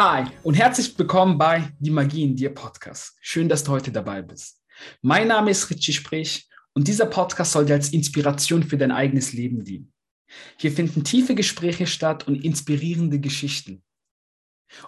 Hi 0.00 0.26
und 0.44 0.54
herzlich 0.54 0.96
willkommen 0.96 1.38
bei 1.38 1.72
Die 1.80 1.90
Magie 1.90 2.22
in 2.22 2.36
dir 2.36 2.54
Podcast. 2.54 3.16
Schön, 3.20 3.48
dass 3.48 3.64
du 3.64 3.72
heute 3.72 3.90
dabei 3.90 4.22
bist. 4.22 4.62
Mein 5.02 5.26
Name 5.26 5.50
ist 5.50 5.68
Richie 5.70 5.92
Sprich 5.92 6.48
und 6.72 6.86
dieser 6.86 7.06
Podcast 7.06 7.50
soll 7.50 7.66
dir 7.66 7.74
als 7.74 7.92
Inspiration 7.92 8.62
für 8.62 8.78
dein 8.78 8.92
eigenes 8.92 9.32
Leben 9.32 9.64
dienen. 9.64 9.92
Hier 10.56 10.70
finden 10.70 11.02
tiefe 11.02 11.34
Gespräche 11.34 11.88
statt 11.88 12.28
und 12.28 12.36
inspirierende 12.44 13.18
Geschichten. 13.18 13.82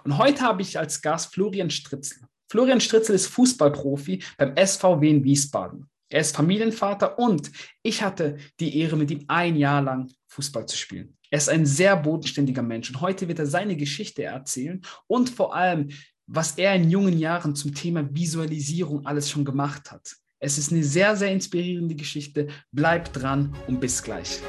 Und 0.05 0.17
heute 0.17 0.43
habe 0.43 0.61
ich 0.61 0.79
als 0.79 1.01
Gast 1.01 1.33
Florian 1.33 1.71
Stritzel. 1.71 2.21
Florian 2.49 2.79
Stritzel 2.79 3.13
ist 3.13 3.27
Fußballprofi 3.27 4.23
beim 4.37 4.55
SVW 4.55 5.09
in 5.09 5.25
Wiesbaden. 5.25 5.90
Er 6.11 6.19
ist 6.19 6.35
Familienvater 6.35 7.17
und 7.17 7.51
ich 7.83 8.03
hatte 8.03 8.37
die 8.59 8.77
Ehre, 8.77 8.97
mit 8.97 9.11
ihm 9.11 9.23
ein 9.27 9.55
Jahr 9.55 9.81
lang 9.81 10.11
Fußball 10.27 10.65
zu 10.65 10.77
spielen. 10.77 11.17
Er 11.29 11.37
ist 11.37 11.49
ein 11.49 11.65
sehr 11.65 11.95
bodenständiger 11.95 12.61
Mensch 12.61 12.89
und 12.89 12.99
heute 12.99 13.29
wird 13.29 13.39
er 13.39 13.47
seine 13.47 13.77
Geschichte 13.77 14.23
erzählen 14.23 14.81
und 15.07 15.29
vor 15.29 15.55
allem, 15.55 15.89
was 16.27 16.57
er 16.57 16.75
in 16.75 16.89
jungen 16.89 17.17
Jahren 17.17 17.55
zum 17.55 17.73
Thema 17.73 18.13
Visualisierung 18.13 19.05
alles 19.05 19.29
schon 19.29 19.45
gemacht 19.45 19.91
hat. 19.91 20.15
Es 20.39 20.57
ist 20.57 20.71
eine 20.71 20.83
sehr, 20.83 21.15
sehr 21.15 21.31
inspirierende 21.31 21.95
Geschichte. 21.95 22.47
Bleibt 22.71 23.21
dran 23.21 23.55
und 23.67 23.79
bis 23.79 24.01
gleich. 24.01 24.41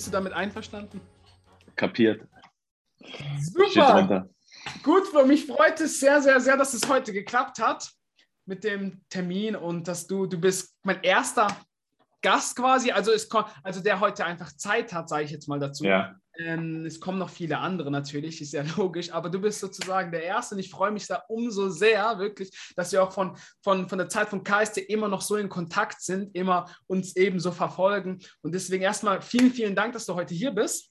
Bist 0.00 0.08
du 0.08 0.12
damit 0.12 0.32
einverstanden? 0.32 0.98
Kapiert. 1.76 2.26
Super. 3.38 4.30
Gut, 4.82 5.06
für 5.08 5.26
mich 5.26 5.44
freut 5.44 5.78
es 5.78 6.00
sehr, 6.00 6.22
sehr, 6.22 6.40
sehr, 6.40 6.56
dass 6.56 6.72
es 6.72 6.88
heute 6.88 7.12
geklappt 7.12 7.58
hat 7.58 7.86
mit 8.46 8.64
dem 8.64 9.04
Termin 9.10 9.54
und 9.54 9.86
dass 9.86 10.06
du, 10.06 10.24
du 10.24 10.40
bist 10.40 10.74
mein 10.84 11.02
erster 11.02 11.54
Gast 12.22 12.56
quasi, 12.56 12.92
also, 12.92 13.12
es, 13.12 13.28
also 13.62 13.82
der 13.82 14.00
heute 14.00 14.24
einfach 14.24 14.50
Zeit 14.56 14.90
hat, 14.94 15.10
sage 15.10 15.24
ich 15.24 15.32
jetzt 15.32 15.48
mal 15.48 15.58
dazu. 15.60 15.84
Ja. 15.84 16.14
Ähm, 16.40 16.86
es 16.86 17.00
kommen 17.00 17.18
noch 17.18 17.28
viele 17.28 17.58
andere 17.58 17.90
natürlich, 17.90 18.40
ist 18.40 18.52
ja 18.52 18.62
logisch, 18.76 19.12
aber 19.12 19.28
du 19.28 19.40
bist 19.40 19.60
sozusagen 19.60 20.10
der 20.10 20.22
Erste 20.22 20.54
und 20.54 20.60
ich 20.60 20.70
freue 20.70 20.90
mich 20.90 21.06
da 21.06 21.22
umso 21.28 21.68
sehr, 21.68 22.18
wirklich, 22.18 22.50
dass 22.76 22.92
wir 22.92 23.02
auch 23.02 23.12
von, 23.12 23.36
von, 23.62 23.88
von 23.88 23.98
der 23.98 24.08
Zeit 24.08 24.28
von 24.28 24.42
KST 24.42 24.78
immer 24.78 25.08
noch 25.08 25.20
so 25.20 25.36
in 25.36 25.48
Kontakt 25.48 26.00
sind, 26.00 26.34
immer 26.34 26.66
uns 26.86 27.14
eben 27.16 27.40
so 27.40 27.52
verfolgen. 27.52 28.18
Und 28.42 28.54
deswegen 28.54 28.82
erstmal 28.82 29.20
vielen, 29.20 29.50
vielen 29.50 29.74
Dank, 29.74 29.92
dass 29.92 30.06
du 30.06 30.14
heute 30.14 30.34
hier 30.34 30.52
bist. 30.52 30.90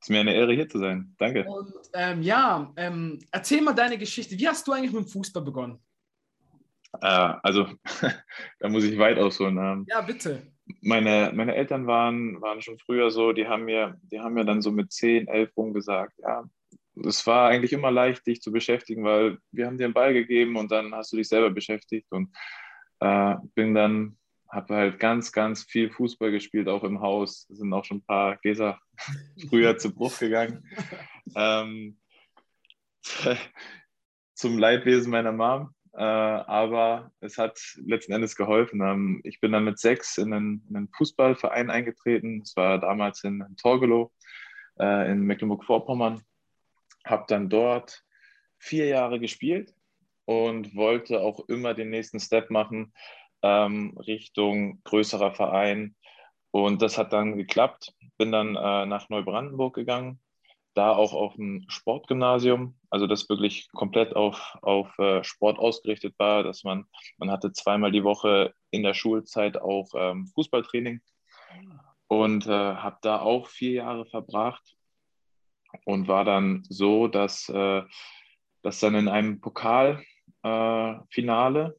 Es 0.00 0.08
ist 0.08 0.10
mir 0.10 0.20
eine 0.20 0.34
Ehre, 0.34 0.52
hier 0.52 0.68
zu 0.68 0.78
sein. 0.78 1.14
Danke. 1.18 1.44
Und 1.44 1.72
ähm, 1.94 2.22
ja, 2.22 2.70
ähm, 2.76 3.18
erzähl 3.30 3.62
mal 3.62 3.72
deine 3.72 3.96
Geschichte. 3.96 4.38
Wie 4.38 4.46
hast 4.46 4.68
du 4.68 4.72
eigentlich 4.72 4.92
mit 4.92 5.04
dem 5.04 5.08
Fußball 5.08 5.42
begonnen? 5.42 5.82
Äh, 7.00 7.34
also, 7.42 7.66
da 8.58 8.68
muss 8.68 8.84
ich 8.84 8.98
weit 8.98 9.18
ausholen. 9.18 9.56
Ähm, 9.56 9.86
ja, 9.88 10.02
bitte. 10.02 10.55
Meine, 10.80 11.32
meine 11.34 11.54
Eltern 11.54 11.86
waren, 11.86 12.40
waren 12.40 12.60
schon 12.60 12.78
früher 12.78 13.10
so, 13.10 13.32
die 13.32 13.46
haben, 13.46 13.64
mir, 13.64 13.98
die 14.02 14.20
haben 14.20 14.34
mir 14.34 14.44
dann 14.44 14.62
so 14.62 14.72
mit 14.72 14.92
10, 14.92 15.28
11 15.28 15.56
rum 15.56 15.72
gesagt, 15.72 16.14
ja, 16.18 16.44
es 17.04 17.26
war 17.26 17.48
eigentlich 17.48 17.72
immer 17.72 17.90
leicht, 17.90 18.26
dich 18.26 18.40
zu 18.40 18.50
beschäftigen, 18.50 19.04
weil 19.04 19.38
wir 19.52 19.66
haben 19.66 19.78
dir 19.78 19.84
einen 19.84 19.94
Ball 19.94 20.12
gegeben 20.12 20.56
und 20.56 20.72
dann 20.72 20.94
hast 20.94 21.12
du 21.12 21.16
dich 21.16 21.28
selber 21.28 21.50
beschäftigt 21.50 22.06
und 22.10 22.34
äh, 23.00 23.36
bin 23.54 23.74
dann, 23.74 24.16
habe 24.48 24.74
halt 24.74 24.98
ganz, 24.98 25.32
ganz 25.32 25.64
viel 25.64 25.90
Fußball 25.90 26.30
gespielt, 26.30 26.68
auch 26.68 26.84
im 26.84 27.00
Haus, 27.00 27.46
sind 27.48 27.72
auch 27.72 27.84
schon 27.84 27.98
ein 27.98 28.04
paar 28.04 28.36
Gläser 28.38 28.78
früher 29.48 29.76
zu 29.78 29.94
Bruch 29.94 30.18
gegangen. 30.18 30.64
Ähm, 31.34 31.98
zum 34.34 34.58
Leidwesen 34.58 35.10
meiner 35.10 35.32
Mom. 35.32 35.74
Äh, 35.96 36.02
aber 36.02 37.10
es 37.20 37.38
hat 37.38 37.58
letzten 37.76 38.12
Endes 38.12 38.36
geholfen. 38.36 38.82
Ähm, 38.82 39.20
ich 39.24 39.40
bin 39.40 39.52
dann 39.52 39.64
mit 39.64 39.78
sechs 39.78 40.18
in 40.18 40.32
einen, 40.32 40.66
in 40.68 40.76
einen 40.76 40.88
Fußballverein 40.96 41.70
eingetreten. 41.70 42.42
Es 42.42 42.54
war 42.56 42.78
damals 42.78 43.24
in, 43.24 43.40
in 43.40 43.56
Torgelow 43.56 44.12
äh, 44.78 45.10
in 45.10 45.20
Mecklenburg-Vorpommern. 45.22 46.20
Habe 47.06 47.24
dann 47.28 47.48
dort 47.48 48.04
vier 48.58 48.86
Jahre 48.86 49.18
gespielt 49.18 49.74
und 50.26 50.74
wollte 50.74 51.20
auch 51.20 51.48
immer 51.48 51.72
den 51.72 51.88
nächsten 51.88 52.20
Step 52.20 52.50
machen 52.50 52.92
ähm, 53.42 53.96
Richtung 54.06 54.82
größerer 54.84 55.32
Verein. 55.32 55.94
Und 56.50 56.82
das 56.82 56.98
hat 56.98 57.12
dann 57.12 57.36
geklappt. 57.36 57.94
Bin 58.18 58.32
dann 58.32 58.56
äh, 58.56 58.86
nach 58.86 59.08
Neubrandenburg 59.08 59.74
gegangen, 59.74 60.20
da 60.76 60.92
auch 60.92 61.14
auf 61.14 61.36
ein 61.38 61.64
Sportgymnasium, 61.68 62.78
also 62.90 63.06
das 63.06 63.28
wirklich 63.30 63.68
komplett 63.72 64.14
auf, 64.14 64.56
auf 64.60 64.98
äh, 64.98 65.24
Sport 65.24 65.58
ausgerichtet 65.58 66.14
war, 66.18 66.42
dass 66.42 66.64
man, 66.64 66.84
man 67.16 67.30
hatte 67.30 67.52
zweimal 67.52 67.92
die 67.92 68.04
Woche 68.04 68.52
in 68.70 68.82
der 68.82 68.92
Schulzeit 68.92 69.56
auch 69.56 69.88
ähm, 69.94 70.26
Fußballtraining 70.34 71.00
und 72.08 72.46
äh, 72.46 72.50
habe 72.50 72.98
da 73.00 73.20
auch 73.20 73.48
vier 73.48 73.72
Jahre 73.72 74.04
verbracht 74.04 74.76
und 75.84 76.08
war 76.08 76.24
dann 76.24 76.62
so, 76.68 77.08
dass, 77.08 77.48
äh, 77.48 77.82
dass 78.62 78.80
dann 78.80 78.94
in 78.94 79.08
einem 79.08 79.40
Pokalfinale, 79.40 80.02
äh, 81.68 81.72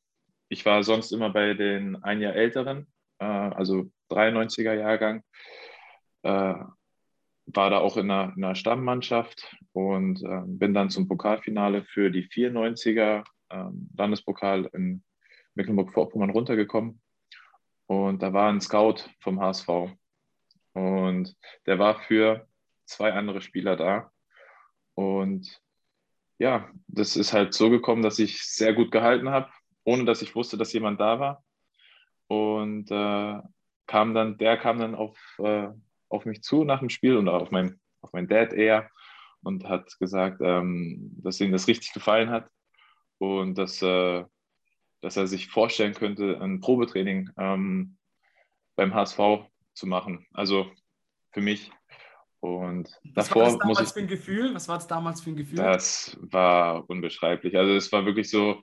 ich 0.49 0.65
war 0.65 0.83
sonst 0.83 1.11
immer 1.11 1.29
bei 1.29 1.53
den 1.53 2.03
ein 2.03 2.19
Jahr 2.19 2.33
älteren, 2.33 2.91
äh, 3.19 3.25
also 3.25 3.91
93er 4.09 4.73
Jahrgang, 4.73 5.21
äh, 6.23 6.55
war 7.47 7.69
da 7.69 7.79
auch 7.79 7.97
in 7.97 8.11
einer, 8.11 8.33
in 8.35 8.43
einer 8.43 8.55
Stammmannschaft 8.55 9.55
und 9.71 10.21
äh, 10.23 10.41
bin 10.45 10.73
dann 10.73 10.89
zum 10.89 11.07
Pokalfinale 11.07 11.83
für 11.83 12.11
die 12.11 12.27
94er 12.27 13.23
äh, 13.49 13.63
Landespokal 13.95 14.69
in 14.73 15.03
Mecklenburg-Vorpommern 15.55 16.29
runtergekommen. 16.29 17.01
Und 17.87 18.21
da 18.21 18.33
war 18.33 18.49
ein 18.49 18.61
Scout 18.61 19.09
vom 19.21 19.39
HSV. 19.39 19.69
Und 20.73 21.35
der 21.65 21.79
war 21.79 21.99
für 22.01 22.47
zwei 22.85 23.13
andere 23.13 23.41
Spieler 23.41 23.75
da. 23.75 24.11
Und 24.93 25.61
ja, 26.37 26.69
das 26.87 27.15
ist 27.15 27.33
halt 27.33 27.53
so 27.53 27.69
gekommen, 27.69 28.03
dass 28.03 28.19
ich 28.19 28.43
sehr 28.43 28.73
gut 28.73 28.91
gehalten 28.91 29.29
habe, 29.29 29.49
ohne 29.83 30.05
dass 30.05 30.21
ich 30.21 30.35
wusste, 30.35 30.57
dass 30.57 30.73
jemand 30.73 30.99
da 30.99 31.19
war. 31.19 31.43
Und 32.27 32.91
äh, 32.91 33.41
kam 33.87 34.13
dann, 34.13 34.37
der 34.37 34.57
kam 34.57 34.79
dann 34.79 34.95
auf, 34.95 35.17
äh, 35.39 35.69
auf 36.09 36.25
mich 36.25 36.41
zu 36.41 36.63
nach 36.63 36.79
dem 36.79 36.89
Spiel 36.89 37.17
und 37.17 37.27
auf 37.29 37.51
mein, 37.51 37.79
auf 38.01 38.13
mein 38.13 38.27
Dad 38.27 38.53
eher 38.53 38.89
und 39.41 39.67
hat 39.67 39.97
gesagt, 39.99 40.41
ähm, 40.41 41.11
dass 41.21 41.39
ihm 41.39 41.51
das 41.51 41.67
richtig 41.67 41.93
gefallen 41.93 42.29
hat 42.29 42.49
und 43.17 43.57
dass, 43.57 43.81
äh, 43.81 44.23
dass 45.01 45.17
er 45.17 45.27
sich 45.27 45.47
vorstellen 45.47 45.93
könnte, 45.93 46.39
ein 46.41 46.59
Probetraining 46.59 47.29
ähm, 47.37 47.97
beim 48.75 48.93
HSV 48.93 49.19
zu 49.73 49.87
machen. 49.87 50.25
Also 50.33 50.69
für 51.31 51.41
mich. 51.41 51.71
Und 52.39 52.87
Was 53.13 53.27
davor 53.27 53.43
war 53.43 53.49
das 53.49 53.57
damals 53.57 53.79
muss 53.79 53.87
ich, 53.87 53.93
für 53.93 53.99
ein 53.99 54.07
Gefühl? 54.07 54.53
Was 54.53 54.67
war 54.67 54.77
das 54.77 54.87
damals 54.87 55.21
für 55.21 55.31
ein 55.31 55.35
Gefühl? 55.35 55.57
das 55.57 56.17
war 56.21 56.87
unbeschreiblich. 56.89 57.57
Also 57.57 57.73
es 57.73 57.91
war 57.91 58.05
wirklich 58.05 58.29
so, 58.29 58.61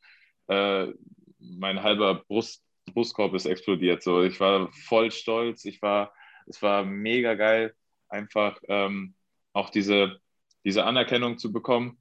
äh, 0.48 0.92
mein 1.38 1.82
halber 1.82 2.22
Brust, 2.26 2.64
Brustkorb 2.92 3.34
ist 3.34 3.46
explodiert. 3.46 4.02
So, 4.02 4.22
ich 4.22 4.38
war 4.40 4.70
voll 4.72 5.10
stolz. 5.10 5.64
Ich 5.64 5.82
war 5.82 6.12
es 6.46 6.62
war 6.62 6.84
mega 6.84 7.34
geil, 7.34 7.74
einfach 8.08 8.60
ähm, 8.68 9.14
auch 9.52 9.70
diese, 9.70 10.20
diese 10.64 10.84
Anerkennung 10.84 11.38
zu 11.38 11.52
bekommen, 11.52 11.98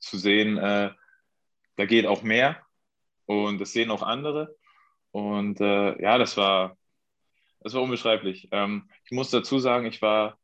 zu 0.00 0.18
sehen, 0.18 0.58
äh, 0.58 0.90
da 1.76 1.86
geht 1.86 2.06
auch 2.06 2.22
mehr 2.22 2.60
und 3.26 3.60
das 3.60 3.72
sehen 3.72 3.90
auch 3.90 4.02
andere. 4.02 4.56
Und 5.10 5.60
äh, 5.60 6.00
ja, 6.02 6.18
das 6.18 6.36
war, 6.36 6.76
das 7.60 7.74
war 7.74 7.82
unbeschreiblich. 7.82 8.48
Ähm, 8.52 8.88
ich 9.04 9.12
muss 9.12 9.30
dazu 9.30 9.58
sagen, 9.58 9.86
ich 9.86 10.02
war, 10.02 10.38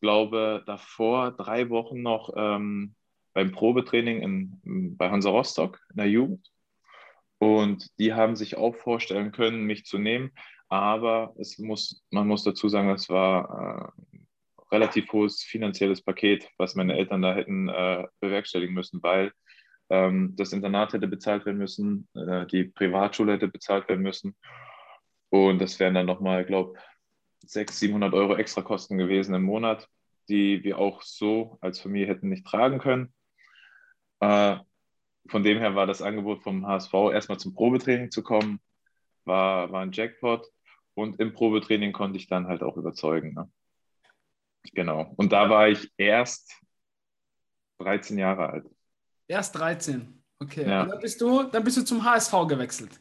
glaube, 0.00 0.62
davor 0.66 1.32
drei 1.32 1.68
Wochen 1.70 2.02
noch 2.02 2.32
ähm, 2.36 2.94
beim 3.32 3.52
Probetraining 3.52 4.22
in, 4.22 4.96
bei 4.96 5.10
Hansa 5.10 5.30
Rostock 5.30 5.80
in 5.90 5.96
der 5.96 6.08
Jugend. 6.08 6.50
Und 7.40 7.88
die 7.98 8.12
haben 8.12 8.36
sich 8.36 8.58
auch 8.58 8.76
vorstellen 8.76 9.32
können, 9.32 9.64
mich 9.64 9.86
zu 9.86 9.96
nehmen. 9.98 10.30
Aber 10.68 11.34
es 11.38 11.58
muss, 11.58 12.04
man 12.10 12.28
muss 12.28 12.44
dazu 12.44 12.68
sagen, 12.68 12.90
es 12.90 13.08
war 13.08 13.94
äh, 14.12 14.18
relativ 14.70 15.10
hohes 15.10 15.42
finanzielles 15.42 16.02
Paket, 16.02 16.48
was 16.58 16.74
meine 16.74 16.96
Eltern 16.96 17.22
da 17.22 17.34
hätten 17.34 17.70
äh, 17.70 18.06
bewerkstelligen 18.20 18.74
müssen, 18.74 19.02
weil 19.02 19.32
ähm, 19.88 20.34
das 20.36 20.52
Internat 20.52 20.92
hätte 20.92 21.08
bezahlt 21.08 21.46
werden 21.46 21.56
müssen, 21.56 22.08
äh, 22.14 22.46
die 22.46 22.64
Privatschule 22.64 23.32
hätte 23.32 23.48
bezahlt 23.48 23.88
werden 23.88 24.02
müssen. 24.02 24.36
Und 25.30 25.60
das 25.60 25.80
wären 25.80 25.94
dann 25.94 26.06
nochmal, 26.06 26.44
glaube 26.44 26.74
ich, 27.42 27.50
600, 27.50 27.74
700 27.74 28.14
Euro 28.14 28.36
extra 28.36 28.60
Kosten 28.60 28.98
gewesen 28.98 29.34
im 29.34 29.44
Monat, 29.44 29.88
die 30.28 30.62
wir 30.62 30.76
auch 30.78 31.00
so 31.00 31.56
als 31.62 31.80
Familie 31.80 32.08
hätten 32.08 32.28
nicht 32.28 32.46
tragen 32.46 32.78
können. 32.78 33.14
Äh, 34.20 34.58
von 35.30 35.42
dem 35.42 35.58
her 35.58 35.74
war 35.74 35.86
das 35.86 36.02
Angebot 36.02 36.42
vom 36.42 36.66
HSV, 36.66 36.92
erstmal 37.12 37.38
zum 37.38 37.54
Probetraining 37.54 38.10
zu 38.10 38.22
kommen, 38.22 38.60
war, 39.24 39.70
war 39.72 39.82
ein 39.82 39.92
Jackpot. 39.92 40.46
Und 40.94 41.20
im 41.20 41.32
Probetraining 41.32 41.92
konnte 41.92 42.18
ich 42.18 42.26
dann 42.26 42.48
halt 42.48 42.62
auch 42.62 42.76
überzeugen. 42.76 43.34
Ne? 43.34 43.50
Genau. 44.74 45.12
Und 45.16 45.32
da 45.32 45.48
war 45.48 45.68
ich 45.68 45.90
erst 45.96 46.60
13 47.78 48.18
Jahre 48.18 48.50
alt. 48.50 48.66
Erst 49.28 49.56
13. 49.56 50.22
Okay, 50.40 50.68
ja. 50.68 50.84
dann, 50.84 51.00
bist 51.00 51.20
du, 51.20 51.44
dann 51.44 51.64
bist 51.64 51.76
du 51.76 51.84
zum 51.84 52.04
HSV 52.04 52.32
gewechselt. 52.48 53.00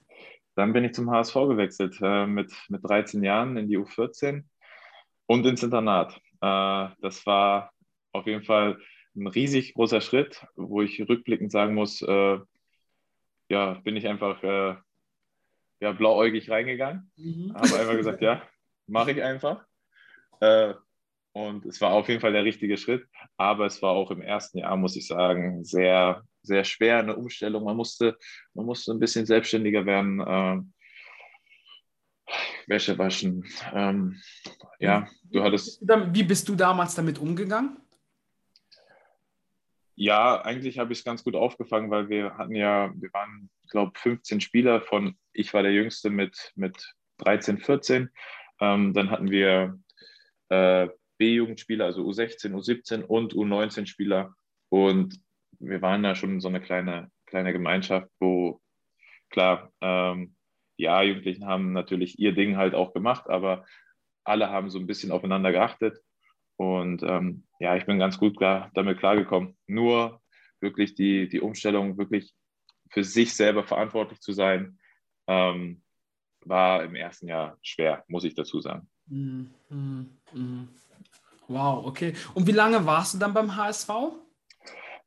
Dann 0.56 0.74
bin 0.74 0.84
ich 0.84 0.94
zum 0.94 1.10
HSV 1.10 1.34
gewechselt 1.34 1.98
äh, 2.02 2.28
mit, 2.28 2.54
mit 2.70 2.84
13 2.88 3.24
Jahren 3.24 3.58
in 3.58 3.68
die 3.68 3.78
U14 3.78 4.44
und 5.25 5.46
ins 5.46 5.64
Internat. 5.64 6.16
Äh, 6.42 6.90
das 7.02 7.25
war 7.25 7.72
auf 8.12 8.25
jeden 8.28 8.44
Fall 8.44 8.78
ein 9.16 9.28
riesig 9.28 9.74
großer 9.74 10.02
Schritt, 10.02 10.46
wo 10.56 10.82
ich 10.82 11.08
rückblickend 11.08 11.52
sagen 11.52 11.74
muss, 11.74 12.02
äh, 12.02 12.40
ja, 13.50 13.74
bin 13.84 13.96
ich 13.96 14.08
einfach 14.08 14.44
äh, 14.44 14.76
ja, 15.80 15.92
blauäugig 15.92 16.50
reingegangen. 16.50 17.12
Mhm. 17.16 17.54
Habe 17.56 17.80
einfach 17.80 17.96
gesagt, 17.96 18.22
ja, 18.22 18.42
mache 18.88 19.12
ich 19.12 19.24
einfach. 19.24 19.66
Äh, 20.42 20.74
und 21.32 21.66
es 21.66 21.80
war 21.80 21.92
auf 21.92 22.10
jeden 22.10 22.22
Fall 22.22 22.34
der 22.34 22.44
richtige 22.44 22.78
Schritt. 22.78 23.06
Aber 23.38 23.66
es 23.66 23.82
war 23.82 23.92
auch 23.92 24.12
im 24.12 24.22
ersten 24.22 24.60
Jahr, 24.60 24.76
muss 24.78 24.96
ich 24.96 25.08
sagen, 25.08 25.64
sehr, 25.64 26.24
sehr 26.42 26.64
schwer, 26.64 27.00
eine 27.00 27.16
Umstellung. 27.16 27.64
Man 27.64 27.78
musste, 27.78 28.18
man 28.54 28.66
musste 28.66 28.92
ein 28.92 29.00
bisschen 29.00 29.26
selbstständiger 29.26 29.86
werden. 29.86 30.20
Äh, 30.20 30.62
Wäsche 32.68 32.98
waschen. 32.98 33.46
Ähm, 33.74 34.22
ja, 34.80 35.08
du 35.24 35.42
hattest. 35.42 35.82
Wie 35.82 36.24
bist 36.24 36.48
du 36.48 36.56
damals 36.56 36.94
damit 36.94 37.18
umgegangen? 37.18 37.78
Ja, 40.01 40.42
eigentlich 40.44 40.80
habe 40.80 40.94
ich 40.94 41.00
es 41.00 41.04
ganz 41.04 41.25
gut 41.25 41.36
aufgefangen, 41.36 41.92
weil 41.92 42.07
wir 42.07 42.38
hatten 42.38 42.56
ja, 42.56 42.90
wir 42.96 43.12
waren, 43.12 43.50
glaube 43.69 43.92
15 44.00 44.40
Spieler 44.40 44.80
von, 44.80 45.18
ich 45.34 45.54
war 45.54 45.62
der 45.62 45.74
Jüngste 45.74 46.10
mit, 46.10 46.54
mit 46.56 46.96
13, 47.18 47.57
14. 47.57 48.10
Ähm, 48.62 48.94
dann 48.94 49.12
hatten 49.12 49.30
wir 49.30 49.78
äh, 50.48 50.88
B-Jugendspieler, 51.18 51.84
also 51.84 52.07
U16, 52.07 52.54
U17 52.54 53.04
und 53.04 53.34
U19-Spieler. 53.34 54.34
Und 54.69 55.19
wir 55.60 55.81
waren 55.81 56.01
da 56.01 56.16
schon 56.16 56.40
so 56.40 56.48
eine 56.48 56.62
kleine, 56.62 57.12
kleine 57.25 57.51
Gemeinschaft, 57.51 58.07
wo 58.22 58.62
klar, 59.30 59.74
ähm, 59.81 60.34
die 60.78 60.88
A-Jugendlichen 60.88 61.46
haben 61.46 61.74
natürlich 61.74 62.18
ihr 62.19 62.31
Ding 62.31 62.56
halt 62.56 62.74
auch 62.74 62.94
gemacht, 62.94 63.30
aber 63.30 63.66
alle 64.24 64.50
haben 64.50 64.69
so 64.69 64.80
ein 64.80 64.88
bisschen 64.88 65.12
aufeinander 65.12 65.51
geachtet. 65.51 66.00
Und 66.60 67.04
ähm, 67.04 67.46
ja, 67.60 67.78
ich 67.78 67.86
bin 67.86 68.00
ganz 68.00 68.18
gut 68.18 68.36
klar, 68.36 68.70
damit 68.74 69.00
klargekommen. 69.00 69.56
Nur 69.66 70.20
wirklich 70.60 70.94
die, 70.94 71.30
die 71.30 71.40
Umstellung, 71.40 71.98
wirklich 71.98 72.34
für 72.90 73.06
sich 73.06 73.34
selber 73.34 73.64
verantwortlich 73.64 74.20
zu 74.20 74.34
sein, 74.34 74.78
ähm, 75.28 75.82
war 76.42 76.84
im 76.84 76.96
ersten 76.96 77.30
Jahr 77.30 77.58
schwer, 77.62 78.04
muss 78.10 78.26
ich 78.26 78.36
dazu 78.36 78.60
sagen. 78.60 78.90
Mm, 79.08 79.46
mm, 79.70 80.10
mm. 80.34 80.68
Wow, 81.48 81.86
okay. 81.86 82.14
Und 82.34 82.46
wie 82.46 82.52
lange 82.52 82.86
warst 82.86 83.14
du 83.14 83.20
dann 83.20 83.34
beim 83.34 83.56
HSV? 83.56 83.90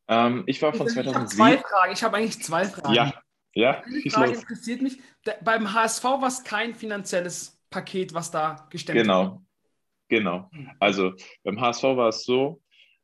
Ähm, 0.09 0.45
ich 0.47 0.63
war 0.63 0.73
von 0.73 0.87
ich 0.87 0.95
2007. 0.95 1.11
Ich 1.11 1.15
habe 1.15 1.27
zwei 1.27 1.59
Fragen. 1.59 1.93
Ich 1.93 2.03
habe 2.03 2.17
eigentlich 2.17 2.43
zwei 2.43 2.65
Fragen. 2.65 2.95
Ja, 2.95 3.13
ja. 3.53 3.83
Die 4.03 4.09
Frage 4.09 4.33
interessiert 4.33 4.81
mich. 4.81 4.99
beim 5.43 5.75
HSV 5.75 6.05
war 6.05 6.29
es 6.29 6.45
kein 6.45 6.75
finanzielles 6.75 7.61
Paket, 7.69 8.15
was 8.15 8.31
da 8.31 8.67
gestemmt 8.71 9.03
genau. 9.03 9.33
wurde. 9.33 9.43
Genau. 10.09 10.51
Also 10.79 11.13
beim 11.43 11.61
HSV 11.61 11.83
war 11.83 12.09
es 12.09 12.25
so, 12.25 12.61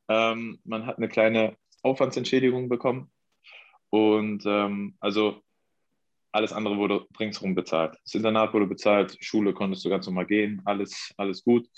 ähm, 0.09 0.59
man 0.65 0.87
hat 0.87 0.99
eine 0.99 1.09
kleine 1.09 1.57
Aufwandsentschädigung 1.83 2.69
bekommen 2.69 3.11
und 3.91 4.45
ähm, 4.47 4.97
also 5.01 5.43
alles 6.33 6.53
andere 6.53 6.77
wurde 6.77 7.07
ringsherum 7.19 7.55
bezahlt. 7.55 7.97
Das 8.05 8.15
Internat 8.15 8.53
wurde 8.53 8.67
bezahlt, 8.67 9.17
Schule 9.21 9.55
konntest 9.55 9.85
du 9.85 9.91
ganz 9.91 10.07
normal 10.07 10.27
gehen, 10.27 10.61
alles, 10.65 11.13
alles 11.17 11.43
gut. 11.43 11.69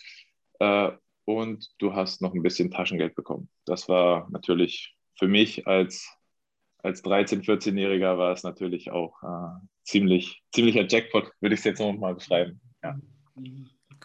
Äh, 0.58 0.90
und 1.24 1.70
du 1.78 1.94
hast 1.94 2.20
noch 2.22 2.34
ein 2.34 2.42
bisschen 2.42 2.70
Taschengeld 2.70 3.14
bekommen. 3.14 3.48
Das 3.64 3.88
war 3.88 4.28
natürlich 4.30 4.96
für 5.16 5.28
mich 5.28 5.66
als, 5.66 6.12
als 6.78 7.04
13-, 7.04 7.44
14-Jähriger 7.44 8.18
war 8.18 8.32
es 8.32 8.42
natürlich 8.42 8.90
auch 8.90 9.22
äh, 9.22 9.66
ziemlich, 9.84 10.42
ziemlicher 10.52 10.86
Jackpot, 10.88 11.30
würde 11.40 11.54
ich 11.54 11.60
es 11.60 11.64
jetzt 11.64 11.78
nochmal 11.78 12.14
beschreiben. 12.14 12.60
Ja. 12.82 12.98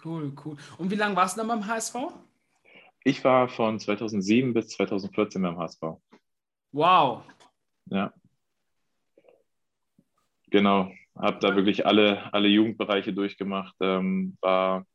Cool, 0.03 0.33
cool. 0.43 0.57
Und 0.77 0.91
wie 0.91 0.95
lange 0.95 1.15
warst 1.15 1.35
du 1.35 1.41
dann 1.41 1.47
beim 1.47 1.67
HSV? 1.67 1.95
Ich 3.03 3.23
war 3.23 3.47
von 3.47 3.79
2007 3.79 4.53
bis 4.53 4.69
2014 4.69 5.41
beim 5.41 5.57
HSV. 5.57 5.81
Wow. 6.71 7.23
Ja. 7.85 8.13
Genau. 10.49 10.91
Habe 11.15 11.39
da 11.39 11.55
wirklich 11.55 11.85
alle, 11.85 12.33
alle 12.33 12.47
Jugendbereiche 12.47 13.13
durchgemacht. 13.13 13.75
Ähm, 13.79 14.37
war 14.41 14.85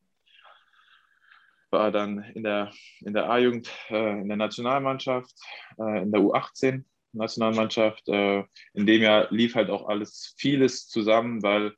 war 1.71 1.91
dann 1.91 2.25
in 2.35 2.43
der, 2.43 2.73
in 3.01 3.15
der 3.15 3.31
A-Jugend, 3.31 3.71
äh, 3.91 4.21
in 4.21 4.29
der 4.29 4.37
Nationalmannschaft, 4.37 5.33
äh, 5.79 6.03
in 6.03 6.13
der 6.13 6.21
U18 6.21 6.85
Nationalmannschaft. 7.13 8.09
Äh, 8.09 8.45
in 8.75 8.87
dem 8.87 9.03
Jahr 9.03 9.29
lief 9.31 9.55
halt 9.55 9.71
auch 9.71 9.89
alles 9.89 10.35
vieles 10.37 10.89
zusammen, 10.89 11.43
weil 11.43 11.75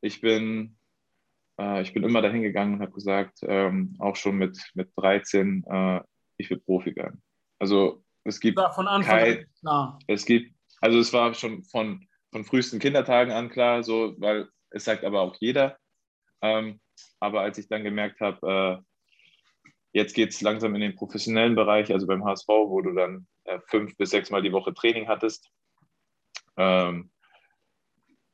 ich 0.00 0.20
bin, 0.20 0.76
äh, 1.58 1.82
ich 1.82 1.92
bin 1.92 2.04
immer 2.04 2.22
dahin 2.22 2.42
gegangen 2.42 2.74
und 2.74 2.80
habe 2.80 2.92
gesagt, 2.92 3.38
ähm, 3.42 3.96
auch 3.98 4.16
schon 4.16 4.36
mit, 4.36 4.58
mit 4.74 4.90
13, 4.96 5.64
äh, 5.68 6.00
ich 6.36 6.50
will 6.50 6.60
Profi 6.60 6.94
werden. 6.96 7.22
Also 7.58 8.04
es 8.24 8.40
gibt 8.40 8.58
ja, 8.58 8.70
von 8.70 8.88
Anfang 8.88 9.18
kein, 9.18 9.46
klar. 9.60 9.98
Es 10.06 10.24
gibt, 10.24 10.54
also 10.80 10.98
es 10.98 11.12
war 11.12 11.34
schon 11.34 11.64
von, 11.64 12.06
von 12.32 12.44
frühesten 12.44 12.78
Kindertagen 12.78 13.32
an 13.32 13.50
klar, 13.50 13.82
so, 13.82 14.14
weil 14.18 14.48
es 14.70 14.84
sagt 14.84 15.04
aber 15.04 15.20
auch 15.20 15.36
jeder. 15.40 15.78
Ähm, 16.42 16.80
aber 17.20 17.42
als 17.42 17.58
ich 17.58 17.68
dann 17.68 17.84
gemerkt 17.84 18.20
habe, 18.20 18.80
äh, 18.80 18.82
Jetzt 19.94 20.14
geht 20.14 20.30
es 20.30 20.40
langsam 20.40 20.74
in 20.74 20.80
den 20.80 20.96
professionellen 20.96 21.54
Bereich, 21.54 21.92
also 21.92 22.08
beim 22.08 22.24
HSV, 22.24 22.48
wo 22.48 22.80
du 22.82 22.92
dann 22.94 23.28
äh, 23.44 23.60
fünf 23.68 23.96
bis 23.96 24.10
sechs 24.10 24.28
Mal 24.28 24.42
die 24.42 24.52
Woche 24.52 24.74
Training 24.74 25.06
hattest. 25.06 25.48
Ähm, 26.56 27.12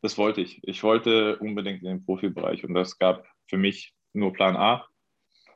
das 0.02 0.18
wollte 0.18 0.40
ich. 0.40 0.60
Ich 0.62 0.82
wollte 0.82 1.38
unbedingt 1.38 1.82
in 1.82 1.88
den 1.88 2.04
Profibereich 2.04 2.64
und 2.64 2.74
das 2.74 2.98
gab 2.98 3.26
für 3.48 3.58
mich 3.58 3.94
nur 4.12 4.32
Plan 4.32 4.56
A, 4.56 4.86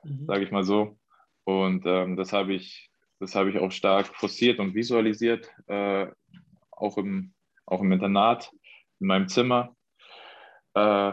mhm. 0.02 0.26
sage 0.26 0.44
ich 0.44 0.50
mal 0.50 0.64
so. 0.64 0.99
Und 1.44 1.85
ähm, 1.87 2.17
das 2.17 2.32
habe 2.32 2.55
ich, 2.55 2.91
das 3.20 3.35
ich 3.35 3.58
auch 3.58 3.73
stark 3.73 4.06
forciert 4.06 4.58
und 4.58 4.75
visualisiert, 4.75 5.50
äh, 5.67 6.06
auch, 6.70 6.99
im, 6.99 7.35
auch 7.67 7.81
im 7.81 7.93
Internat, 7.93 8.50
in 9.00 9.06
meinem 9.06 9.29
Zimmer. 9.29 9.75
Äh, 10.75 11.12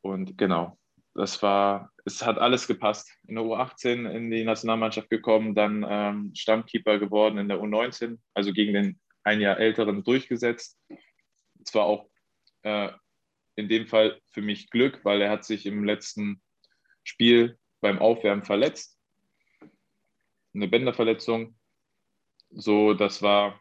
und 0.00 0.36
genau, 0.38 0.78
das 1.14 1.42
war, 1.42 1.92
es 2.04 2.24
hat 2.24 2.38
alles 2.38 2.66
gepasst. 2.66 3.12
In 3.26 3.34
der 3.36 3.44
U18 3.44 4.08
in 4.10 4.30
die 4.30 4.44
Nationalmannschaft 4.44 5.10
gekommen, 5.10 5.54
dann 5.54 5.84
ähm, 5.88 6.32
Stammkeeper 6.34 6.98
geworden 6.98 7.38
in 7.38 7.48
der 7.48 7.60
U19, 7.60 8.18
also 8.34 8.52
gegen 8.52 8.74
den 8.74 9.00
ein 9.24 9.40
Jahr 9.40 9.58
älteren 9.58 10.02
durchgesetzt. 10.02 10.78
Zwar 11.64 11.84
auch 11.84 12.08
äh, 12.62 12.90
in 13.56 13.68
dem 13.68 13.86
Fall 13.86 14.20
für 14.30 14.42
mich 14.42 14.70
Glück, 14.70 15.04
weil 15.04 15.20
er 15.20 15.30
hat 15.30 15.44
sich 15.44 15.66
im 15.66 15.84
letzten 15.84 16.42
Spiel 17.04 17.58
beim 17.80 17.98
Aufwärmen 17.98 18.44
verletzt. 18.44 18.98
Eine 20.54 20.68
Bänderverletzung. 20.68 21.56
So, 22.50 22.94
das 22.94 23.22
war 23.22 23.60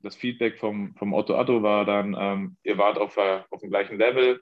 das 0.00 0.14
Feedback 0.14 0.58
vom, 0.58 0.94
vom 0.96 1.12
Otto 1.12 1.36
Addo 1.36 1.62
war 1.62 1.84
dann, 1.84 2.16
ähm, 2.18 2.56
ihr 2.62 2.78
wart 2.78 2.98
auf, 2.98 3.16
auf 3.16 3.60
dem 3.60 3.70
gleichen 3.70 3.98
Level 3.98 4.40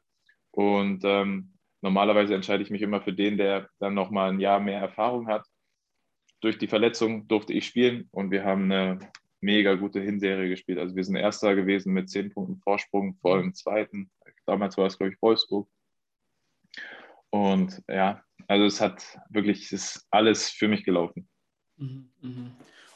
und 0.50 1.02
ähm, 1.04 1.56
Normalerweise 1.86 2.34
entscheide 2.34 2.64
ich 2.64 2.70
mich 2.70 2.82
immer 2.82 3.00
für 3.00 3.12
den, 3.12 3.36
der 3.36 3.68
dann 3.78 3.94
nochmal 3.94 4.30
ein 4.30 4.40
Jahr 4.40 4.58
mehr 4.58 4.80
Erfahrung 4.80 5.28
hat. 5.28 5.46
Durch 6.40 6.58
die 6.58 6.66
Verletzung 6.66 7.28
durfte 7.28 7.52
ich 7.52 7.64
spielen 7.64 8.08
und 8.10 8.32
wir 8.32 8.44
haben 8.44 8.64
eine 8.72 8.98
mega 9.40 9.74
gute 9.74 10.00
Hinserie 10.00 10.48
gespielt. 10.48 10.78
Also 10.78 10.96
wir 10.96 11.04
sind 11.04 11.16
Erster 11.16 11.54
gewesen 11.54 11.92
mit 11.92 12.10
zehn 12.10 12.32
Punkten 12.32 12.60
Vorsprung 12.60 13.16
vor 13.20 13.38
dem 13.38 13.54
Zweiten. 13.54 14.10
Damals 14.46 14.76
war 14.76 14.86
es, 14.86 14.98
glaube 14.98 15.12
ich, 15.12 15.22
Wolfsburg. 15.22 15.68
Und 17.30 17.82
ja, 17.88 18.22
also 18.48 18.64
es 18.64 18.80
hat 18.80 19.18
wirklich, 19.30 19.64
es 19.64 19.72
ist 19.72 20.06
alles 20.10 20.50
für 20.50 20.68
mich 20.68 20.84
gelaufen. 20.84 21.28
Mhm, 21.76 22.10
mhm. 22.20 22.52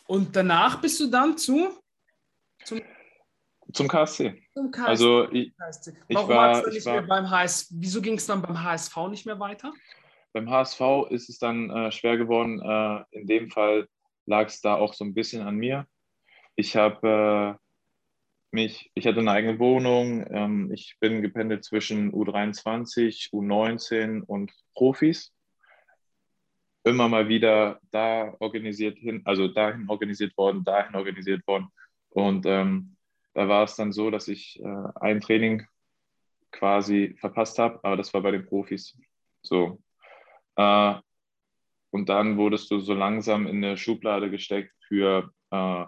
Und 0.07 0.35
danach 0.35 0.81
bist 0.81 0.99
du 1.01 1.09
dann 1.09 1.37
zu? 1.37 1.71
Zum 2.65 2.81
zum 3.73 3.89
KSC. 3.89 4.43
Zum 4.53 4.71
KSC. 4.71 4.89
Also 4.89 5.31
ich, 5.31 5.53
ich 6.09 6.17
Warum 6.17 6.29
war, 6.29 6.67
ich 6.67 6.75
nicht 6.75 6.87
war, 6.87 6.95
mehr 6.95 7.03
beim 7.03 7.31
HSV? 7.31 7.69
Wieso 7.75 8.03
ging 8.03 8.15
es 8.15 8.27
dann 8.27 8.43
beim 8.43 8.63
HSV 8.63 8.97
nicht 9.09 9.27
mehr 9.27 9.39
weiter? 9.39 9.73
Beim 10.33 10.51
HSV 10.51 10.81
ist 11.11 11.29
es 11.29 11.39
dann 11.39 11.71
äh, 11.71 11.93
schwer 11.93 12.17
geworden. 12.17 12.61
Äh, 12.61 13.19
in 13.19 13.27
dem 13.27 13.51
Fall 13.51 13.89
lag 14.27 14.47
es 14.47 14.61
da 14.61 14.75
auch 14.75 14.95
so 14.95 15.05
ein 15.05 15.15
bisschen 15.15 15.43
an 15.47 15.57
mir. 15.57 15.87
Ich 16.61 16.77
habe 16.77 17.59
äh, 17.59 18.55
mich, 18.55 18.91
ich 18.93 19.07
hatte 19.07 19.21
eine 19.21 19.31
eigene 19.31 19.59
Wohnung. 19.59 20.27
Ähm, 20.29 20.71
ich 20.71 20.99
bin 21.01 21.23
gependelt 21.23 21.65
zwischen 21.65 22.13
U23, 22.13 23.31
U19 23.33 24.21
und 24.21 24.53
Profis. 24.75 25.33
Immer 26.85 27.09
mal 27.09 27.31
wieder 27.31 27.81
da 27.91 28.37
organisiert 28.41 28.99
hin, 28.99 29.23
also 29.25 29.49
dahin 29.49 29.89
organisiert 29.89 30.37
worden, 30.37 30.63
dahin 30.63 30.95
organisiert 30.95 31.47
worden. 31.47 31.69
Und 32.11 32.45
ähm, 32.45 32.95
da 33.33 33.49
war 33.49 33.65
es 33.65 33.77
dann 33.77 33.91
so, 33.91 34.11
dass 34.11 34.29
ich 34.29 34.61
äh, 34.63 34.89
ein 34.97 35.23
Training 35.23 35.67
quasi 36.51 37.17
verpasst 37.21 37.59
habe, 37.59 37.81
aber 37.83 37.97
das 37.97 38.13
war 38.13 38.21
bei 38.21 38.33
den 38.33 38.45
Profis. 38.45 38.99
So. 39.41 39.81
Äh, 40.57 40.95
und 41.89 42.11
dann 42.11 42.37
wurdest 42.37 42.71
du 42.71 42.81
so 42.81 42.93
langsam 42.93 43.47
in 43.47 43.65
eine 43.65 43.79
Schublade 43.79 44.31
gesteckt 44.31 44.75
für 44.87 45.33
äh, 45.53 45.87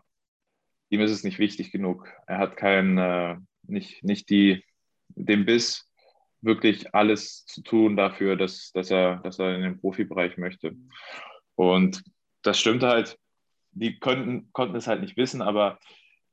ihm 0.93 1.01
ist 1.01 1.11
es 1.11 1.25
nicht 1.25 1.39
wichtig 1.39 1.73
genug. 1.73 2.07
Er 2.27 2.39
hat 2.39 2.57
kein, 2.57 2.99
äh, 2.99 3.37
nicht, 3.63 4.05
nicht 4.05 4.29
die, 4.29 4.63
den 5.09 5.47
Biss, 5.47 5.89
wirklich 6.43 6.95
alles 6.95 7.47
zu 7.47 7.63
tun 7.63 7.97
dafür, 7.97 8.37
dass, 8.37 8.73
dass, 8.73 8.91
er, 8.91 9.17
dass 9.19 9.39
er 9.39 9.55
in 9.55 9.63
den 9.63 9.81
Profibereich 9.81 10.37
möchte. 10.37 10.77
Und 11.55 12.03
das 12.43 12.59
stimmt 12.59 12.83
halt. 12.83 13.19
Die 13.71 13.99
könnten, 13.99 14.53
konnten 14.53 14.77
es 14.77 14.87
halt 14.87 15.01
nicht 15.01 15.17
wissen, 15.17 15.41
aber 15.41 15.79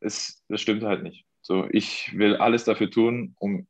es, 0.01 0.44
das 0.50 0.60
stimmt 0.60 0.84
halt 0.84 1.04
nicht. 1.04 1.25
So, 1.42 1.68
ich 1.72 2.18
will 2.18 2.36
alles 2.36 2.66
dafür 2.66 2.92
tun, 2.92 3.36
um 3.39 3.66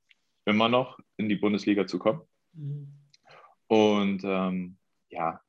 immer 0.46 0.70
noch 0.70 0.98
in 1.18 1.30
die 1.30 1.36
Bundesliga 1.36 1.86
zu 1.86 2.00
kommen. 2.00 2.22
Mhm. 2.54 2.88
Und 3.68 4.24
ähm, 4.24 4.78
ja, 5.10 5.40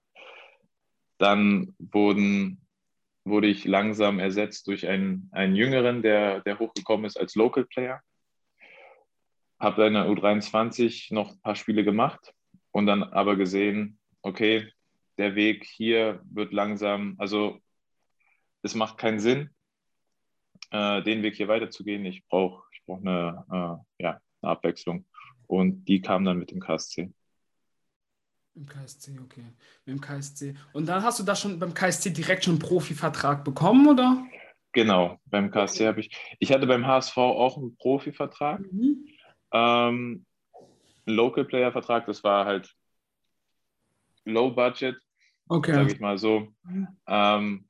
dann 1.16 1.75
wurden, 1.78 2.61
wurde 3.24 3.48
ich 3.48 3.64
langsam 3.64 4.18
ersetzt 4.18 4.66
durch 4.66 4.86
einen, 4.88 5.28
einen 5.32 5.54
Jüngeren, 5.56 6.02
der, 6.02 6.40
der 6.40 6.58
hochgekommen 6.58 7.06
ist 7.06 7.18
als 7.18 7.34
Local 7.34 7.64
Player. 7.64 8.00
Habe 9.58 9.86
in 9.86 9.94
der 9.94 10.06
U23 10.06 11.12
noch 11.12 11.32
ein 11.32 11.40
paar 11.40 11.56
Spiele 11.56 11.84
gemacht 11.84 12.32
und 12.70 12.86
dann 12.86 13.02
aber 13.02 13.36
gesehen, 13.36 13.98
okay, 14.22 14.72
der 15.18 15.34
Weg 15.34 15.64
hier 15.66 16.22
wird 16.24 16.52
langsam, 16.52 17.14
also 17.18 17.60
es 18.62 18.74
macht 18.74 18.96
keinen 18.96 19.20
Sinn, 19.20 19.50
äh, 20.70 21.02
den 21.02 21.22
Weg 21.22 21.36
hier 21.36 21.48
weiterzugehen. 21.48 22.04
Ich 22.06 22.26
brauche 22.26 22.64
ich 22.72 22.82
brauch 22.84 23.00
eine, 23.00 23.44
äh, 23.98 24.02
ja, 24.02 24.20
eine 24.42 24.50
Abwechslung. 24.50 25.06
Und 25.46 25.84
die 25.86 26.00
kam 26.00 26.24
dann 26.24 26.38
mit 26.38 26.50
dem 26.50 26.60
KSC. 26.60 27.12
Im 28.54 28.66
KSC, 28.66 29.19
okay. 29.25 29.45
Mit 29.85 29.97
dem 29.97 30.00
KSC. 30.00 30.54
Und 30.73 30.87
dann 30.87 31.02
hast 31.02 31.21
du 31.21 31.23
da 31.23 31.37
schon 31.37 31.59
beim 31.59 31.73
KSC 31.73 32.11
direkt 32.11 32.45
schon 32.45 32.54
einen 32.54 32.62
Profivertrag 32.62 33.45
bekommen, 33.45 33.88
oder? 33.88 34.26
Genau, 34.73 35.19
beim 35.26 35.50
KSC 35.50 35.87
habe 35.87 36.00
ich. 36.00 36.11
Ich 36.38 36.52
hatte 36.52 36.66
beim 36.66 36.87
HSV 36.87 37.16
auch 37.16 37.57
einen 37.57 37.76
Profivertrag. 37.76 38.61
Mhm. 38.61 39.07
Ähm, 39.52 40.26
Local 41.07 41.45
Player 41.45 41.73
Vertrag, 41.73 42.07
das 42.07 42.23
war 42.23 42.45
halt 42.45 42.73
Low 44.25 44.50
Budget, 44.50 44.97
okay. 45.49 45.73
sage 45.73 45.92
ich 45.92 46.00
mal 46.00 46.19
so. 46.19 46.49
Mhm. 46.62 46.88
Ähm, 47.07 47.69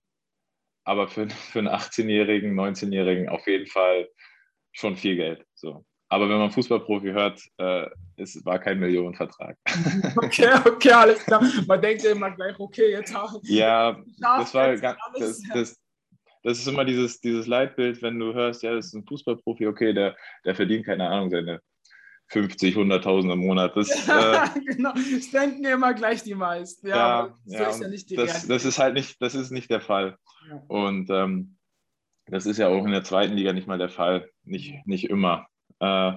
aber 0.85 1.09
für, 1.09 1.29
für 1.31 1.61
einen 1.61 1.69
18-Jährigen, 1.69 2.59
19-Jährigen 2.59 3.29
auf 3.29 3.47
jeden 3.47 3.67
Fall 3.67 4.09
schon 4.73 4.97
viel 4.97 5.17
Geld. 5.17 5.47
So. 5.55 5.85
Aber 6.09 6.29
wenn 6.29 6.39
man 6.39 6.51
Fußballprofi 6.51 7.13
hört, 7.13 7.41
äh, 7.59 7.89
es 8.21 8.45
war 8.45 8.59
kein 8.59 8.79
Millionenvertrag. 8.79 9.57
Okay, 10.17 10.51
okay, 10.65 10.93
alles 10.93 11.25
klar. 11.25 11.43
Man 11.67 11.81
denkt 11.81 12.03
ja 12.03 12.13
immer 12.13 12.31
gleich, 12.31 12.59
okay, 12.59 12.91
jetzt 12.91 13.15
haben 13.15 13.39
Ja, 13.43 14.01
das 14.21 14.55
war 14.55 14.77
ganz, 14.77 14.99
das, 15.19 15.43
das, 15.53 15.81
das 16.43 16.59
ist 16.59 16.67
immer 16.67 16.85
dieses, 16.85 17.21
dieses 17.21 17.47
Leitbild, 17.47 18.03
wenn 18.03 18.19
du 18.19 18.33
hörst, 18.33 18.63
ja, 18.63 18.75
das 18.75 18.87
ist 18.87 18.95
ein 18.95 19.07
Fußballprofi, 19.07 19.67
okay, 19.67 19.93
der, 19.93 20.17
der 20.45 20.55
verdient, 20.55 20.87
keine 20.87 21.09
Ahnung, 21.09 21.31
seine 21.31 21.61
50, 22.29 22.77
100.000 22.77 23.33
im 23.33 23.39
Monat. 23.41 23.77
Das, 23.77 23.89
äh, 24.09 24.61
genau, 24.61 24.93
das 24.93 25.31
denken 25.31 25.65
immer 25.65 25.95
gleich 25.95 26.23
die 26.23 26.35
meisten. 26.35 26.87
Ja, 26.87 26.97
ja, 26.97 27.37
so 27.45 27.55
ja 27.55 27.69
ist 27.71 27.81
ja 27.83 27.89
nicht 27.89 28.11
die 28.11 28.17
das, 28.17 28.47
das 28.47 28.65
ist 28.65 28.79
halt 28.79 28.95
nicht, 28.95 29.21
das 29.21 29.35
ist 29.35 29.51
nicht 29.51 29.71
der 29.71 29.81
Fall. 29.81 30.17
Ja. 30.49 30.63
Und 30.69 31.11
ähm, 31.11 31.57
das 32.27 32.47
ist 32.47 32.59
ja 32.59 32.69
auch 32.69 32.85
in 32.85 32.93
der 32.93 33.05
zweiten 33.05 33.35
Liga 33.35 33.53
nicht 33.53 33.67
mal 33.67 33.79
der 33.79 33.89
Fall, 33.89 34.31
nicht, 34.45 34.87
nicht 34.87 35.11
immer. 35.11 35.47
Äh, 35.81 36.13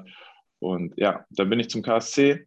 und 0.63 0.93
ja, 0.98 1.25
dann 1.29 1.50
bin 1.50 1.60
ich 1.60 1.70
zum 1.70 1.82
KSC, 1.82 2.46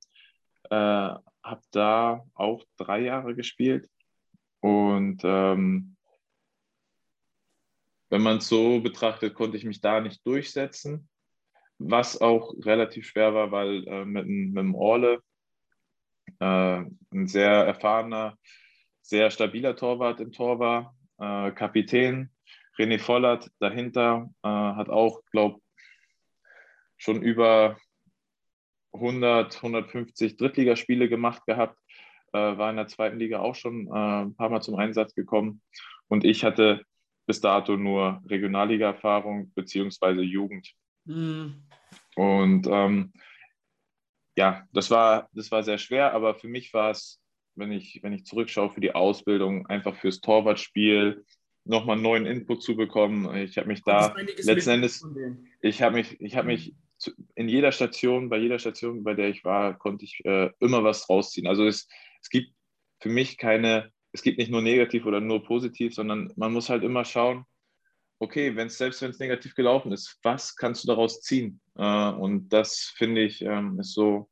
äh, 0.71 0.71
habe 0.71 1.63
da 1.71 2.25
auch 2.35 2.65
drei 2.79 3.01
Jahre 3.01 3.35
gespielt. 3.35 3.89
Und 4.61 5.21
ähm, 5.23 5.97
wenn 8.09 8.23
man 8.23 8.39
es 8.39 8.49
so 8.49 8.81
betrachtet, 8.81 9.35
konnte 9.35 9.59
ich 9.59 9.65
mich 9.65 9.83
da 9.83 10.01
nicht 10.01 10.27
durchsetzen, 10.27 11.09
was 11.79 12.21
auch 12.21 12.55
relativ 12.65 13.07
schwer 13.07 13.35
war, 13.35 13.53
weil 13.53 13.87
äh, 13.87 14.05
mit, 14.07 14.27
mit 14.27 14.57
dem 14.57 14.75
Orle, 14.75 15.21
äh, 16.41 16.85
ein 17.11 17.29
sehr 17.29 17.51
erfahrener, 17.51 18.39
sehr 19.03 19.31
stabiler 19.31 19.77
Torwart 19.77 20.21
im 20.21 20.33
Tor 20.33 20.59
war, 20.59 20.97
äh, 21.19 21.53
Kapitän 21.53 22.31
René 22.79 22.99
Vollert 22.99 23.51
dahinter, 23.59 24.31
äh, 24.43 24.49
hat 24.49 24.89
auch, 24.89 25.21
glaube 25.31 25.61
schon 26.97 27.21
über 27.21 27.77
100, 28.97 29.57
150 29.57 30.37
Drittligaspiele 30.37 31.09
gemacht 31.09 31.47
gehabt, 31.47 31.79
äh, 32.33 32.39
war 32.39 32.71
in 32.71 32.77
der 32.77 32.87
zweiten 32.87 33.19
Liga 33.19 33.41
auch 33.41 33.55
schon 33.55 33.87
äh, 33.87 34.25
ein 34.25 34.35
paar 34.35 34.51
Mal 34.51 34.61
zum 34.61 34.77
Einsatz 34.77 35.15
gekommen. 35.15 35.63
Und 36.09 36.25
ich 36.25 36.45
hatte 36.45 36.83
bis 37.27 37.41
dato 37.41 37.77
nur 37.77 38.23
Regionalliga-Erfahrung 38.27 39.53
beziehungsweise 39.55 40.23
Jugend. 40.23 40.73
Mhm. 41.05 41.65
Und 42.15 42.67
ähm, 42.71 43.13
ja, 44.37 44.67
das 44.73 44.91
war, 44.91 45.29
das 45.33 45.51
war 45.51 45.63
sehr 45.63 45.79
schwer, 45.79 46.13
aber 46.13 46.35
für 46.35 46.49
mich 46.49 46.73
war 46.75 46.91
es, 46.91 47.21
wenn 47.55 47.73
ich, 47.73 48.01
wenn 48.03 48.13
ich 48.13 48.27
zurückschaue, 48.27 48.71
für 48.71 48.81
die 48.81 48.95
Ausbildung, 48.95 49.67
einfach 49.67 49.97
fürs 49.97 50.21
Torwartspiel, 50.21 51.25
nochmal 51.65 51.97
neuen 51.97 52.27
Input 52.27 52.63
zu 52.63 52.77
bekommen. 52.77 53.35
Ich 53.37 53.59
habe 53.59 53.69
mich 53.69 53.83
da 53.83 54.15
letzten 54.43 54.71
Endes, 54.71 55.05
ich 55.61 55.83
habe 55.83 55.97
mich, 55.97 56.21
ich 56.21 56.37
habe 56.37 56.47
mich 56.47 56.75
in 57.35 57.49
jeder 57.49 57.73
Station, 57.73 58.29
bei 58.29 58.39
jeder 58.39 58.59
Station, 58.59 59.05
bei 59.05 59.15
der 59.15 59.29
ich 59.29 59.45
war, 59.45 59.79
konnte 59.79 60.05
ich 60.05 60.25
äh, 60.25 60.51
immer 60.61 60.85
was 60.85 61.09
rausziehen. 61.09 61.47
Also 61.47 61.67
es, 61.67 61.89
es 62.23 62.29
gibt 62.29 62.53
für 63.01 63.09
mich 63.09 63.39
keine, 63.39 63.93
es 64.13 64.23
gibt 64.23 64.39
nicht 64.39 64.51
nur 64.51 64.63
negativ 64.63 65.07
oder 65.07 65.21
nur 65.21 65.45
positiv, 65.45 65.95
sondern 65.95 66.33
man 66.37 66.53
muss 66.53 66.69
halt 66.69 66.83
immer 66.83 67.05
schauen, 67.05 67.45
okay, 68.19 68.57
wenn 68.57 68.69
selbst 68.69 69.03
wenn 69.03 69.11
es 69.11 69.19
negativ 69.19 69.55
gelaufen 69.55 69.93
ist, 69.93 70.19
was 70.23 70.57
kannst 70.57 70.85
du 70.85 70.89
daraus 70.89 71.21
ziehen? 71.21 71.61
Äh, 71.77 72.11
und 72.11 72.49
das 72.49 72.93
finde 72.97 73.23
ich 73.23 73.43
ähm, 73.43 73.79
ist 73.81 73.93
so 73.93 74.29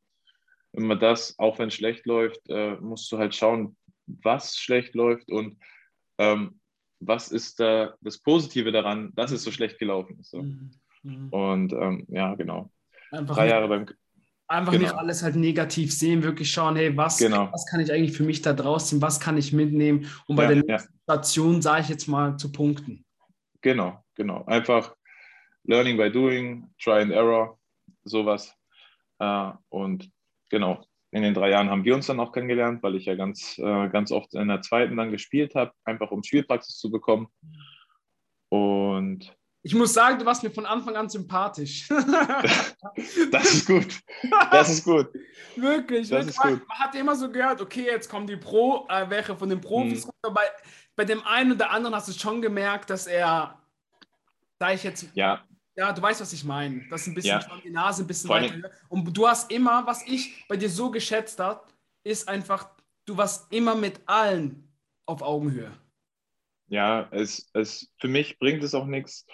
immer 0.73 0.95
das, 0.95 1.37
auch 1.39 1.59
wenn 1.59 1.69
es 1.69 1.75
schlecht 1.75 2.05
läuft, 2.05 2.41
äh, 2.49 2.75
musst 2.77 3.11
du 3.11 3.17
halt 3.17 3.33
schauen, 3.33 3.77
was 4.07 4.57
schlecht 4.57 4.95
läuft 4.95 5.31
und 5.31 5.57
ähm, 6.17 6.59
was 6.99 7.31
ist 7.31 7.59
da 7.59 7.95
das 8.01 8.17
Positive 8.17 8.71
daran, 8.71 9.11
dass 9.15 9.31
es 9.31 9.43
so 9.43 9.51
schlecht 9.51 9.79
gelaufen 9.79 10.19
ist. 10.19 10.31
So. 10.31 10.41
Mhm. 10.41 10.71
Mhm. 11.05 11.29
Und 11.29 11.73
ähm, 11.73 12.05
ja, 12.09 12.35
genau. 12.35 12.71
Einfach 13.11 13.35
Drei 13.35 13.49
Jahre 13.49 13.67
beim. 13.67 13.85
Einfach 14.47 14.73
genau. 14.73 14.83
nicht 14.83 14.95
alles 14.95 15.23
halt 15.23 15.35
negativ 15.35 15.91
sehen, 15.91 16.21
wirklich 16.21 16.51
schauen, 16.51 16.75
hey, 16.75 16.95
was, 16.95 17.17
genau. 17.17 17.49
was 17.51 17.65
kann 17.65 17.79
ich 17.79 17.91
eigentlich 17.91 18.15
für 18.15 18.23
mich 18.23 18.43
da 18.43 18.53
draus 18.53 18.89
ziehen, 18.89 19.01
was 19.01 19.19
kann 19.19 19.37
ich 19.37 19.53
mitnehmen, 19.53 20.07
um 20.27 20.35
bei 20.35 20.43
ja, 20.43 20.49
der 20.49 20.57
nächsten 20.57 20.93
ja. 20.93 21.15
Station, 21.15 21.63
sage 21.63 21.81
ich 21.81 21.89
jetzt 21.89 22.07
mal, 22.07 22.37
zu 22.37 22.51
punkten. 22.51 23.03
Genau, 23.61 24.03
genau. 24.13 24.45
Einfach 24.45 24.95
Learning 25.63 25.97
by 25.97 26.11
Doing, 26.11 26.69
Try 26.79 27.01
and 27.01 27.11
Error, 27.11 27.57
sowas. 28.03 28.53
Äh, 29.17 29.51
und 29.69 30.11
genau, 30.51 30.83
in 31.09 31.23
den 31.23 31.33
drei 31.33 31.49
Jahren 31.49 31.71
haben 31.71 31.83
wir 31.83 31.95
uns 31.95 32.05
dann 32.05 32.19
auch 32.19 32.31
kennengelernt, 32.31 32.83
weil 32.83 32.95
ich 32.95 33.05
ja 33.05 33.15
ganz, 33.15 33.57
äh, 33.57 33.89
ganz 33.89 34.11
oft 34.11 34.35
in 34.35 34.47
der 34.47 34.61
zweiten 34.61 34.95
dann 34.95 35.11
gespielt 35.11 35.55
habe, 35.55 35.71
einfach 35.85 36.11
um 36.11 36.21
Spielpraxis 36.21 36.77
zu 36.77 36.91
bekommen. 36.91 37.29
Und 38.49 39.35
ich 39.65 39.73
muss 39.73 39.95
sagen, 39.95 40.19
du 40.19 40.25
warst 40.25 40.43
mir 40.43 40.51
von 40.51 40.67
Anfang 40.67 40.95
an 40.95 41.09
sympathisch. 41.09 41.87
das 43.31 43.51
ist 43.51 43.65
gut. 43.65 43.99
Das 44.51 44.69
ist 44.69 44.83
gut. 44.83 45.09
wirklich. 45.55 46.07
Das 46.07 46.27
ist 46.27 46.37
gut. 46.37 46.61
Man 46.67 46.77
hat 46.77 46.93
immer 46.93 47.15
so 47.15 47.31
gehört, 47.31 47.59
okay, 47.59 47.85
jetzt 47.85 48.07
kommen 48.07 48.27
die 48.27 48.35
Pro, 48.35 48.85
äh, 48.87 49.09
welche 49.09 49.35
von 49.35 49.49
den 49.49 49.59
Profis. 49.59 50.05
Hm. 50.05 50.33
Bei, 50.35 50.43
bei 50.95 51.03
dem 51.03 51.25
einen 51.25 51.53
oder 51.53 51.71
anderen 51.71 51.95
hast 51.95 52.07
du 52.07 52.11
schon 52.11 52.43
gemerkt, 52.43 52.91
dass 52.91 53.07
er, 53.07 53.59
da 54.59 54.71
ich 54.71 54.83
jetzt. 54.83 55.07
Ja. 55.15 55.43
Ja, 55.75 55.91
du 55.91 55.99
weißt, 55.99 56.21
was 56.21 56.31
ich 56.31 56.43
meine. 56.43 56.85
Das 56.91 57.01
ist 57.01 57.07
ein 57.07 57.15
bisschen 57.15 57.39
ja. 57.39 57.61
die 57.63 57.71
Nase 57.71 58.03
ein 58.03 58.07
bisschen 58.07 58.29
weiter. 58.29 58.69
Und 58.87 59.17
du 59.17 59.27
hast 59.27 59.51
immer, 59.51 59.83
was 59.87 60.05
ich 60.05 60.47
bei 60.47 60.57
dir 60.57 60.69
so 60.69 60.91
geschätzt 60.91 61.39
habe, 61.39 61.61
ist 62.03 62.29
einfach, 62.29 62.69
du 63.05 63.17
warst 63.17 63.51
immer 63.51 63.73
mit 63.73 63.99
allen 64.05 64.71
auf 65.07 65.23
Augenhöhe. 65.23 65.71
Ja, 66.67 67.07
es, 67.09 67.49
es, 67.53 67.91
für 67.99 68.07
mich 68.07 68.37
bringt 68.37 68.63
es 68.63 68.75
auch 68.75 68.85
nichts, 68.85 69.25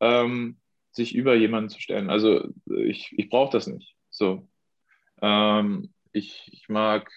ähm, 0.00 0.58
sich 0.90 1.14
über 1.14 1.34
jemanden 1.34 1.68
zu 1.68 1.80
stellen. 1.80 2.10
Also 2.10 2.48
ich, 2.66 3.12
ich 3.16 3.28
brauche 3.28 3.52
das 3.52 3.66
nicht. 3.66 3.96
So. 4.10 4.48
Ähm, 5.20 5.92
ich, 6.12 6.48
ich 6.52 6.68
mag, 6.68 7.10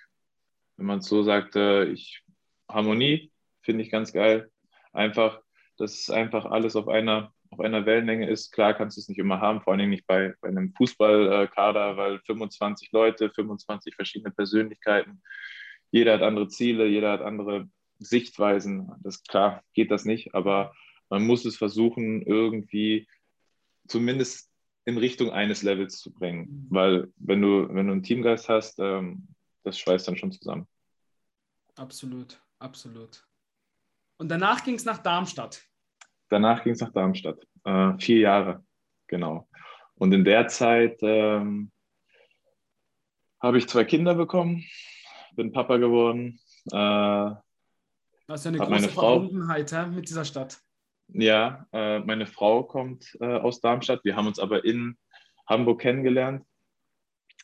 wenn 0.78 0.86
man 0.86 1.00
es 1.00 1.08
so 1.08 1.24
sagt, 1.24 1.56
äh, 1.56 1.86
ich, 1.86 2.24
Harmonie 2.68 3.32
finde 3.62 3.84
ich 3.84 3.92
ganz 3.92 4.14
geil. 4.14 4.52
Einfach, 4.94 5.42
dass 5.78 6.00
es 6.02 6.10
einfach 6.10 6.46
alles 6.46 6.76
auf 6.76 6.88
einer, 6.88 7.34
auf 7.50 7.60
einer 7.60 7.86
Wellenlänge 7.86 8.30
ist. 8.30 8.52
Klar 8.52 8.74
kannst 8.74 8.98
du 8.98 9.02
es 9.02 9.10
nicht 9.10 9.20
immer 9.20 9.40
haben, 9.40 9.62
vor 9.62 9.74
allem 9.74 9.90
nicht 9.90 10.06
bei, 10.08 10.34
bei 10.42 10.50
einem 10.50 10.74
Fußballkader, 10.76 11.98
weil 11.98 12.20
25 12.26 12.92
Leute, 12.92 13.32
25 13.32 13.96
verschiedene 13.96 14.32
Persönlichkeiten, 14.32 15.22
jeder 15.92 16.14
hat 16.14 16.22
andere 16.22 16.48
Ziele, 16.48 16.86
jeder 16.86 17.12
hat 17.12 17.22
andere 17.22 17.70
Sichtweisen. 17.98 18.92
Das 19.02 19.24
klar 19.24 19.64
geht 19.74 19.92
das 19.92 20.06
nicht, 20.06 20.36
aber 20.36 20.74
man 21.10 21.26
muss 21.26 21.46
es 21.46 21.58
versuchen, 21.58 22.22
irgendwie 22.22 23.08
zumindest 23.88 24.50
in 24.86 24.98
Richtung 24.98 25.32
eines 25.32 25.64
Levels 25.64 26.00
zu 26.00 26.12
bringen. 26.12 26.42
Mhm. 26.42 26.68
Weil 26.70 27.14
wenn 27.18 27.42
du, 27.42 27.68
wenn 27.70 27.88
du 27.88 27.94
einen 27.94 28.04
Teamgeist 28.04 28.50
hast, 28.50 28.80
ähm, 28.80 29.28
das 29.64 29.78
schweißt 29.78 30.08
dann 30.08 30.18
schon 30.18 30.32
zusammen. 30.32 30.68
Absolut, 31.76 32.42
absolut. 32.60 33.26
Und 34.18 34.30
danach 34.30 34.64
ging 34.64 34.76
es 34.76 34.86
nach 34.86 34.98
Darmstadt. 35.00 35.66
Danach 36.30 36.64
ging 36.64 36.74
es 36.74 36.82
nach 36.82 36.92
Darmstadt. 36.92 37.40
Äh, 37.64 37.98
vier 38.00 38.20
Jahre, 38.20 38.66
genau. 39.08 39.48
Und 39.96 40.14
in 40.14 40.24
der 40.24 40.48
Zeit 40.48 41.00
ähm, 41.02 41.72
habe 43.42 43.58
ich 43.58 43.68
zwei 43.68 43.84
Kinder 43.84 44.16
bekommen, 44.16 44.66
bin 45.36 45.52
Papa 45.52 45.78
geworden. 45.78 46.40
Äh, 46.72 47.36
das 48.28 48.42
ist 48.42 48.46
ja 48.46 48.52
eine 48.52 48.58
große 48.60 48.90
Verbundenheit 48.90 49.72
ja, 49.72 49.88
mit 49.88 50.08
dieser 50.08 50.26
Stadt. 50.26 50.62
Ja, 51.14 51.66
äh, 51.72 52.00
meine 52.00 52.28
Frau 52.28 52.64
kommt 52.64 53.18
äh, 53.20 53.26
aus 53.26 53.62
Darmstadt. 53.62 54.04
Wir 54.04 54.16
haben 54.16 54.28
uns 54.28 54.40
aber 54.40 54.64
in 54.64 54.98
Hamburg 55.48 55.82
kennengelernt. 55.82 56.46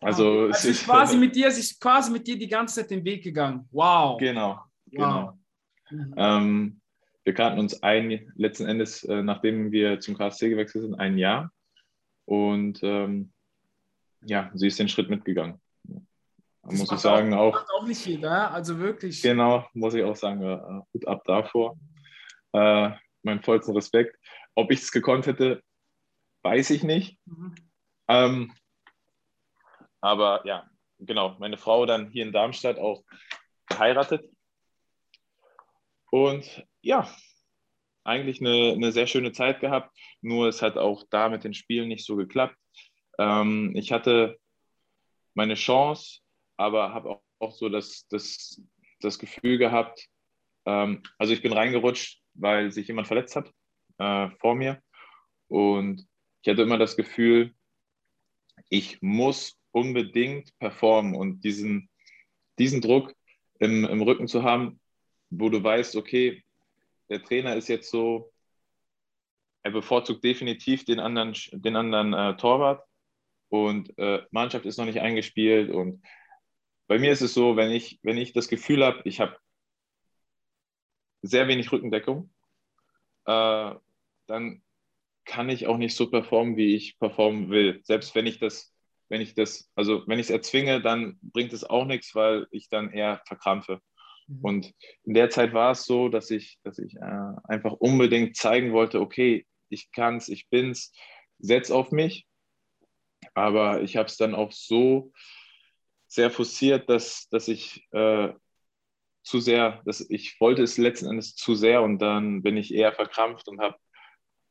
Also, 0.02 0.48
also 0.48 0.50
es 0.50 0.66
ist 0.66 0.86
quasi 0.86 1.18
mit 1.18 1.36
dir, 1.36 1.50
sie 1.52 1.62
ist 1.62 1.80
quasi 1.80 2.12
mit 2.12 2.28
dir 2.28 2.38
die 2.38 2.48
ganze 2.48 2.82
Zeit 2.82 2.92
den 2.92 3.04
Weg 3.04 3.24
gegangen. 3.24 3.68
Wow. 3.72 4.20
Genau, 4.20 4.50
wow. 4.50 4.64
genau. 4.92 5.40
Mhm. 5.90 6.14
Ähm, 6.18 6.82
wir 7.24 7.34
kannten 7.34 7.60
uns 7.60 7.82
ein, 7.82 8.32
letzten 8.36 8.68
Endes, 8.68 9.04
äh, 9.04 9.24
nachdem 9.24 9.72
wir 9.72 10.00
zum 10.00 10.16
KSC 10.16 10.50
gewechselt 10.50 10.84
sind, 10.84 10.96
ein 10.96 11.18
Jahr. 11.18 11.52
Und 12.26 12.80
ähm, 12.84 13.32
ja, 14.24 14.52
sie 14.54 14.68
ist 14.68 14.80
den 14.80 14.90
Schritt 14.90 15.10
mitgegangen. 15.10 15.60
Da 15.84 16.72
muss 16.72 16.92
ich 16.92 17.00
sagen, 17.00 17.34
auch, 17.34 17.56
auch, 17.56 17.82
auch 17.82 17.88
nicht 17.88 18.06
jeder, 18.06 18.52
also 18.52 18.80
wirklich. 18.80 19.22
Genau, 19.22 19.66
muss 19.74 19.94
ich 19.94 20.04
auch 20.04 20.16
sagen, 20.16 20.42
äh, 20.42 20.82
gut 20.92 21.08
ab 21.08 21.24
davor. 21.26 21.78
Äh, 22.54 22.92
mein 23.26 23.44
vollsten 23.44 23.76
Respekt. 23.76 24.18
Ob 24.56 24.72
ich 24.72 24.80
es 24.80 24.92
gekonnt 24.92 25.28
hätte, 25.28 25.62
weiß 26.44 26.70
ich 26.70 26.84
nicht. 26.84 27.20
Mhm. 27.26 27.56
Ähm, 28.08 28.54
aber 30.00 30.46
ja, 30.46 30.70
genau, 31.00 31.36
meine 31.40 31.58
Frau 31.58 31.86
dann 31.86 32.10
hier 32.12 32.24
in 32.24 32.32
Darmstadt 32.32 32.78
auch 32.78 33.04
geheiratet. 33.68 34.30
Und 36.12 36.66
ja, 36.82 37.10
eigentlich 38.04 38.40
eine, 38.40 38.74
eine 38.74 38.92
sehr 38.92 39.08
schöne 39.08 39.32
Zeit 39.32 39.60
gehabt, 39.60 39.98
nur 40.22 40.48
es 40.48 40.62
hat 40.62 40.78
auch 40.78 41.04
da 41.10 41.28
mit 41.28 41.44
den 41.44 41.54
Spielen 41.54 41.88
nicht 41.90 42.06
so 42.06 42.16
geklappt. 42.16 42.56
Ähm, 43.18 43.72
ich 43.76 43.92
hatte 43.92 44.38
meine 45.34 45.56
Chance, 45.56 46.20
aber 46.56 46.94
habe 46.94 47.10
auch, 47.10 47.24
auch, 47.40 47.52
so 47.52 47.68
das, 47.68 48.08
das, 48.10 48.62
das 49.02 49.20
Gefühl 49.20 49.58
gehabt, 49.58 50.08
ähm, 50.66 51.02
also 51.18 51.34
ich 51.34 51.42
bin 51.42 51.52
reingerutscht, 51.52 52.22
weil 52.36 52.72
sich 52.72 52.88
jemand 52.88 53.08
verletzt 53.08 53.36
hat 53.36 53.52
äh, 53.98 54.30
vor 54.40 54.56
mir 54.56 54.82
und 55.48 56.08
ich 56.42 56.52
hatte 56.52 56.62
immer 56.62 56.78
das 56.78 56.96
Gefühl, 56.96 57.56
ich 58.70 59.02
muss 59.02 59.58
unbedingt 59.72 60.58
performen 60.60 61.16
und 61.16 61.44
diesen, 61.44 61.90
diesen 62.60 62.82
Druck 62.82 63.14
im, 63.60 63.86
im 63.86 64.02
Rücken 64.02 64.28
zu 64.28 64.44
haben, 64.44 64.80
wo 65.30 65.50
du 65.50 65.64
weißt, 65.64 65.96
okay, 65.96 66.44
der 67.10 67.24
Trainer 67.24 67.56
ist 67.56 67.68
jetzt 67.68 67.90
so, 67.90 68.32
er 69.64 69.72
bevorzugt 69.72 70.24
definitiv 70.24 70.86
den 70.86 71.00
anderen, 71.00 71.34
den 71.52 71.76
anderen 71.76 72.14
äh, 72.14 72.38
Torwart 72.38 72.84
und 73.50 73.98
äh, 73.98 74.22
Mannschaft 74.32 74.66
ist 74.66 74.78
noch 74.78 74.86
nicht 74.86 75.02
eingespielt. 75.02 75.72
Und 75.72 76.04
bei 76.88 77.00
mir 77.00 77.12
ist 77.12 77.22
es 77.22 77.34
so, 77.34 77.56
wenn 77.56 77.72
ich, 77.72 78.00
wenn 78.04 78.18
ich 78.18 78.34
das 78.34 78.48
Gefühl 78.48 78.86
habe, 78.86 79.02
ich 79.06 79.20
habe 79.20 79.38
sehr 81.26 81.48
wenig 81.48 81.72
Rückendeckung, 81.72 82.30
äh, 83.26 83.72
dann 84.28 84.62
kann 85.26 85.50
ich 85.50 85.68
auch 85.68 85.78
nicht 85.78 85.96
so 85.96 86.10
performen, 86.10 86.56
wie 86.56 86.76
ich 86.76 87.00
performen 87.00 87.50
will. 87.50 87.82
Selbst 87.84 88.16
wenn 88.16 88.28
ich 88.28 88.40
das, 88.40 88.74
wenn 89.10 89.22
ich 89.22 89.34
das, 89.34 89.72
also 89.76 90.04
wenn 90.08 90.20
ich 90.20 90.28
es 90.28 90.32
erzwinge, 90.32 90.82
dann 90.82 91.20
bringt 91.22 91.54
es 91.54 91.64
auch 91.64 91.86
nichts, 91.86 92.14
weil 92.16 92.48
ich 92.52 92.70
dann 92.70 92.92
eher 92.92 93.22
verkrampfe. 93.26 93.82
Mhm. 94.28 94.40
Und 94.42 94.74
in 95.04 95.14
der 95.14 95.30
Zeit 95.30 95.54
war 95.54 95.72
es 95.72 95.86
so, 95.86 96.10
dass 96.10 96.30
ich, 96.32 96.60
dass 96.64 96.78
ich 96.80 96.96
äh, 96.96 97.34
einfach 97.46 97.74
unbedingt 97.74 98.36
zeigen 98.36 98.72
wollte, 98.72 99.02
okay, 99.02 99.46
ich 99.70 99.92
kann's, 99.92 100.30
ich 100.30 100.48
bin's, 100.50 100.94
setz 101.40 101.72
auf 101.72 101.92
mich. 101.92 102.28
Aber 103.34 103.82
ich 103.82 103.98
habe 103.98 104.08
es 104.08 104.18
dann 104.18 104.36
auch 104.36 104.52
so 104.52 105.12
sehr 106.08 106.30
forciert, 106.30 106.90
dass, 106.90 107.28
dass 107.30 107.48
ich 107.48 107.88
äh, 107.92 108.32
zu 109.26 109.40
sehr, 109.40 109.82
dass 109.86 110.08
ich 110.10 110.40
wollte 110.40 110.64
es 110.64 110.78
letzten 110.78 111.08
Endes 111.08 111.36
zu 111.36 111.56
sehr 111.56 111.82
und 111.82 112.00
dann 112.00 112.44
bin 112.44 112.58
ich 112.58 112.74
eher 112.74 112.94
verkrampft 112.94 113.48
und 113.48 113.60
habe 113.60 113.76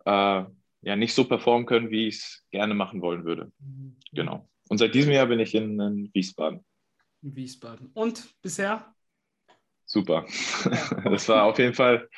äh, 0.05 0.45
ja 0.83 0.97
nicht 0.97 1.15
so 1.15 1.25
performen 1.25 1.67
können, 1.67 1.91
wie 1.91 2.09
ich 2.09 2.17
es 2.17 2.47
gerne 2.51 2.75
machen 2.75 3.01
wollen 3.01 3.25
würde. 3.25 3.51
Mhm. 3.59 3.97
Genau. 4.13 4.49
Und 4.69 4.79
seit 4.79 4.95
diesem 4.95 5.13
Jahr 5.13 5.27
bin 5.27 5.41
ich 5.41 5.55
in, 5.55 5.81
in 5.81 6.11
Wiesbaden. 6.13 6.65
In 7.23 7.37
Wiesbaden. 7.37 7.91
Und 7.95 8.35
bisher? 8.43 8.95
super. 9.87 10.27
Das 11.05 11.29
war 11.29 11.45
auf 11.45 11.59
jeden 11.59 11.75
Fall, 11.75 12.09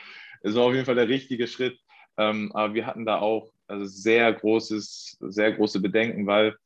es 0.42 0.54
war 0.54 0.64
auf 0.64 0.72
jeden 0.72 0.86
Fall 0.86 0.94
der 0.94 1.08
richtige 1.08 1.46
Schritt. 1.46 1.78
Ähm, 2.16 2.50
aber 2.54 2.74
wir 2.74 2.86
hatten 2.86 3.04
da 3.04 3.18
auch 3.18 3.52
also 3.66 3.84
sehr 3.84 4.32
großes, 4.32 5.18
sehr 5.20 5.52
große 5.52 5.80
Bedenken, 5.80 6.26
weil 6.26 6.56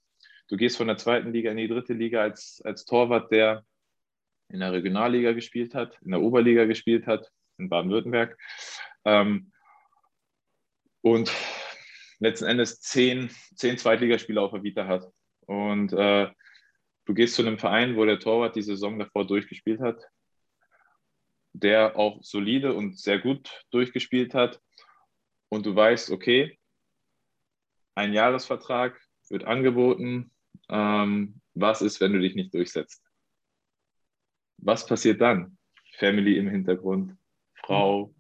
du 0.49 0.57
gehst 0.57 0.77
von 0.77 0.87
der 0.87 0.97
zweiten 0.97 1.33
Liga 1.33 1.51
in 1.51 1.57
die 1.57 1.69
dritte 1.69 1.95
Liga 1.95 2.21
als, 2.21 2.63
als 2.65 2.85
Torwart, 2.85 3.33
der 3.33 3.65
in 4.51 4.61
der 4.61 4.73
Regionalliga 4.73 5.33
gespielt 5.33 5.75
hat, 5.75 5.99
in 6.03 6.11
der 6.11 6.21
Oberliga 6.21 6.65
gespielt 6.65 7.07
hat, 7.07 7.31
in 7.59 7.69
Baden-Württemberg. 7.69 8.37
Ähm, 9.05 9.53
und 11.03 11.33
letzten 12.19 12.47
Endes 12.47 12.81
zehn, 12.81 13.31
zehn 13.55 13.79
Zweitligaspiele 13.79 14.41
auf 14.41 14.53
der 14.53 14.63
Vita 14.63 14.87
hat. 14.87 15.07
Und 15.47 15.93
äh, 15.93 16.31
du 17.07 17.15
gehst 17.15 17.35
zu 17.35 17.43
einem 17.43 17.59
Verein, 17.59 17.97
wo 17.97 18.05
der 18.05 18.21
Torwart 18.21 18.57
die 18.57 18.63
Saison 18.63 18.99
davor 18.99 19.27
durchgespielt 19.27 19.81
hat, 19.81 20.03
der 21.53 21.97
auch 21.97 22.23
solide 22.23 22.75
und 22.75 22.99
sehr 22.99 23.19
gut 23.19 23.65
durchgespielt 23.71 24.35
hat. 24.35 24.61
Und 25.49 25.67
du 25.67 25.75
weißt, 25.75 26.11
okay, 26.11 26.59
ein 27.95 28.13
Jahresvertrag 28.13 29.01
wird 29.29 29.45
angeboten. 29.45 30.31
Ähm, 30.69 31.41
was 31.55 31.83
ist, 31.83 32.01
wenn 32.01 32.13
du 32.13 32.21
dich 32.21 32.35
nicht 32.35 32.55
durchsetzt? 32.55 33.10
Was 34.63 34.87
passiert 34.87 35.21
dann? 35.21 35.57
Family 35.99 36.37
im 36.39 36.49
Hintergrund, 36.49 37.17
Frau, 37.55 38.15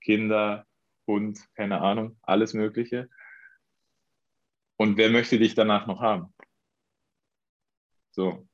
Kinder, 0.00 0.66
Hund, 1.06 1.38
keine 1.54 1.80
Ahnung, 1.80 2.18
alles 2.22 2.54
Mögliche. 2.54 3.08
Und 4.76 4.96
wer 4.96 5.10
möchte 5.10 5.38
dich 5.38 5.54
danach 5.54 5.86
noch 5.86 6.00
haben? 6.00 6.34
So. 8.10 8.48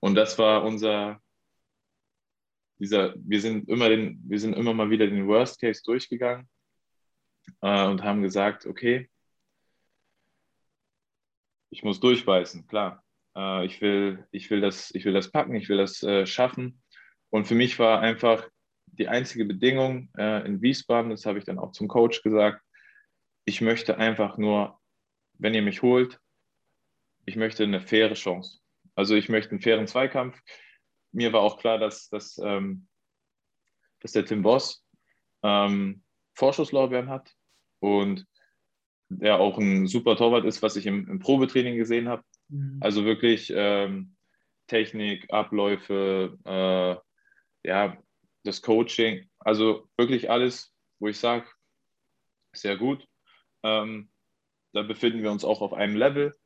Und 0.00 0.14
das 0.14 0.38
war 0.38 0.64
unser, 0.64 1.20
dieser, 2.78 3.14
wir 3.16 3.40
sind 3.40 3.68
immer 3.68 3.88
den, 3.88 4.20
wir 4.24 4.38
sind 4.38 4.54
immer 4.54 4.74
mal 4.74 4.90
wieder 4.90 5.06
den 5.06 5.26
Worst 5.26 5.60
Case 5.60 5.82
durchgegangen 5.84 6.48
äh, 7.60 7.86
und 7.86 8.02
haben 8.02 8.22
gesagt, 8.22 8.66
okay, 8.66 9.10
ich 11.70 11.82
muss 11.82 12.00
durchbeißen, 12.00 12.66
klar. 12.66 13.05
Äh, 13.36 13.66
ich, 13.66 13.80
will, 13.80 14.26
ich, 14.30 14.50
will 14.50 14.60
das, 14.60 14.94
ich 14.94 15.04
will 15.04 15.12
das 15.12 15.30
packen, 15.30 15.54
ich 15.54 15.68
will 15.68 15.76
das 15.76 16.02
äh, 16.02 16.26
schaffen. 16.26 16.82
Und 17.30 17.46
für 17.46 17.54
mich 17.54 17.78
war 17.78 18.00
einfach 18.00 18.48
die 18.86 19.08
einzige 19.08 19.44
Bedingung 19.44 20.08
äh, 20.16 20.46
in 20.46 20.62
Wiesbaden, 20.62 21.10
das 21.10 21.26
habe 21.26 21.38
ich 21.38 21.44
dann 21.44 21.58
auch 21.58 21.72
zum 21.72 21.88
Coach 21.88 22.22
gesagt, 22.22 22.62
ich 23.44 23.60
möchte 23.60 23.98
einfach 23.98 24.38
nur, 24.38 24.80
wenn 25.34 25.54
ihr 25.54 25.62
mich 25.62 25.82
holt, 25.82 26.18
ich 27.26 27.36
möchte 27.36 27.64
eine 27.64 27.80
faire 27.80 28.14
Chance. 28.14 28.60
Also 28.94 29.14
ich 29.14 29.28
möchte 29.28 29.50
einen 29.50 29.60
fairen 29.60 29.86
Zweikampf 29.86 30.40
mir 31.16 31.32
war 31.32 31.40
auch 31.40 31.58
klar, 31.58 31.78
dass, 31.78 32.08
dass, 32.10 32.38
ähm, 32.38 32.86
dass 34.00 34.12
der 34.12 34.26
Tim 34.26 34.42
Boss 34.42 34.84
ähm, 35.42 36.02
Vorschusslorbeeren 36.34 37.08
hat 37.08 37.34
und 37.80 38.26
der 39.08 39.40
auch 39.40 39.58
ein 39.58 39.86
super 39.86 40.16
Torwart 40.16 40.44
ist, 40.44 40.62
was 40.62 40.76
ich 40.76 40.84
im, 40.84 41.08
im 41.08 41.18
Probetraining 41.18 41.76
gesehen 41.76 42.08
habe. 42.08 42.22
Mhm. 42.48 42.78
Also 42.80 43.04
wirklich 43.04 43.52
ähm, 43.54 44.16
Technik, 44.66 45.32
Abläufe, 45.32 46.38
äh, 46.44 47.68
ja, 47.68 47.96
das 48.44 48.62
Coaching, 48.62 49.28
also 49.38 49.88
wirklich 49.96 50.30
alles, 50.30 50.72
wo 50.98 51.08
ich 51.08 51.18
sage, 51.18 51.46
sehr 52.52 52.76
gut. 52.76 53.06
Ähm, 53.62 54.10
da 54.72 54.82
befinden 54.82 55.22
wir 55.22 55.32
uns 55.32 55.44
auch 55.44 55.62
auf 55.62 55.72
einem 55.72 55.96
Level. 55.96 56.36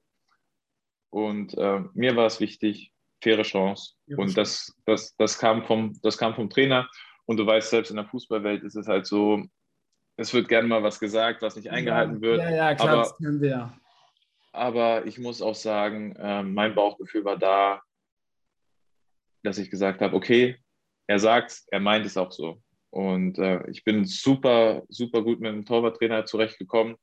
Und 1.11 1.57
äh, 1.59 1.81
mir 1.95 2.17
war 2.17 2.27
es 2.27 2.41
wichtig, 2.41 2.93
faire 3.21 3.43
Chance. 3.43 3.95
Ja, 4.07 4.17
und 4.19 4.37
das, 4.37 4.75
das, 4.87 5.15
das, 5.17 5.39
kam 5.39 5.65
vom, 5.65 5.99
das 6.03 6.17
kam 6.17 6.35
vom 6.35 6.49
Trainer. 6.49 6.89
Und 7.27 7.37
du 7.37 7.47
weißt, 7.47 7.71
selbst 7.71 7.91
in 7.91 7.97
der 7.97 8.07
Fußballwelt 8.07 8.63
ist 8.63 8.77
es 8.77 8.87
halt 8.87 9.07
so, 9.07 9.45
es 10.17 10.33
wird 10.35 10.49
gerne 10.49 10.69
mal 10.69 10.83
was 10.83 11.01
gesagt, 11.01 11.43
was 11.43 11.57
nicht 11.57 11.71
eingehalten 11.71 12.17
ja, 12.17 12.21
wird. 12.21 12.41
Ja, 12.41 12.51
ja, 12.51 12.75
klar, 12.75 12.89
aber, 12.89 13.03
das 13.03 13.17
können 13.17 13.41
wir. 13.41 13.73
Aber 14.53 15.07
ich 15.07 15.19
muss 15.19 15.43
auch 15.43 15.55
sagen, 15.55 16.17
äh, 16.17 16.43
mein 16.43 16.75
Bauchgefühl 16.75 17.25
war 17.25 17.37
da, 17.37 17.83
dass 19.43 19.59
ich 19.59 19.71
gesagt 19.71 20.01
habe, 20.01 20.17
okay, 20.17 20.59
er 21.07 21.19
sagt 21.19 21.63
er 21.69 21.81
meint 21.81 22.07
es 22.07 22.17
auch 22.17 22.33
so. 22.33 22.63
Und 22.91 23.39
äh, 23.39 23.69
ich 23.71 23.85
bin 23.85 24.05
super, 24.05 24.83
super 24.89 25.23
gut 25.23 25.41
mit 25.41 25.53
dem 25.53 25.65
Torwarttrainer 25.65 26.25
zurechtgekommen. 26.27 26.97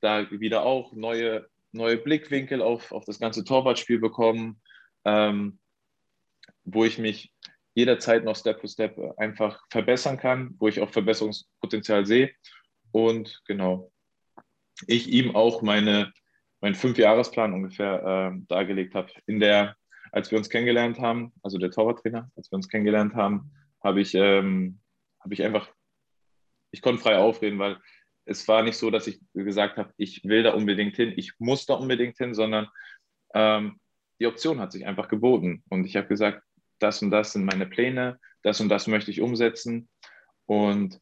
Da 0.00 0.30
wieder 0.30 0.64
auch 0.64 0.92
neue, 0.94 1.46
neue 1.72 1.98
Blickwinkel 1.98 2.62
auf, 2.62 2.92
auf 2.92 3.04
das 3.04 3.18
ganze 3.18 3.44
Torwartspiel 3.44 3.98
bekommen 3.98 4.60
ähm, 5.04 5.58
wo 6.64 6.84
ich 6.84 6.98
mich 6.98 7.32
jederzeit 7.74 8.24
noch 8.24 8.36
Step 8.36 8.60
für 8.60 8.68
Step 8.68 8.98
einfach 9.18 9.64
verbessern 9.70 10.16
kann, 10.16 10.54
wo 10.58 10.68
ich 10.68 10.80
auch 10.80 10.90
Verbesserungspotenzial 10.90 12.06
sehe. 12.06 12.32
Und 12.92 13.42
genau, 13.46 13.90
ich 14.86 15.08
ihm 15.08 15.34
auch 15.34 15.62
meine, 15.62 16.12
meinen 16.64 16.74
Fünfjahresplan 16.74 17.52
ungefähr 17.52 18.32
äh, 18.32 18.40
dargelegt 18.48 18.94
habe. 18.94 19.12
In 19.26 19.38
der, 19.38 19.76
als 20.12 20.30
wir 20.30 20.38
uns 20.38 20.48
kennengelernt 20.48 20.98
haben, 20.98 21.34
also 21.42 21.58
der 21.58 21.70
Torwarttrainer, 21.70 22.30
als 22.36 22.50
wir 22.50 22.56
uns 22.56 22.70
kennengelernt 22.70 23.14
haben, 23.14 23.52
habe 23.82 24.00
ich, 24.00 24.14
ähm, 24.14 24.80
habe 25.20 25.34
ich 25.34 25.42
einfach, 25.42 25.68
ich 26.70 26.80
konnte 26.80 27.02
frei 27.02 27.18
aufreden, 27.18 27.58
weil 27.58 27.76
es 28.24 28.48
war 28.48 28.62
nicht 28.62 28.78
so, 28.78 28.90
dass 28.90 29.06
ich 29.06 29.20
gesagt 29.34 29.76
habe, 29.76 29.92
ich 29.98 30.24
will 30.24 30.42
da 30.42 30.54
unbedingt 30.54 30.96
hin, 30.96 31.12
ich 31.14 31.34
muss 31.38 31.66
da 31.66 31.74
unbedingt 31.74 32.16
hin, 32.16 32.32
sondern 32.32 32.68
ähm, 33.34 33.78
die 34.18 34.26
Option 34.26 34.58
hat 34.58 34.72
sich 34.72 34.86
einfach 34.86 35.08
geboten. 35.08 35.62
Und 35.68 35.84
ich 35.84 35.96
habe 35.96 36.08
gesagt, 36.08 36.42
das 36.78 37.02
und 37.02 37.10
das 37.10 37.34
sind 37.34 37.44
meine 37.44 37.66
Pläne, 37.66 38.18
das 38.42 38.62
und 38.62 38.70
das 38.70 38.86
möchte 38.86 39.10
ich 39.10 39.20
umsetzen. 39.20 39.90
Und 40.46 40.98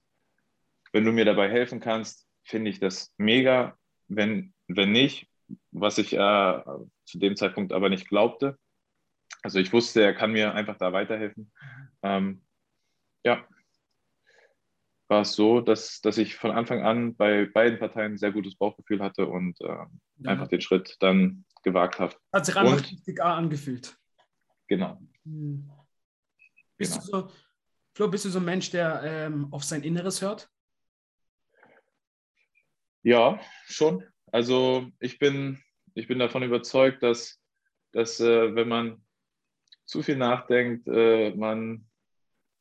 wenn 0.90 1.04
du 1.04 1.12
mir 1.12 1.24
dabei 1.24 1.48
helfen 1.48 1.78
kannst, 1.78 2.26
finde 2.42 2.68
ich 2.68 2.80
das 2.80 3.14
mega. 3.16 3.78
Wenn, 4.08 4.54
wenn 4.66 4.90
nicht, 4.90 5.28
was 5.70 5.98
ich 5.98 6.12
äh, 6.14 6.62
zu 7.04 7.18
dem 7.18 7.36
Zeitpunkt 7.36 7.72
aber 7.72 7.88
nicht 7.88 8.08
glaubte, 8.08 8.58
also 9.42 9.58
ich 9.58 9.72
wusste, 9.72 10.02
er 10.02 10.14
kann 10.14 10.32
mir 10.32 10.54
einfach 10.54 10.76
da 10.76 10.92
weiterhelfen. 10.92 11.52
Ähm, 12.02 12.42
ja, 13.24 13.46
war 15.08 15.22
es 15.22 15.34
so, 15.34 15.60
dass, 15.60 16.00
dass 16.00 16.16
ich 16.16 16.36
von 16.36 16.52
Anfang 16.52 16.82
an 16.82 17.16
bei 17.16 17.46
beiden 17.46 17.78
Parteien 17.78 18.12
ein 18.12 18.18
sehr 18.18 18.32
gutes 18.32 18.56
Bauchgefühl 18.56 19.02
hatte 19.02 19.26
und 19.26 19.60
äh, 19.60 19.66
ja. 19.66 19.88
einfach 20.24 20.48
den 20.48 20.60
Schritt 20.60 20.96
dann 21.00 21.44
gewagt 21.62 21.98
habe. 21.98 22.14
Hat 22.32 22.46
sich 22.46 22.56
einfach 22.56 22.80
richtig 22.80 23.22
angefühlt. 23.22 23.96
Genau. 24.68 25.00
Hm. 25.24 25.70
Bist, 26.76 26.94
genau. 27.04 27.22
Du 27.22 27.28
so, 27.28 27.34
Flo, 27.94 28.08
bist 28.08 28.24
du 28.24 28.30
so 28.30 28.38
ein 28.38 28.44
Mensch, 28.44 28.70
der 28.70 29.02
ähm, 29.04 29.52
auf 29.52 29.64
sein 29.64 29.82
Inneres 29.82 30.22
hört? 30.22 30.48
Ja, 33.02 33.40
schon. 33.66 34.04
Also 34.32 34.90
ich 34.98 35.18
bin, 35.18 35.62
ich 35.94 36.08
bin 36.08 36.18
davon 36.18 36.42
überzeugt, 36.42 37.02
dass, 37.02 37.40
dass 37.92 38.18
äh, 38.18 38.54
wenn 38.54 38.68
man 38.68 39.04
zu 39.84 40.02
viel 40.02 40.16
nachdenkt, 40.16 40.88
äh, 40.88 41.34
man, 41.34 41.86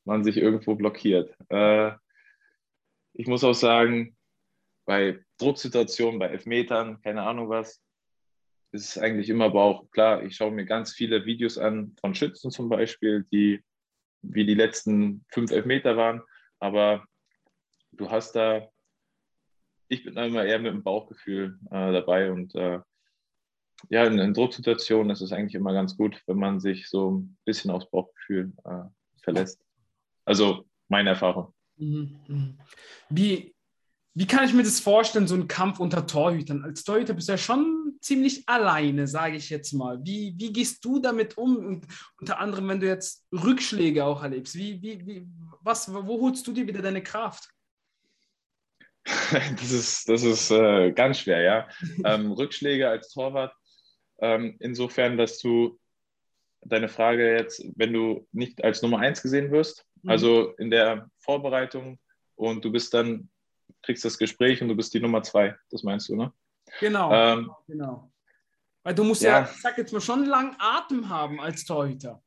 man 0.04 0.24
sich 0.24 0.38
irgendwo 0.38 0.76
blockiert. 0.76 1.36
Äh, 1.50 1.94
ich 3.14 3.28
muss 3.28 3.44
auch 3.44 3.54
sagen, 3.54 4.18
bei 4.86 5.24
Drucksituationen, 5.38 6.20
bei 6.20 6.28
Elfmetern, 6.28 7.02
keine 7.02 7.24
Ahnung 7.24 7.50
was, 7.50 7.82
ist 8.74 8.90
es 8.90 8.98
eigentlich 8.98 9.30
immer 9.30 9.50
Bauch. 9.50 9.90
Klar, 9.92 10.24
ich 10.24 10.36
schaue 10.36 10.52
mir 10.52 10.66
ganz 10.66 10.94
viele 10.94 11.26
Videos 11.26 11.58
an 11.58 11.96
von 12.00 12.16
Schützen 12.16 12.52
zum 12.52 12.70
Beispiel, 12.70 13.26
die 13.32 13.64
wie 14.22 14.46
die 14.46 14.54
letzten 14.54 15.26
fünf 15.30 15.52
Elfmeter 15.52 15.98
waren, 15.98 16.22
aber 16.60 17.06
du 17.92 18.10
hast 18.10 18.34
da, 18.34 18.71
ich 19.92 20.06
bin 20.06 20.16
immer 20.16 20.46
eher 20.46 20.60
mit 20.60 20.74
dem 20.74 20.84
Bauchgefühl 20.84 21.60
äh, 21.70 21.92
dabei 21.92 22.32
und 22.32 22.56
äh, 22.56 22.80
ja, 23.90 24.06
in, 24.06 24.20
in, 24.20 24.34
Drucksituationen 24.34 25.10
ist 25.10 25.22
es 25.22 25.34
eigentlich 25.34 25.56
immer 25.56 25.74
ganz 25.74 25.98
gut, 25.98 26.22
wenn 26.28 26.38
man 26.38 26.60
sich 26.60 26.88
so 26.88 27.12
ein 27.12 27.38
bisschen 27.46 27.72
aufs 27.72 27.90
Bauchgefühl 27.90 28.54
äh, 28.64 28.84
verlässt. 29.22 29.60
Also 30.24 30.66
meine 30.88 31.10
Erfahrung. 31.10 31.54
Mhm, 31.78 32.20
mhm. 32.28 32.58
Wie, 33.10 33.54
wie 34.14 34.28
kann 34.28 34.46
ich 34.46 34.54
mir 34.54 34.64
das 34.64 34.80
vorstellen, 34.80 35.28
so 35.28 35.36
ein 35.36 35.50
Kampf 35.50 35.80
unter 35.80 36.08
Torhütern? 36.08 36.64
Als 36.64 36.84
Torhüter 36.84 37.14
bist 37.14 37.28
du 37.28 37.34
ja 37.34 37.38
schon 37.38 37.98
ziemlich 38.00 38.48
alleine, 38.48 39.08
sage 39.08 39.36
ich 39.36 39.50
jetzt 39.50 39.74
mal. 39.74 40.00
Wie, 40.06 40.34
wie 40.38 40.54
gehst 40.54 40.86
du 40.86 41.00
damit 41.00 41.38
um? 41.38 41.58
Und 41.58 41.88
unter 42.18 42.40
anderem, 42.40 42.70
wenn 42.70 42.80
du 42.80 42.88
jetzt 42.88 43.26
Rückschläge 43.34 44.06
auch 44.06 44.24
erlebst, 44.24 44.56
wie, 44.56 44.82
wie, 44.82 45.06
wie, 45.06 45.28
was, 45.62 45.92
wo 45.94 46.22
holst 46.22 46.48
du 46.48 46.54
dir 46.54 46.66
wieder 46.66 46.82
deine 46.82 47.04
Kraft? 47.04 47.50
Das 49.32 49.72
ist, 49.72 50.10
das 50.10 50.24
ist 50.24 50.52
äh, 50.52 50.92
ganz 50.92 51.20
schwer, 51.20 51.42
ja. 51.42 51.68
ähm, 52.06 52.32
Rückschläge 52.32 52.90
als 52.90 53.10
Torwart, 53.10 53.54
ähm, 54.20 54.58
insofern, 54.60 55.18
dass 55.18 55.40
du 55.40 55.80
deine 56.62 56.90
Frage 56.90 57.36
jetzt, 57.36 57.66
wenn 57.76 57.94
du 57.94 58.28
nicht 58.32 58.64
als 58.64 58.82
Nummer 58.82 59.00
eins 59.00 59.22
gesehen 59.22 59.52
wirst, 59.52 59.86
mhm. 60.04 60.10
also 60.10 60.52
in 60.58 60.70
der 60.70 61.10
Vorbereitung 61.20 62.00
und 62.36 62.64
du 62.64 62.72
bist 62.72 62.94
dann 62.94 63.30
kriegst 63.82 64.06
das 64.06 64.18
Gespräch 64.18 64.62
und 64.62 64.68
du 64.68 64.76
bist 64.76 64.94
die 64.94 65.00
Nummer 65.00 65.24
zwei. 65.24 65.56
Das 65.70 65.84
meinst 65.84 66.10
du, 66.10 66.16
ne? 66.16 66.34
Genau. 66.80 67.12
Ähm, 67.12 67.52
genau. 67.68 68.12
Weil 68.84 68.96
du 68.96 69.04
musst 69.04 69.22
ja, 69.22 69.42
ja, 69.42 69.50
ich 69.52 69.62
sag 69.62 69.78
jetzt 69.78 69.94
mal, 69.94 70.02
schon 70.02 70.26
langen 70.26 70.56
Atem 70.60 71.10
haben 71.10 71.40
als 71.40 71.66
Torhüter. 71.66 72.22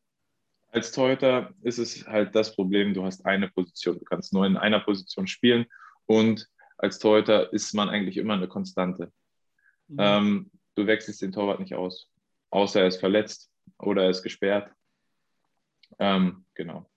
Als 0.68 0.92
Torhüter 0.92 1.52
ist 1.62 1.78
es 1.78 2.06
halt 2.06 2.34
das 2.34 2.54
Problem, 2.54 2.94
du 2.94 3.04
hast 3.04 3.24
eine 3.26 3.48
Position. 3.48 3.98
Du 3.98 4.04
kannst 4.04 4.32
nur 4.32 4.46
in 4.46 4.56
einer 4.56 4.80
Position 4.80 5.26
spielen 5.26 5.66
und 6.06 6.48
als 6.76 6.98
Torhüter 6.98 7.52
ist 7.52 7.74
man 7.74 7.88
eigentlich 7.88 8.16
immer 8.16 8.34
eine 8.34 8.48
Konstante. 8.48 9.12
Mhm. 9.88 9.96
Ähm, 9.98 10.50
du 10.74 10.86
wechselst 10.86 11.22
den 11.22 11.32
Torwart 11.32 11.60
nicht 11.60 11.74
aus, 11.74 12.10
außer 12.50 12.80
er 12.80 12.88
ist 12.88 13.00
verletzt 13.00 13.50
oder 13.78 14.04
er 14.04 14.10
ist 14.10 14.22
gesperrt. 14.22 14.70
Ähm, 15.98 16.44
genau 16.54 16.88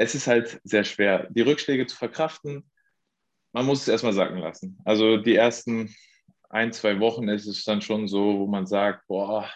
es 0.00 0.14
ist 0.14 0.26
halt 0.26 0.58
sehr 0.64 0.84
schwer, 0.84 1.26
die 1.28 1.42
Rückschläge 1.42 1.86
zu 1.86 1.94
verkraften. 1.94 2.64
Man 3.52 3.66
muss 3.66 3.82
es 3.82 3.88
erstmal 3.88 4.14
sacken 4.14 4.38
lassen. 4.38 4.78
Also 4.86 5.18
die 5.18 5.34
ersten 5.34 5.94
ein, 6.48 6.72
zwei 6.72 6.98
Wochen 7.00 7.28
ist 7.28 7.46
es 7.46 7.64
dann 7.64 7.82
schon 7.82 8.08
so, 8.08 8.38
wo 8.38 8.46
man 8.46 8.66
sagt, 8.66 9.06
boah, 9.08 9.46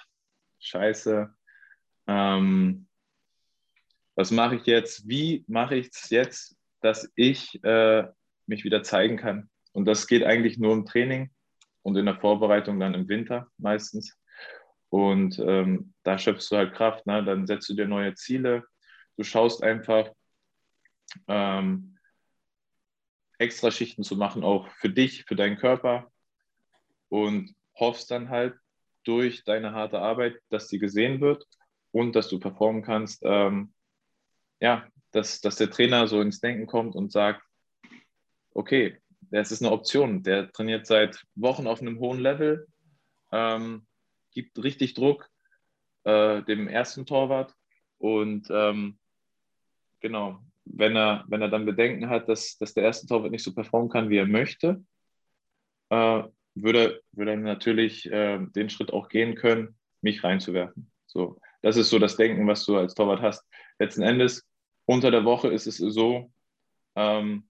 scheiße, 0.58 1.34
ähm, 2.08 2.86
was 4.16 4.30
mache 4.30 4.56
ich 4.56 4.66
jetzt? 4.66 5.08
Wie 5.08 5.46
mache 5.48 5.76
ich 5.76 5.88
es 5.94 6.10
jetzt, 6.10 6.58
dass 6.82 7.10
ich 7.14 7.64
äh, 7.64 8.04
mich 8.46 8.64
wieder 8.64 8.82
zeigen 8.82 9.16
kann? 9.16 9.48
Und 9.72 9.86
das 9.86 10.06
geht 10.06 10.24
eigentlich 10.24 10.58
nur 10.58 10.72
im 10.72 10.86
Training 10.86 11.30
und 11.82 11.96
in 11.96 12.06
der 12.06 12.16
Vorbereitung 12.16 12.78
dann 12.80 12.94
im 12.94 13.08
Winter 13.08 13.48
meistens. 13.58 14.16
Und 14.88 15.38
ähm, 15.38 15.94
da 16.04 16.18
schöpfst 16.18 16.50
du 16.50 16.56
halt 16.56 16.74
Kraft, 16.74 17.06
ne? 17.06 17.24
dann 17.24 17.46
setzt 17.46 17.68
du 17.68 17.74
dir 17.74 17.88
neue 17.88 18.14
Ziele. 18.14 18.64
Du 19.16 19.24
schaust 19.24 19.62
einfach, 19.62 20.10
ähm, 21.28 21.98
extra 23.38 23.70
Schichten 23.70 24.02
zu 24.02 24.16
machen, 24.16 24.44
auch 24.44 24.68
für 24.76 24.88
dich, 24.88 25.24
für 25.24 25.36
deinen 25.36 25.56
Körper 25.56 26.10
und 27.08 27.54
hoffst 27.74 28.10
dann 28.10 28.28
halt 28.30 28.54
durch 29.04 29.44
deine 29.44 29.72
harte 29.72 29.98
Arbeit, 29.98 30.36
dass 30.48 30.68
die 30.68 30.78
gesehen 30.78 31.20
wird 31.20 31.44
und 31.92 32.14
dass 32.16 32.28
du 32.28 32.38
performen 32.38 32.82
kannst. 32.82 33.22
Ähm, 33.24 33.74
ja, 34.60 34.88
dass, 35.10 35.40
dass 35.40 35.56
der 35.56 35.70
Trainer 35.70 36.06
so 36.06 36.20
ins 36.20 36.40
Denken 36.40 36.66
kommt 36.66 36.94
und 36.94 37.12
sagt, 37.12 37.42
okay, 38.54 38.96
das 39.30 39.52
ist 39.52 39.62
eine 39.62 39.72
Option. 39.72 40.22
Der 40.22 40.50
trainiert 40.52 40.86
seit 40.86 41.22
Wochen 41.34 41.66
auf 41.66 41.80
einem 41.80 41.98
hohen 41.98 42.20
Level, 42.20 42.66
ähm, 43.32 43.86
gibt 44.32 44.62
richtig 44.62 44.94
Druck 44.94 45.28
äh, 46.04 46.42
dem 46.42 46.68
ersten 46.68 47.06
Torwart 47.06 47.54
und 47.98 48.48
ähm, 48.50 48.98
genau, 50.00 50.40
wenn 50.64 50.96
er, 50.96 51.24
wenn 51.28 51.42
er 51.42 51.48
dann 51.48 51.66
Bedenken 51.66 52.08
hat, 52.08 52.28
dass, 52.28 52.56
dass 52.58 52.74
der 52.74 52.84
erste 52.84 53.06
Torwart 53.06 53.30
nicht 53.30 53.44
so 53.44 53.54
performen 53.54 53.90
kann, 53.90 54.10
wie 54.10 54.18
er 54.18 54.26
möchte, 54.26 54.84
äh, 55.90 56.22
würde, 56.54 57.02
würde 57.12 57.30
er 57.32 57.36
natürlich 57.36 58.10
äh, 58.10 58.38
den 58.38 58.70
Schritt 58.70 58.92
auch 58.92 59.08
gehen 59.08 59.34
können, 59.34 59.76
mich 60.00 60.22
reinzuwerfen. 60.22 60.90
So, 61.06 61.40
das 61.62 61.76
ist 61.76 61.90
so 61.90 61.98
das 61.98 62.16
Denken, 62.16 62.46
was 62.46 62.64
du 62.64 62.76
als 62.76 62.94
Torwart 62.94 63.22
hast. 63.22 63.44
Letzten 63.78 64.02
Endes, 64.02 64.46
unter 64.86 65.10
der 65.10 65.24
Woche 65.24 65.48
ist 65.48 65.66
es 65.66 65.78
so, 65.78 66.30
ähm, 66.94 67.48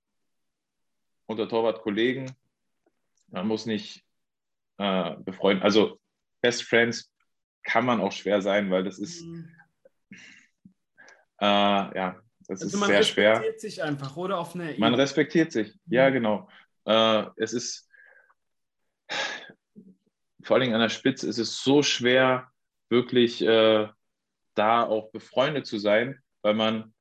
unter 1.27 1.49
Torwartkollegen, 1.49 2.31
man 3.29 3.47
muss 3.47 3.67
nicht 3.67 4.05
äh, 4.79 5.17
befreunden, 5.19 5.63
also 5.63 6.01
Best 6.41 6.65
Friends 6.65 7.13
kann 7.63 7.87
man 7.87 8.01
auch 8.01 8.13
schwer 8.13 8.43
sein, 8.43 8.71
weil 8.71 8.85
das 8.85 8.99
ist, 8.99 9.23
mhm. 9.25 9.51
äh, 11.41 11.47
ja, 11.47 12.21
das 12.47 12.63
also 12.63 12.79
ist 12.79 12.87
sehr 12.87 13.03
schwer. 13.03 13.33
Man 13.33 13.43
respektiert 13.43 13.61
sich 13.61 13.83
einfach, 13.83 14.17
oder? 14.17 14.39
Auf 14.39 14.55
eine 14.55 14.75
man 14.79 14.95
respektiert 14.95 15.53
sich, 15.53 15.75
ja, 15.87 16.11
mhm. 16.11 16.15
genau. 16.15 16.49
Äh, 16.85 17.25
es 17.37 17.53
ist, 17.53 17.89
vor 20.43 20.57
allem 20.57 20.75
an 20.75 20.81
der 20.81 20.91
Spitze, 20.91 21.27
ist 21.29 21.39
es 21.39 21.63
so 21.63 21.83
schwer, 21.83 22.51
wirklich 22.91 23.43
äh, 23.43 23.89
da 24.55 24.83
auch 24.85 25.11
befreundet 25.11 25.67
zu 25.67 25.79
sein, 25.79 26.23
weil 26.43 26.55
man, 26.55 26.94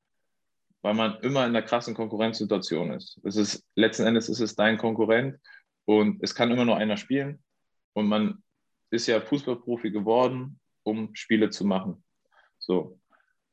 weil 0.84 0.92
man 0.92 1.18
immer 1.22 1.40
in 1.46 1.56
einer 1.56 1.62
krassen 1.62 1.94
Konkurrenzsituation 1.94 2.92
ist. 2.92 3.18
Es 3.24 3.36
ist. 3.36 3.64
Letzten 3.74 4.06
Endes 4.06 4.28
ist 4.28 4.40
es 4.40 4.54
dein 4.54 4.76
Konkurrent 4.76 5.40
und 5.86 6.22
es 6.22 6.34
kann 6.34 6.50
immer 6.50 6.66
nur 6.66 6.76
einer 6.76 6.98
spielen. 6.98 7.42
Und 7.94 8.06
man 8.06 8.42
ist 8.90 9.06
ja 9.06 9.18
Fußballprofi 9.22 9.90
geworden, 9.90 10.60
um 10.82 11.14
Spiele 11.14 11.48
zu 11.48 11.64
machen. 11.64 12.04
So. 12.58 13.00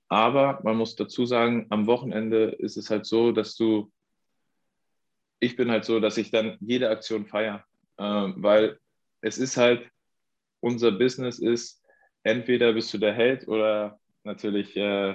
Aber 0.10 0.60
man 0.64 0.76
muss 0.76 0.98
dazu 0.98 1.26
sagen, 1.26 1.68
am 1.70 1.88
Wochenende 1.88 2.50
ist 2.60 2.76
es 2.76 2.90
halt 2.90 3.06
so, 3.06 3.32
dass 3.32 3.56
du, 3.56 3.90
ich 5.40 5.56
bin 5.56 5.72
halt 5.72 5.86
so, 5.86 6.02
dass 6.02 6.18
ich 6.18 6.32
dann 6.32 6.58
jede 6.60 6.90
Aktion 6.90 7.26
feiere, 7.26 7.64
äh, 7.96 8.04
weil 8.36 8.78
es 9.22 9.38
ist 9.38 9.56
halt, 9.56 9.90
unser 10.60 10.92
Business 10.92 11.40
ist, 11.40 11.82
entweder 12.24 12.74
bist 12.74 12.94
du 12.94 12.98
der 12.98 13.14
Held 13.14 13.48
oder 13.48 14.02
natürlich 14.26 14.76
äh, 14.76 15.14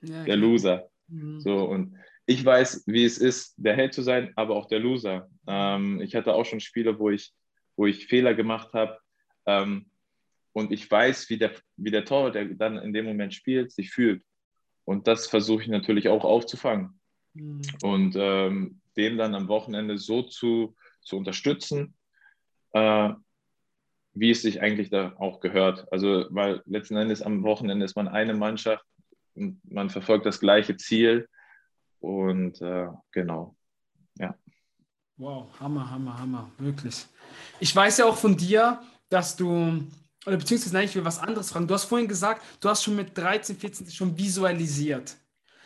ja, 0.00 0.24
der 0.24 0.36
Loser. 0.36 0.90
Mhm. 1.10 1.40
So, 1.40 1.64
und 1.64 1.96
ich 2.26 2.44
weiß, 2.44 2.84
wie 2.86 3.04
es 3.04 3.18
ist, 3.18 3.54
der 3.56 3.76
Held 3.76 3.92
zu 3.92 4.02
sein, 4.02 4.32
aber 4.36 4.54
auch 4.56 4.66
der 4.66 4.78
Loser. 4.78 5.28
Ähm, 5.46 6.00
ich 6.00 6.14
hatte 6.14 6.34
auch 6.34 6.44
schon 6.44 6.60
Spiele, 6.60 6.98
wo 6.98 7.10
ich, 7.10 7.32
wo 7.76 7.86
ich 7.86 8.06
Fehler 8.06 8.34
gemacht 8.34 8.72
habe. 8.72 8.98
Ähm, 9.46 9.86
und 10.52 10.72
ich 10.72 10.90
weiß, 10.90 11.28
wie 11.30 11.38
der, 11.38 11.52
wie 11.76 11.90
der 11.90 12.04
Torwart, 12.04 12.34
der 12.34 12.46
dann 12.46 12.78
in 12.78 12.92
dem 12.92 13.06
Moment 13.06 13.34
spielt, 13.34 13.72
sich 13.72 13.90
fühlt. 13.90 14.22
Und 14.84 15.06
das 15.06 15.26
versuche 15.26 15.62
ich 15.62 15.68
natürlich 15.68 16.08
auch 16.08 16.24
aufzufangen. 16.24 17.00
Mhm. 17.34 17.62
Und 17.82 18.14
ähm, 18.16 18.80
dem 18.96 19.16
dann 19.16 19.34
am 19.34 19.48
Wochenende 19.48 19.98
so 19.98 20.22
zu, 20.22 20.76
zu 21.02 21.16
unterstützen, 21.16 21.94
äh, 22.72 23.10
wie 24.12 24.30
es 24.30 24.42
sich 24.42 24.60
eigentlich 24.60 24.90
da 24.90 25.14
auch 25.18 25.40
gehört. 25.40 25.90
Also, 25.92 26.26
weil 26.30 26.62
letzten 26.66 26.96
Endes 26.96 27.22
am 27.22 27.42
Wochenende 27.42 27.84
ist 27.84 27.96
man 27.96 28.08
eine 28.08 28.34
Mannschaft 28.34 28.84
und 29.34 29.60
man 29.70 29.90
verfolgt 29.90 30.26
das 30.26 30.40
gleiche 30.40 30.76
Ziel. 30.76 31.28
Und 32.00 32.60
äh, 32.60 32.88
genau, 33.12 33.56
ja. 34.18 34.34
Wow, 35.16 35.48
Hammer, 35.60 35.90
Hammer, 35.90 36.18
Hammer, 36.18 36.50
wirklich. 36.58 37.06
Ich 37.58 37.74
weiß 37.74 37.98
ja 37.98 38.06
auch 38.06 38.16
von 38.16 38.36
dir, 38.36 38.80
dass 39.10 39.36
du, 39.36 39.84
oder 40.26 40.36
beziehungsweise 40.36 40.74
nein, 40.74 40.86
ich 40.86 40.94
will 40.94 41.04
was 41.04 41.18
anderes 41.18 41.50
fragen. 41.50 41.68
Du 41.68 41.74
hast 41.74 41.84
vorhin 41.84 42.08
gesagt, 42.08 42.42
du 42.60 42.68
hast 42.68 42.82
schon 42.82 42.96
mit 42.96 43.16
13, 43.16 43.56
14 43.56 43.90
schon 43.90 44.16
visualisiert. 44.16 45.14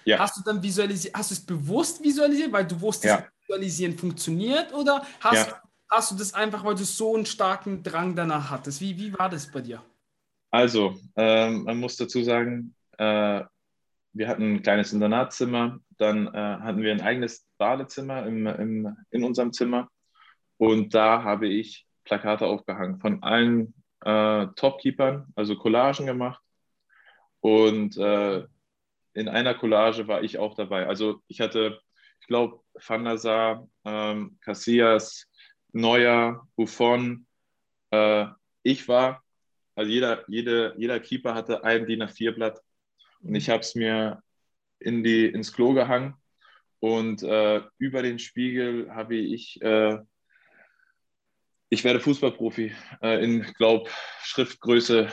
Ja. 0.04 0.18
Hast 0.18 0.36
du 0.36 0.42
dann 0.42 0.62
visualisiert, 0.62 1.14
hast 1.14 1.30
du 1.30 1.34
es 1.34 1.46
bewusst 1.46 2.02
visualisiert, 2.02 2.52
weil 2.52 2.66
du 2.66 2.80
wusstest, 2.80 3.20
ja. 3.20 3.26
Visualisieren 3.46 3.96
funktioniert 3.96 4.72
oder 4.72 5.06
hast, 5.20 5.48
ja. 5.48 5.62
hast 5.90 6.10
du 6.10 6.16
das 6.16 6.34
einfach, 6.34 6.64
weil 6.64 6.74
du 6.74 6.84
so 6.84 7.14
einen 7.14 7.26
starken 7.26 7.82
Drang 7.82 8.16
danach 8.16 8.50
hattest? 8.50 8.80
Wie, 8.80 8.96
wie 8.98 9.12
war 9.12 9.28
das 9.28 9.50
bei 9.50 9.60
dir? 9.60 9.82
Also, 10.50 10.98
ähm, 11.16 11.64
man 11.64 11.78
muss 11.78 11.96
dazu 11.96 12.22
sagen, 12.22 12.74
äh, 12.98 13.42
wir 14.14 14.28
hatten 14.28 14.54
ein 14.54 14.62
kleines 14.62 14.92
Internatszimmer, 14.92 15.80
dann 15.98 16.28
äh, 16.28 16.30
hatten 16.30 16.82
wir 16.82 16.92
ein 16.92 17.02
eigenes 17.02 17.46
Badezimmer 17.58 18.26
im, 18.26 18.46
im, 18.46 18.96
in 19.10 19.24
unserem 19.24 19.52
Zimmer 19.52 19.88
und 20.56 20.94
da 20.94 21.22
habe 21.22 21.48
ich 21.48 21.86
Plakate 22.04 22.46
aufgehangen 22.46 23.00
von 23.00 23.22
allen 23.22 23.74
äh, 24.04 24.46
Topkeepern, 24.54 25.26
also 25.34 25.56
Collagen 25.56 26.06
gemacht 26.06 26.40
und 27.40 27.96
äh, 27.96 28.44
in 29.14 29.28
einer 29.28 29.54
Collage 29.54 30.08
war 30.08 30.22
ich 30.22 30.38
auch 30.38 30.54
dabei. 30.54 30.86
Also 30.86 31.22
ich 31.28 31.40
hatte, 31.40 31.80
ich 32.20 32.26
glaube, 32.26 32.60
Van 32.74 33.04
der 33.04 33.18
Sar, 33.18 33.68
ähm, 33.84 34.38
Casillas, 34.40 35.30
Neuer, 35.72 36.46
Buffon, 36.56 37.26
äh, 37.90 38.26
ich 38.62 38.88
war, 38.88 39.22
also 39.74 39.90
jeder, 39.90 40.24
jede, 40.28 40.74
jeder 40.78 41.00
Keeper 41.00 41.34
hatte 41.34 41.64
ein 41.64 41.86
DIN 41.86 42.02
A4-Blatt 42.02 42.60
und 43.24 43.34
ich 43.34 43.50
habe 43.50 43.60
es 43.60 43.74
mir 43.74 44.22
in 44.78 45.02
die, 45.02 45.26
ins 45.26 45.52
Klo 45.52 45.72
gehangen 45.72 46.14
und 46.80 47.22
äh, 47.22 47.62
über 47.78 48.02
den 48.02 48.18
Spiegel 48.18 48.90
habe 48.94 49.16
ich, 49.16 49.60
äh, 49.62 49.98
ich 51.70 51.82
werde 51.82 52.00
Fußballprofi 52.00 52.72
äh, 53.02 53.24
in, 53.24 53.42
glaube 53.54 53.90
Schriftgröße 54.22 55.08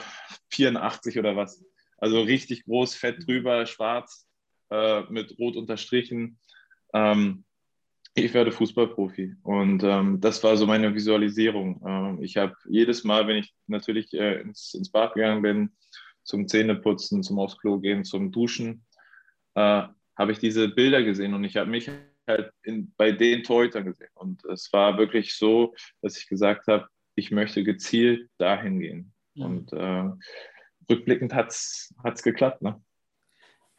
84 0.49 1.17
oder 1.17 1.35
was. 1.35 1.63
Also 1.97 2.21
richtig 2.21 2.65
groß, 2.65 2.95
fett 2.95 3.25
drüber, 3.25 3.65
schwarz, 3.65 4.27
äh, 4.69 5.03
mit 5.09 5.37
rot 5.39 5.55
unterstrichen. 5.55 6.39
Ähm, 6.93 7.45
ich 8.15 8.33
werde 8.33 8.51
Fußballprofi. 8.51 9.35
Und 9.43 9.83
ähm, 9.83 10.19
das 10.19 10.43
war 10.43 10.57
so 10.57 10.67
meine 10.67 10.93
Visualisierung. 10.93 11.81
Ähm, 11.87 12.23
ich 12.23 12.35
habe 12.37 12.55
jedes 12.67 13.03
Mal, 13.03 13.27
wenn 13.27 13.37
ich 13.37 13.53
natürlich 13.67 14.13
äh, 14.13 14.41
ins, 14.41 14.73
ins 14.73 14.91
Bad 14.91 15.13
gegangen 15.13 15.41
bin, 15.41 15.71
zum 16.31 16.47
Zähneputzen, 16.47 17.23
zum 17.23 17.37
aufs 17.39 17.57
Klo 17.57 17.77
gehen, 17.79 18.05
zum 18.05 18.31
Duschen, 18.31 18.85
äh, 19.55 19.83
habe 20.17 20.31
ich 20.31 20.39
diese 20.39 20.69
Bilder 20.69 21.03
gesehen 21.03 21.33
und 21.33 21.43
ich 21.43 21.57
habe 21.57 21.69
mich 21.69 21.91
halt 22.25 22.51
in, 22.63 22.93
bei 22.95 23.11
den 23.11 23.43
Torhütern 23.43 23.85
gesehen. 23.85 24.09
Und 24.13 24.43
es 24.45 24.71
war 24.71 24.97
wirklich 24.97 25.35
so, 25.35 25.75
dass 26.01 26.17
ich 26.17 26.27
gesagt 26.27 26.67
habe, 26.67 26.87
ich 27.15 27.31
möchte 27.31 27.63
gezielt 27.63 28.29
dahin 28.37 28.79
gehen. 28.79 29.13
Mhm. 29.35 29.43
Und 29.43 29.73
äh, 29.73 30.09
rückblickend 30.89 31.33
hat 31.33 31.49
es 31.49 32.23
geklappt. 32.23 32.61
Ne? 32.61 32.81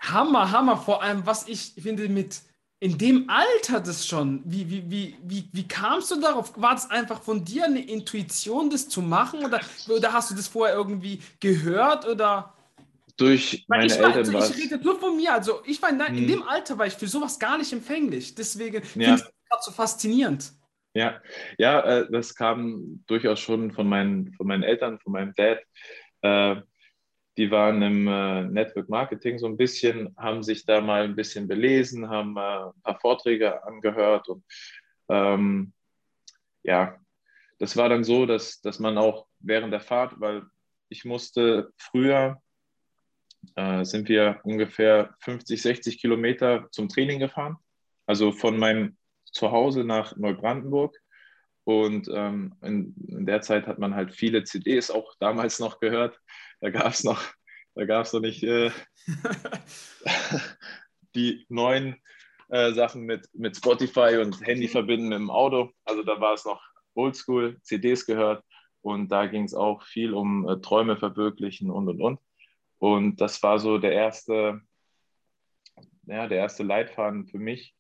Hammer, 0.01 0.51
Hammer. 0.53 0.77
Vor 0.77 1.03
allem, 1.03 1.25
was 1.25 1.49
ich 1.49 1.75
finde, 1.81 2.09
mit 2.09 2.43
in 2.83 2.99
dem 2.99 3.31
Alter 3.31 3.79
das 3.79 4.09
schon, 4.09 4.43
wie, 4.45 4.69
wie, 4.69 4.91
wie, 4.91 5.17
wie, 5.23 5.49
wie 5.53 5.69
kamst 5.69 6.11
du 6.11 6.21
darauf? 6.21 6.61
War 6.61 6.73
das 6.73 6.91
einfach 6.91 7.23
von 7.23 7.45
dir 7.45 7.67
eine 7.67 7.81
Intuition, 7.81 8.71
das 8.71 8.89
zu 8.89 9.01
machen? 9.01 9.45
Oder, 9.45 9.61
oder 9.89 10.13
hast 10.13 10.33
du 10.33 10.35
das 10.35 10.49
vorher 10.49 10.75
irgendwie 10.75 11.21
gehört? 11.39 12.09
Oder? 12.09 12.53
Durch 13.17 13.65
meine 13.69 13.87
ich 13.87 13.93
Eltern 13.93 14.33
war, 14.33 14.43
also 14.43 14.55
Ich 14.55 14.65
rede 14.65 14.83
nur 14.83 14.99
von 14.99 15.17
mir. 15.17 15.33
Also 15.33 15.63
ich 15.65 15.81
war 15.81 15.91
in, 15.91 16.01
in 16.01 16.17
hm. 16.17 16.27
dem 16.27 16.43
Alter 16.43 16.77
war 16.77 16.89
ich 16.89 16.95
für 16.95 17.07
sowas 17.07 17.39
gar 17.39 17.57
nicht 17.57 17.73
empfänglich. 17.73 18.35
Deswegen 18.35 18.83
finde 18.83 19.07
ja. 19.07 19.15
ich 19.15 19.21
das 19.21 19.33
gerade 19.49 19.63
so 19.63 19.71
faszinierend. 19.71 20.53
Ja, 20.95 21.23
ja, 21.59 21.81
äh, 21.83 22.11
das 22.11 22.35
kam 22.35 23.05
durchaus 23.07 23.39
schon 23.39 23.71
von 23.71 23.89
meinen, 23.89 24.33
von 24.33 24.49
meinen 24.49 24.65
Eltern, 24.65 24.99
von 24.99 25.13
meinem 25.13 25.33
Dad. 25.37 25.61
Die 27.43 27.51
waren 27.51 27.83
im 27.83 28.07
äh, 28.07 28.45
Network 28.45 28.89
Marketing 28.89 29.37
so 29.37 29.47
ein 29.47 29.57
bisschen, 29.57 30.15
haben 30.17 30.45
sich 30.45 30.65
da 30.65 30.81
mal 30.81 31.03
ein 31.03 31.17
bisschen 31.17 31.49
belesen, 31.49 32.09
haben 32.09 32.37
äh, 32.37 32.41
ein 32.41 32.83
paar 32.85 33.01
Vorträge 33.01 33.65
angehört 33.65 34.29
und 34.29 34.45
ähm, 35.09 35.73
ja, 36.63 37.01
das 37.59 37.77
war 37.77 37.89
dann 37.89 38.05
so, 38.05 38.27
dass, 38.27 38.61
dass 38.61 38.79
man 38.79 38.97
auch 38.97 39.27
während 39.41 39.73
der 39.73 39.81
Fahrt, 39.81 40.21
weil 40.21 40.45
ich 40.89 41.05
musste 41.05 41.73
früher, 41.77 42.41
äh, 43.57 43.85
sind 43.85 44.09
wir 44.09 44.39
ungefähr 44.45 45.17
50, 45.19 45.61
60 45.61 46.01
Kilometer 46.01 46.69
zum 46.71 46.89
Training 46.89 47.19
gefahren, 47.19 47.57
also 48.07 48.31
von 48.31 48.57
meinem 48.57 48.97
Zuhause 49.25 49.83
nach 49.83 50.17
Neubrandenburg. 50.17 50.97
Und 51.65 52.09
ähm, 52.13 52.55
in, 52.63 52.95
in, 53.07 53.27
der 53.27 53.41
Zeit 53.41 53.67
hat 53.67 53.79
man 53.79 53.95
halt 53.95 54.13
viele 54.13 54.43
CDs 54.43 54.91
auch 54.91 55.15
damals 55.21 55.61
noch 55.61 55.79
gehört 55.79 56.19
da 56.63 56.71
gab 56.71 56.93
es 56.93 57.03
noch, 57.03 57.21
da 57.75 57.85
gab 57.85 58.07
es 58.07 58.13
noch 58.13 58.21
nicht 58.21 58.45
äh, 58.45 58.71
die 61.17 61.45
neuen 61.49 62.01
äh, 62.49 62.73
Sachen 62.73 63.03
mit, 63.03 63.29
mit 63.35 63.57
Spotify 63.57 64.19
und 64.23 64.41
Handy 64.47 64.69
verbinden 64.69 65.11
im 65.11 65.29
Auto. 65.29 65.73
Also 65.85 66.05
da 66.05 66.21
war 66.21 66.35
es 66.35 66.45
noch 66.45 66.63
oldschool, 66.95 67.61
CDs 67.63 68.07
gehört 68.07 68.45
und 68.81 69.11
da 69.11 69.27
ging 69.27 69.43
es 69.43 69.55
auch 69.55 69.83
viel 69.83 70.15
um 70.15 70.49
äh, 70.49 70.61
Träume 70.61 70.97
verwirklichen 70.97 71.69
und 71.69 71.89
und 71.89 72.01
und. 72.01 72.21
Und 72.79 73.21
das 73.21 73.43
war 73.43 73.59
so 73.59 73.79
der 73.79 73.93
erste, 73.93 74.61
ja, 76.07 76.29
der 76.29 76.39
erste 76.39 76.63
Leitfaden 76.63 77.27
für 77.27 77.39
mich, 77.39 77.75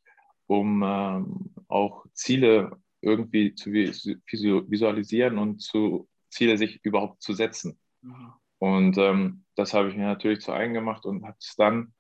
um 0.49 0.83
ähm, 0.83 1.55
auch 1.69 2.05
Ziele 2.15 2.73
irgendwie 3.03 3.55
zu 3.55 3.73
visualisieren 3.73 5.39
und 5.39 5.61
zu 5.61 6.09
Ziele 6.31 6.57
sich 6.57 6.81
überhaupt 6.85 7.23
zu 7.23 7.35
setzen. 7.35 7.79
Mhm. 8.01 8.33
Und 8.59 8.97
ähm, 8.97 9.45
das 9.57 9.75
habe 9.75 9.91
ich 9.91 9.97
mir 9.97 10.07
natürlich 10.07 10.41
zu 10.41 10.53
eigen 10.53 10.73
gemacht 10.73 11.05
und 11.05 11.25
habe 11.25 11.37
es 11.39 11.55
dann 11.57 11.93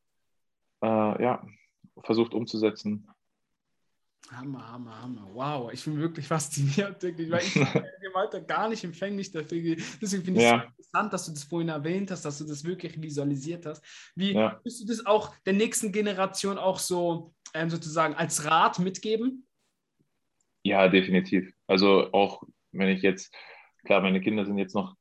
äh, 0.83 0.87
ja, 1.23 1.45
versucht 2.05 2.35
umzusetzen. 2.35 3.09
Hammer, 4.31 4.73
Hammer, 4.73 5.03
Hammer. 5.03 5.29
Wow, 5.33 5.73
ich 5.73 5.85
bin 5.85 5.99
wirklich 5.99 6.27
fasziniert, 6.27 7.03
wirklich, 7.03 7.31
weil 7.31 7.43
ich 7.43 7.57
im 7.57 8.15
Alter 8.15 8.41
gar 8.41 8.69
nicht 8.69 8.85
empfänglich 8.85 9.31
dafür. 9.31 9.77
Deswegen 10.01 10.25
finde 10.25 10.41
ich 10.41 10.47
es 10.47 10.53
ja. 10.53 10.61
so 10.61 10.67
interessant, 10.67 11.13
dass 11.13 11.27
du 11.27 11.33
das 11.33 11.45
vorhin 11.45 11.69
erwähnt 11.69 12.11
hast, 12.11 12.25
dass 12.25 12.39
du 12.39 12.45
das 12.45 12.65
wirklich 12.65 13.01
visualisiert 13.01 13.67
hast. 13.67 13.85
Wie 14.15 14.33
ja. 14.33 14.61
du 14.65 14.87
das 14.87 15.05
auch 15.05 15.35
der 15.45 15.53
nächsten 15.55 15.93
Generation 15.93 16.59
auch 16.59 16.79
so 16.79 17.35
ähm, 17.55 17.69
sozusagen 17.69 18.15
als 18.15 18.45
Rat 18.45 18.79
mitgeben? 18.79 19.47
Ja, 20.63 20.89
definitiv. 20.89 21.53
Also 21.67 22.13
auch 22.13 22.43
wenn 22.71 22.89
ich 22.89 23.03
jetzt, 23.03 23.35
klar, 23.85 24.01
meine 24.01 24.21
Kinder 24.21 24.47
sind 24.47 24.59
jetzt 24.59 24.75
noch 24.75 24.97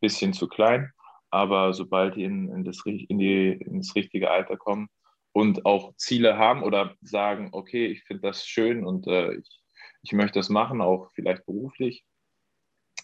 bisschen 0.00 0.32
zu 0.32 0.48
klein, 0.48 0.92
aber 1.30 1.72
sobald 1.72 2.16
die 2.16 2.24
in, 2.24 2.48
in 2.48 2.64
das, 2.64 2.84
in 2.84 3.18
die, 3.18 3.52
ins 3.52 3.94
richtige 3.94 4.30
Alter 4.30 4.56
kommen 4.56 4.88
und 5.32 5.64
auch 5.64 5.94
Ziele 5.96 6.36
haben 6.36 6.62
oder 6.62 6.94
sagen, 7.00 7.48
okay, 7.52 7.86
ich 7.86 8.02
finde 8.04 8.22
das 8.22 8.46
schön 8.46 8.84
und 8.84 9.06
äh, 9.06 9.34
ich, 9.34 9.62
ich 10.02 10.12
möchte 10.12 10.38
das 10.38 10.48
machen, 10.48 10.80
auch 10.80 11.10
vielleicht 11.14 11.46
beruflich, 11.46 12.04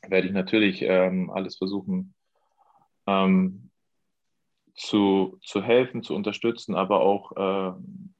werde 0.07 0.27
ich 0.27 0.33
natürlich 0.33 0.83
ähm, 0.83 1.31
alles 1.31 1.57
versuchen 1.57 2.15
ähm, 3.07 3.71
zu, 4.75 5.39
zu 5.43 5.63
helfen, 5.63 6.03
zu 6.03 6.15
unterstützen, 6.15 6.75
aber 6.75 7.01
auch 7.01 7.33
äh, 7.33 7.73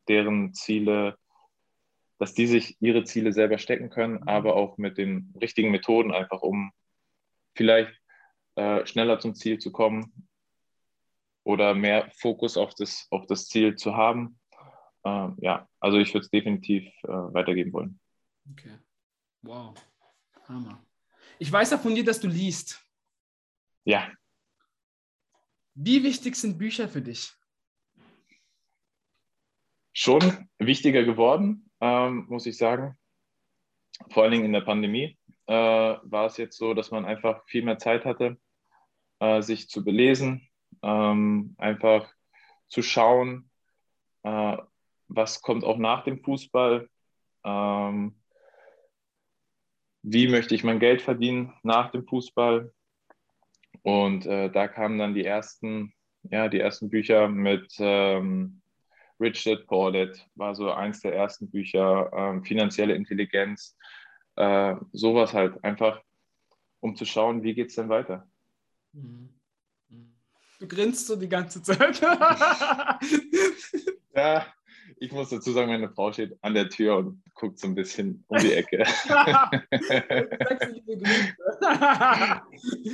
deren 0.09 0.55
Ziele, 0.55 1.19
dass 2.19 2.35
die 2.35 2.47
sich 2.47 2.77
ihre 2.81 3.05
Ziele 3.05 3.33
selber 3.33 3.59
stecken 3.59 3.91
können, 3.91 4.15
mhm. 4.15 4.29
aber 4.29 4.57
auch 4.57 4.79
mit 4.79 4.99
den 4.99 5.35
richtigen 5.41 5.71
Methoden 5.71 6.13
einfach, 6.13 6.43
um 6.43 6.73
vielleicht 7.55 7.93
äh, 8.57 8.85
schneller 8.87 9.19
zum 9.21 9.35
Ziel 9.35 9.59
zu 9.59 9.73
kommen 9.73 10.29
oder 11.45 11.75
mehr 11.75 12.11
Fokus 12.13 12.57
auf 12.57 12.75
das, 12.75 13.07
auf 13.11 13.27
das 13.27 13.47
Ziel 13.47 13.77
zu 13.77 13.97
haben. 13.97 14.39
Äh, 15.05 15.29
ja, 15.39 15.69
also 15.81 15.99
ich 15.99 16.13
würde 16.13 16.25
es 16.25 16.31
definitiv 16.31 16.85
äh, 17.05 17.09
weitergeben 17.09 17.73
wollen. 17.73 18.01
Okay. 18.51 18.79
Wow. 19.43 19.75
Hammer. 20.47 20.83
Ich 21.39 21.51
weiß 21.51 21.71
ja 21.71 21.79
von 21.79 21.95
dir, 21.95 22.05
dass 22.05 22.21
du 22.21 22.29
liest. 22.29 22.85
Ja. 23.85 24.11
Wie 25.75 26.03
wichtig 26.03 26.35
sind 26.37 26.59
Bücher 26.59 26.89
für 26.89 27.03
dich? 27.03 27.33
schon 29.99 30.49
wichtiger 30.59 31.03
geworden, 31.03 31.68
ähm, 31.81 32.27
muss 32.29 32.47
ich 32.47 32.57
sagen. 32.57 32.97
Vor 34.11 34.23
allen 34.23 34.33
Dingen 34.33 34.45
in 34.45 34.53
der 34.53 34.61
Pandemie 34.61 35.19
äh, 35.47 35.53
war 35.53 36.27
es 36.27 36.37
jetzt 36.37 36.57
so, 36.57 36.75
dass 36.75 36.91
man 36.91 37.05
einfach 37.05 37.45
viel 37.47 37.65
mehr 37.65 37.79
Zeit 37.79 38.05
hatte, 38.05 38.39
äh, 39.21 39.43
sich 39.43 39.69
zu 39.69 39.85
belesen, 39.85 40.49
ähm, 40.83 41.55
einfach 41.59 42.13
zu 42.69 42.83
schauen, 42.83 43.51
äh, 44.23 44.57
was 45.09 45.43
kommt 45.43 45.65
auch 45.65 45.79
nach 45.79 46.05
dem 46.05 46.23
Fußball, 46.23 46.89
ähm, 47.45 48.15
wie 50.03 50.29
möchte 50.29 50.55
ich 50.55 50.65
mein 50.65 50.79
Geld 50.79 51.03
verdienen 51.03 51.55
nach 51.63 51.91
dem 51.91 52.07
Fußball. 52.07 52.73
Und 53.83 54.27
äh, 54.27 54.51
da 54.51 54.69
kamen 54.69 54.99
dann 54.99 55.15
die 55.15 55.25
ersten, 55.25 55.95
ja, 56.25 56.49
die 56.49 56.61
ersten 56.61 56.91
Bücher 56.91 57.29
mit 57.29 57.75
ähm, 57.79 58.61
Richard 59.21 59.67
Paulet, 59.67 60.27
war 60.35 60.55
so 60.55 60.71
eins 60.71 61.01
der 61.01 61.15
ersten 61.15 61.51
Bücher, 61.51 62.11
ähm, 62.15 62.45
finanzielle 62.45 62.95
Intelligenz, 62.95 63.77
äh, 64.37 64.77
sowas 64.93 65.35
halt 65.35 65.63
einfach, 65.65 66.01
um 66.81 66.97
zu 66.97 67.05
schauen, 67.05 67.43
wie 67.43 67.55
geht 67.55 67.69
es 67.69 67.75
denn 67.75 67.89
weiter. 67.89 68.29
Du 68.93 70.67
grinst 70.67 71.07
so 71.07 71.15
die 71.17 71.29
ganze 71.29 71.63
Zeit. 71.63 72.01
ja, 74.15 74.47
ich 74.97 75.13
muss 75.13 75.29
dazu 75.31 75.53
sagen, 75.53 75.69
meine 75.69 75.89
Frau 75.91 76.13
steht 76.13 76.37
an 76.43 76.55
der 76.55 76.69
Tür 76.69 76.97
und 76.99 77.23
guckt 77.35 77.61
so 77.61 77.69
ein 77.69 77.75
bisschen 77.75 78.25
um 78.29 78.39
die 78.39 78.53
Ecke. 78.53 78.79
liebe 80.73 80.97
Grüße. 80.97 81.37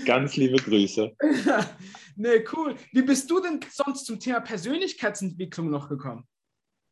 Ganz 0.04 0.36
liebe 0.36 0.56
Grüße. 0.56 1.16
nee, 2.16 2.44
cool. 2.52 2.76
Wie 2.92 3.02
bist 3.02 3.30
du 3.30 3.40
denn 3.40 3.60
sonst 3.70 4.06
zum 4.06 4.20
Thema 4.20 4.40
Persönlichkeitsentwicklung 4.40 5.70
noch 5.70 5.88
gekommen? 5.88 6.26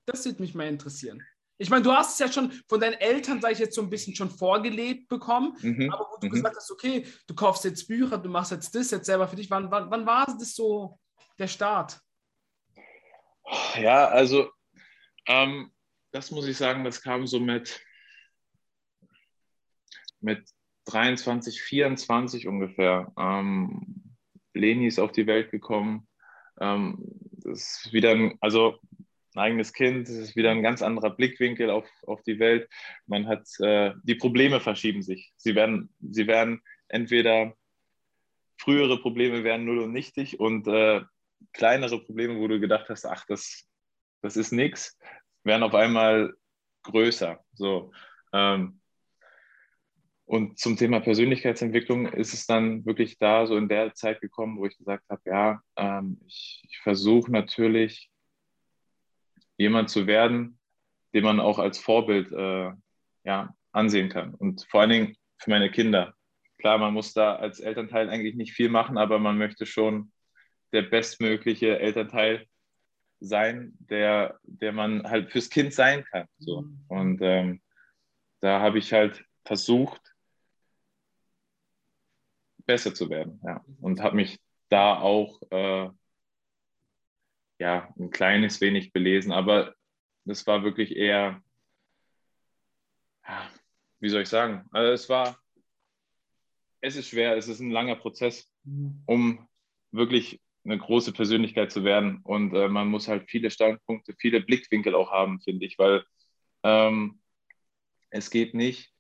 Das 0.07 0.25
würde 0.25 0.43
mich 0.43 0.55
mal 0.55 0.67
interessieren. 0.67 1.23
Ich 1.59 1.71
meine, 1.71 1.83
du 1.83 1.93
hast 1.93 2.15
es 2.15 2.19
ja 2.19 2.33
schon 2.33 2.51
von 2.69 2.81
deinen 2.81 2.95
Eltern, 2.95 3.41
sage 3.41 3.55
ich 3.55 3.61
jetzt, 3.61 3.77
so 3.77 3.83
ein 3.83 3.91
bisschen 3.91 4.17
schon 4.17 4.31
vorgelebt 4.31 5.09
bekommen, 5.09 5.57
mhm. 5.61 5.93
aber 5.93 6.09
wo 6.11 6.19
du 6.19 6.27
mhm. 6.27 6.33
gesagt 6.33 6.57
hast, 6.57 6.71
okay, 6.73 7.07
du 7.27 7.35
kaufst 7.35 7.65
jetzt 7.65 7.87
Bücher, 7.87 8.19
du 8.19 8.29
machst 8.29 8.51
jetzt 8.51 8.75
das 8.75 8.91
jetzt 8.91 9.07
selber 9.07 9.29
für 9.29 9.37
dich. 9.37 9.51
Wann, 9.51 9.71
wann, 9.71 9.91
wann 9.91 10.05
war 10.07 10.27
das 10.27 10.55
so 10.55 10.99
der 11.39 11.47
Start? 11.47 12.01
Ja, 13.77 14.09
also 14.09 14.51
ähm, 15.27 15.73
das 16.11 16.31
muss 16.31 16.47
ich 16.47 16.57
sagen, 16.57 16.85
das 16.85 17.01
kam 17.01 17.27
so 17.27 17.39
mit, 17.39 17.81
mit 20.21 20.49
23, 20.87 21.63
24 21.63 22.49
ungefähr. 22.49 23.13
Ähm, 23.17 24.02
Leni 24.55 24.87
ist 24.87 24.99
auf 24.99 25.13
die 25.13 25.27
Welt 25.27 25.51
gekommen. 25.51 26.07
Ähm, 26.61 26.99
das 27.45 27.85
ist 27.85 27.93
wieder 27.93 28.11
ein, 28.11 28.37
also 28.41 28.79
ein 29.35 29.41
eigenes 29.41 29.73
Kind, 29.73 30.09
das 30.09 30.17
ist 30.17 30.37
wieder 30.37 30.51
ein 30.51 30.63
ganz 30.63 30.83
anderer 30.83 31.11
Blickwinkel 31.11 31.71
auf, 31.71 31.89
auf 32.07 32.23
die 32.23 32.39
Welt. 32.39 32.69
Man 33.07 33.27
hat, 33.27 33.49
äh, 33.61 33.93
die 34.03 34.15
Probleme 34.15 34.61
verschieben 34.61 35.03
sich. 35.03 35.33
Sie 35.37 35.55
werden, 35.55 35.95
sie 36.01 36.27
werden 36.27 36.63
entweder 36.89 37.55
frühere 38.59 39.01
Probleme 39.01 39.43
werden 39.43 39.65
null 39.65 39.79
und 39.79 39.93
nichtig 39.93 40.39
und 40.39 40.69
äh, 40.69 41.01
kleinere 41.53 41.99
Probleme, 41.99 42.39
wo 42.39 42.47
du 42.47 42.61
gedacht 42.61 42.89
hast, 42.91 43.07
ach, 43.07 43.25
das, 43.27 43.67
das 44.21 44.37
ist 44.37 44.53
nichts, 44.53 44.99
werden 45.43 45.63
auf 45.63 45.75
einmal 45.75 46.35
größer. 46.85 47.43
So. 47.55 47.93
Ähm, 48.33 48.82
und 50.33 50.59
zum 50.59 50.79
Thema 50.79 51.01
Persönlichkeitsentwicklung 51.01 52.07
ist 52.07 52.33
es 52.33 52.47
dann 52.47 52.87
wirklich 52.87 53.19
da 53.19 53.47
so 53.47 53.55
in 53.59 53.69
der 53.69 53.93
Zeit 53.93 54.23
gekommen, 54.23 54.57
wo 54.57 54.65
ich 54.65 54.79
gesagt 54.79 55.05
habe, 55.11 55.21
ja, 55.27 55.63
ähm, 55.77 56.23
ich, 56.27 56.65
ich 56.71 56.79
versuche 56.79 57.31
natürlich 57.31 58.11
jemand 59.59 59.91
zu 59.91 60.07
werden, 60.07 60.59
den 61.13 61.25
man 61.25 61.39
auch 61.39 61.59
als 61.59 61.79
Vorbild 61.79 62.33
äh, 62.33 62.71
ja, 63.25 63.55
ansehen 63.73 64.09
kann. 64.09 64.33
Und 64.33 64.67
vor 64.71 64.81
allen 64.81 64.89
Dingen 64.89 65.17
für 65.37 65.51
meine 65.51 65.71
Kinder. 65.71 66.15
Klar, 66.57 66.79
man 66.79 66.95
muss 66.95 67.13
da 67.13 67.37
als 67.37 67.61
Elternteil 67.61 68.09
eigentlich 68.09 68.35
nicht 68.35 68.55
viel 68.55 68.71
machen, 68.71 68.97
aber 68.97 69.19
man 69.19 69.37
möchte 69.37 69.67
schon 69.67 70.13
der 70.73 70.81
bestmögliche 70.81 71.79
Elternteil 71.79 72.47
sein, 73.21 73.75
der, 73.81 74.41
der 74.45 74.73
man 74.73 75.03
halt 75.03 75.31
fürs 75.31 75.51
Kind 75.51 75.75
sein 75.75 76.07
kann. 76.07 76.27
So. 76.39 76.63
Mhm. 76.63 76.85
Und 76.89 77.19
ähm, 77.21 77.61
da 78.41 78.61
habe 78.61 78.79
ich 78.79 78.95
halt 78.95 79.27
versucht, 79.45 80.12
besser 82.67 82.95
zu 82.95 83.11
werden. 83.11 83.41
Ja. 83.45 83.65
Und 83.81 84.01
habe 84.01 84.17
mich 84.17 84.39
da 84.69 84.99
auch 84.99 85.41
äh, 85.51 85.91
ja, 87.59 87.95
ein 87.99 88.11
kleines 88.11 88.61
wenig 88.61 88.93
belesen, 88.93 89.33
aber 89.33 89.75
das 90.25 90.47
war 90.47 90.65
wirklich 90.65 90.97
eher, 90.97 91.43
wie 94.01 94.09
soll 94.09 94.23
ich 94.23 94.29
sagen, 94.29 94.67
also 94.73 94.93
es 94.93 95.09
war, 95.09 95.39
es 96.81 96.97
ist 96.97 97.09
schwer, 97.09 97.37
es 97.37 97.49
ist 97.49 97.61
ein 97.61 97.71
langer 97.71 97.97
Prozess, 97.97 98.51
um 99.07 99.49
wirklich 99.93 100.41
eine 100.65 100.79
große 100.79 101.13
Persönlichkeit 101.13 101.71
zu 101.71 101.85
werden. 101.85 102.21
Und 102.25 102.55
äh, 102.55 102.69
man 102.69 102.89
muss 102.89 103.09
halt 103.09 103.31
viele 103.31 103.51
Standpunkte, 103.51 104.15
viele 104.19 104.41
Blickwinkel 104.41 104.95
auch 104.95 105.11
haben, 105.11 105.41
finde 105.41 105.67
ich, 105.67 105.79
weil 105.79 106.05
ähm, 106.63 107.21
es 108.11 108.31
geht 108.31 108.55
nicht 108.55 108.93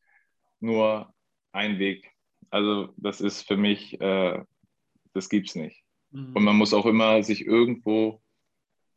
nur 0.61 1.12
ein 1.53 1.79
Weg. 1.79 2.12
Also 2.53 2.93
das 2.99 3.23
ist 3.23 3.49
für 3.49 3.57
mich, 3.57 3.99
äh, 4.01 4.45
das 5.15 5.31
gibt 5.31 5.49
es 5.49 5.55
nicht. 5.55 5.83
Mhm. 6.11 6.37
Und 6.37 6.45
man 6.45 6.57
muss 6.57 6.75
auch 6.75 6.85
immer 6.85 7.23
sich 7.23 7.47
irgendwo, 7.47 8.21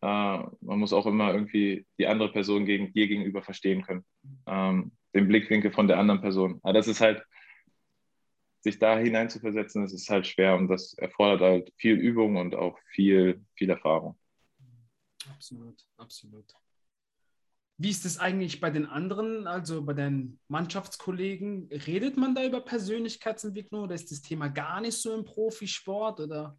äh, 0.02 0.08
man 0.08 0.80
muss 0.80 0.91
auch 0.91 1.06
immer 1.06 1.34
irgendwie 1.34 1.88
die 1.98 2.08
andere 2.08 2.34
Person 2.34 2.65
gegen, 2.65 2.91
dir 2.91 3.08
gegenüber 3.08 3.41
verstehen 3.41 3.82
können. 3.82 4.04
Ähm, 4.46 4.91
den 5.13 5.30
Blickwinkel 5.30 5.72
von 5.72 5.88
der 5.88 5.98
anderen 5.98 6.20
Person. 6.20 6.60
Aber 6.63 6.74
das 6.74 6.89
ist 6.89 7.00
halt 7.00 7.24
sich 8.60 8.78
da 8.78 8.98
hineinzuversetzen, 8.98 9.84
das 9.84 9.94
ist 9.94 10.10
halt 10.10 10.28
schwer 10.28 10.58
und 10.58 10.68
das 10.68 10.94
erfordert 10.96 11.41
halt 11.41 11.74
viel 11.78 11.96
Übung 11.96 12.36
und 12.36 12.56
auch 12.56 12.78
viel, 12.89 13.46
viel 13.54 13.70
Erfahrung. 13.70 14.18
Absolut, 15.30 15.78
absolut. 15.98 16.54
Wie 17.77 17.89
ist 17.89 18.05
es 18.05 18.19
eigentlich 18.19 18.61
bei 18.61 18.69
den 18.69 18.85
anderen, 18.85 19.47
also 19.47 19.83
bei 19.83 19.93
deinen 19.93 20.39
Mannschaftskollegen? 20.47 21.69
Redet 21.85 22.15
man 22.15 22.33
da 22.33 22.45
über 22.45 22.61
Persönlichkeitsentwicklung 22.61 23.83
oder 23.83 23.95
ist 23.95 24.11
das 24.11 24.21
Thema 24.21 24.47
gar 24.47 24.79
nicht 24.79 24.97
so 24.97 25.13
im 25.13 25.25
Profisport? 25.25 26.21
Oder? 26.21 26.57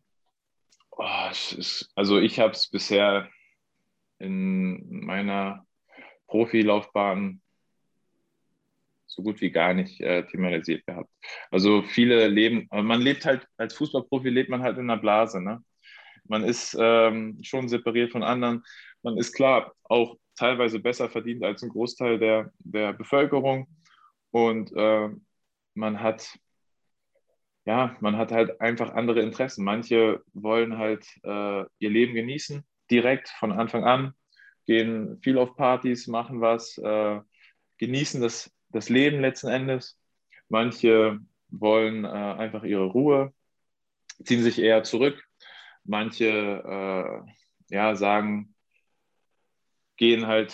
Oh, 0.90 1.28
ist, 1.30 1.90
also 1.94 2.18
ich 2.18 2.38
habe 2.38 2.52
es 2.52 2.68
bisher 2.68 3.30
in 4.18 5.04
meiner 5.06 5.66
Profilaufbahn 6.26 7.40
so 9.06 9.22
gut 9.22 9.40
wie 9.40 9.50
gar 9.50 9.72
nicht 9.72 10.00
äh, 10.00 10.26
thematisiert 10.26 10.84
gehabt. 10.86 11.10
Also 11.50 11.82
viele 11.82 12.28
leben, 12.28 12.68
man 12.70 13.00
lebt 13.00 13.24
halt, 13.24 13.46
als 13.56 13.74
Fußballprofi 13.74 14.28
lebt 14.28 14.50
man 14.50 14.62
halt 14.62 14.76
in 14.76 14.90
einer 14.90 15.00
Blase. 15.00 15.40
Ne? 15.40 15.64
Man 16.24 16.44
ist 16.44 16.76
ähm, 16.78 17.38
schon 17.42 17.68
separiert 17.68 18.12
von 18.12 18.22
anderen. 18.22 18.62
Man 19.02 19.16
ist 19.16 19.32
klar 19.32 19.72
auch 19.84 20.18
teilweise 20.36 20.78
besser 20.80 21.08
verdient 21.08 21.44
als 21.44 21.62
ein 21.62 21.70
Großteil 21.70 22.18
der, 22.18 22.52
der 22.60 22.92
Bevölkerung. 22.92 23.68
Und 24.30 24.72
äh, 24.76 25.08
man 25.74 26.00
hat, 26.00 26.38
ja, 27.64 27.96
man 28.00 28.16
hat 28.16 28.32
halt 28.32 28.60
einfach 28.60 28.90
andere 28.90 29.20
Interessen. 29.20 29.64
Manche 29.64 30.22
wollen 30.34 30.78
halt 30.78 31.06
äh, 31.24 31.64
ihr 31.78 31.90
Leben 31.90 32.14
genießen, 32.14 32.64
direkt 32.90 33.28
von 33.30 33.52
Anfang 33.52 33.84
an, 33.84 34.14
gehen 34.66 35.18
viel 35.22 35.38
auf 35.38 35.56
Partys, 35.56 36.06
machen 36.06 36.40
was, 36.40 36.78
äh, 36.78 37.20
genießen 37.78 38.20
das 38.20 38.52
das 38.70 38.88
Leben 38.88 39.20
letzten 39.20 39.48
Endes. 39.48 39.98
Manche 40.48 41.18
wollen 41.48 42.04
äh, 42.04 42.08
einfach 42.08 42.62
ihre 42.62 42.84
Ruhe, 42.86 43.32
ziehen 44.24 44.42
sich 44.42 44.58
eher 44.58 44.82
zurück. 44.84 45.22
Manche 45.84 47.24
äh, 47.70 47.74
ja, 47.74 47.94
sagen, 47.96 48.54
gehen 49.96 50.26
halt 50.26 50.52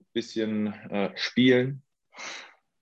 ein 0.00 0.06
bisschen 0.12 0.72
äh, 0.90 1.10
spielen. 1.16 1.82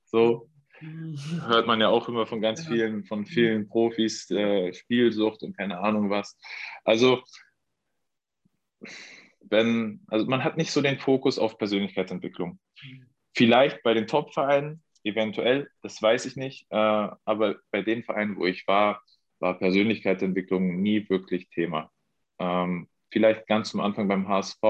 So 0.04 0.50
hört 0.80 1.66
man 1.66 1.80
ja 1.80 1.88
auch 1.88 2.08
immer 2.08 2.26
von 2.26 2.40
ganz 2.40 2.66
vielen, 2.66 3.04
von 3.04 3.26
vielen 3.26 3.68
Profis, 3.68 4.30
äh, 4.30 4.72
Spielsucht 4.72 5.42
und 5.42 5.56
keine 5.56 5.78
Ahnung 5.80 6.10
was. 6.10 6.38
Also, 6.84 7.22
wenn, 9.40 10.00
also 10.06 10.26
man 10.26 10.44
hat 10.44 10.56
nicht 10.56 10.70
so 10.70 10.80
den 10.80 10.98
Fokus 10.98 11.38
auf 11.38 11.58
Persönlichkeitsentwicklung. 11.58 12.58
Vielleicht 13.34 13.82
bei 13.82 13.94
den 13.94 14.06
Top-Vereinen, 14.06 14.82
eventuell, 15.04 15.68
das 15.82 16.00
weiß 16.00 16.26
ich 16.26 16.36
nicht. 16.36 16.66
Äh, 16.70 16.76
aber 16.76 17.56
bei 17.70 17.82
den 17.82 18.02
Vereinen, 18.02 18.36
wo 18.36 18.46
ich 18.46 18.66
war, 18.66 19.02
war 19.38 19.58
Persönlichkeitsentwicklung 19.58 20.80
nie 20.80 21.08
wirklich 21.08 21.48
Thema. 21.50 21.90
Ähm, 22.38 22.88
vielleicht 23.10 23.46
ganz 23.46 23.70
zum 23.70 23.80
Anfang 23.80 24.08
beim 24.08 24.28
HSV 24.28 24.60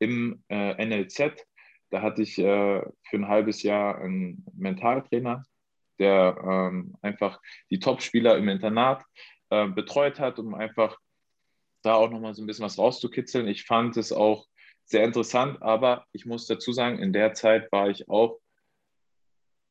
im 0.00 0.42
äh, 0.48 0.84
NLZ. 0.84 1.46
Da 1.90 2.02
hatte 2.02 2.22
ich 2.22 2.38
äh, 2.38 2.82
für 2.82 3.16
ein 3.16 3.28
halbes 3.28 3.62
Jahr 3.62 4.00
einen 4.00 4.44
Mentaltrainer, 4.56 5.44
der 5.98 6.36
ähm, 6.42 6.96
einfach 7.02 7.40
die 7.70 7.78
Top-Spieler 7.78 8.36
im 8.36 8.48
Internat 8.48 9.04
äh, 9.50 9.68
betreut 9.68 10.18
hat, 10.18 10.38
um 10.38 10.54
einfach 10.54 10.98
da 11.82 11.94
auch 11.94 12.10
nochmal 12.10 12.34
so 12.34 12.42
ein 12.42 12.46
bisschen 12.46 12.64
was 12.64 12.78
rauszukitzeln. 12.78 13.48
Ich 13.48 13.64
fand 13.64 13.96
es 13.96 14.12
auch 14.12 14.46
sehr 14.84 15.04
interessant, 15.04 15.62
aber 15.62 16.04
ich 16.12 16.26
muss 16.26 16.46
dazu 16.46 16.72
sagen, 16.72 16.98
in 16.98 17.12
der 17.12 17.34
Zeit 17.34 17.70
war 17.70 17.88
ich 17.88 18.08
auch 18.08 18.40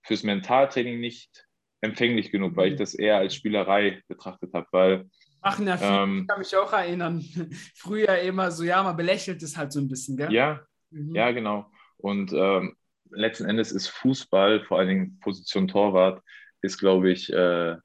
fürs 0.04 0.24
Mentaltraining 0.24 1.00
nicht 1.00 1.48
empfänglich 1.82 2.32
genug, 2.32 2.56
weil 2.56 2.70
ich 2.70 2.74
mhm. 2.74 2.80
das 2.80 2.94
eher 2.94 3.18
als 3.18 3.36
Spielerei 3.36 4.02
betrachtet 4.08 4.54
habe, 4.54 4.68
weil 4.72 5.10
Machen 5.42 5.68
ja 5.68 5.78
viele, 5.78 6.04
ähm, 6.04 6.22
ich 6.22 6.28
kann 6.28 6.40
mich 6.40 6.56
auch 6.56 6.74
erinnern. 6.74 7.24
Früher 7.76 8.20
immer 8.20 8.52
so, 8.52 8.64
ja, 8.64 8.84
man 8.84 8.98
belächelt 8.98 9.42
es 9.42 9.58
halt 9.58 9.72
so 9.72 9.80
ein 9.80 9.88
bisschen, 9.88 10.18
gell? 10.18 10.32
Ja, 10.32 10.62
mhm. 10.90 11.16
ja, 11.16 11.32
genau. 11.32 11.72
Und 11.98 12.34
ähm, 12.34 12.76
letzten 13.10 13.46
Endes 13.46 13.72
ist 13.72 13.88
Fußball, 13.88 14.64
vor 14.66 14.80
allen 14.80 14.88
Dingen 14.88 15.20
Position 15.20 15.68
Torwart, 15.68 16.22
ist, 16.62 16.78
glaube 16.78 17.12
ich, 17.12 17.32
äh, 17.32 17.76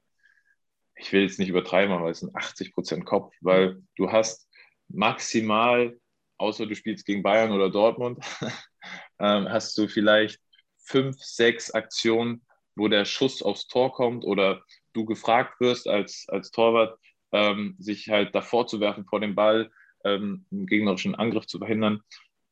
ich 0.97 1.11
will 1.11 1.23
jetzt 1.23 1.39
nicht 1.39 1.49
übertreiben, 1.49 1.93
aber 1.93 2.09
es 2.09 2.19
sind 2.19 2.35
80 2.35 2.73
Prozent 2.73 3.05
Kopf, 3.05 3.33
weil 3.41 3.81
du 3.95 4.11
hast 4.11 4.49
maximal, 4.87 5.97
außer 6.37 6.65
du 6.65 6.75
spielst 6.75 7.05
gegen 7.05 7.23
Bayern 7.23 7.51
oder 7.51 7.69
Dortmund, 7.69 8.19
ähm, 9.19 9.49
hast 9.49 9.77
du 9.77 9.87
vielleicht 9.87 10.39
fünf, 10.77 11.17
sechs 11.19 11.71
Aktionen, 11.71 12.45
wo 12.75 12.87
der 12.87 13.05
Schuss 13.05 13.41
aufs 13.41 13.67
Tor 13.67 13.93
kommt 13.93 14.25
oder 14.25 14.61
du 14.93 15.05
gefragt 15.05 15.59
wirst 15.59 15.87
als, 15.87 16.25
als 16.29 16.51
Torwart, 16.51 16.99
ähm, 17.35 17.75
sich 17.77 18.09
halt 18.09 18.33
davor 18.33 18.65
zu 18.65 18.79
werfen 18.79 19.05
vor 19.05 19.19
dem 19.19 19.35
Ball, 19.35 19.69
ähm, 20.05 20.45
einen 20.51 20.67
gegnerischen 20.67 21.15
Angriff 21.15 21.47
zu 21.47 21.59
verhindern. 21.59 22.01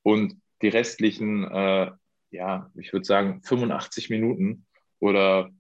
Und 0.04 0.36
die 0.62 0.68
restlichen, 0.68 1.46
äh, 1.46 1.92
ja, 2.32 2.70
ich 2.76 2.92
würde 2.92 3.06
sagen, 3.06 3.42
85 3.44 4.10
Minuten 4.10 4.66
oder 5.00 5.52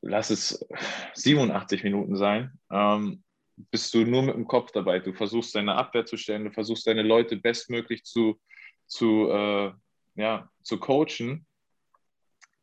lass 0.00 0.30
es 0.30 0.66
87 1.14 1.84
Minuten 1.84 2.16
sein, 2.16 2.58
ähm, 2.70 3.22
bist 3.70 3.92
du 3.92 4.04
nur 4.04 4.22
mit 4.22 4.34
dem 4.34 4.46
Kopf 4.46 4.70
dabei. 4.72 4.98
Du 5.00 5.12
versuchst 5.12 5.54
deine 5.54 5.74
Abwehr 5.74 6.06
zu 6.06 6.16
stellen, 6.16 6.44
du 6.44 6.52
versuchst 6.52 6.86
deine 6.86 7.02
Leute 7.02 7.36
bestmöglich 7.36 8.04
zu, 8.04 8.40
zu, 8.86 9.28
äh, 9.30 9.72
ja, 10.14 10.50
zu 10.62 10.78
coachen. 10.78 11.46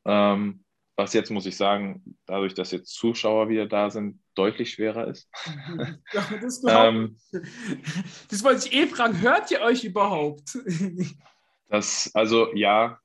Ähm, 0.05 0.63
was 0.95 1.13
jetzt, 1.13 1.31
muss 1.31 1.45
ich 1.45 1.57
sagen, 1.57 2.17
dadurch, 2.25 2.53
dass 2.53 2.71
jetzt 2.71 2.93
Zuschauer 2.93 3.49
wieder 3.49 3.67
da 3.67 3.89
sind, 3.89 4.22
deutlich 4.33 4.71
schwerer 4.71 5.07
ist. 5.07 5.29
Ja, 6.13 6.25
das, 6.41 6.63
ähm, 6.67 7.17
das 8.29 8.43
wollte 8.43 8.67
ich 8.67 8.73
eh 8.73 8.87
fragen. 8.87 9.21
Hört 9.21 9.51
ihr 9.51 9.61
euch 9.61 9.83
überhaupt? 9.83 10.57
das, 11.69 12.11
also 12.13 12.53
ja, 12.53 12.99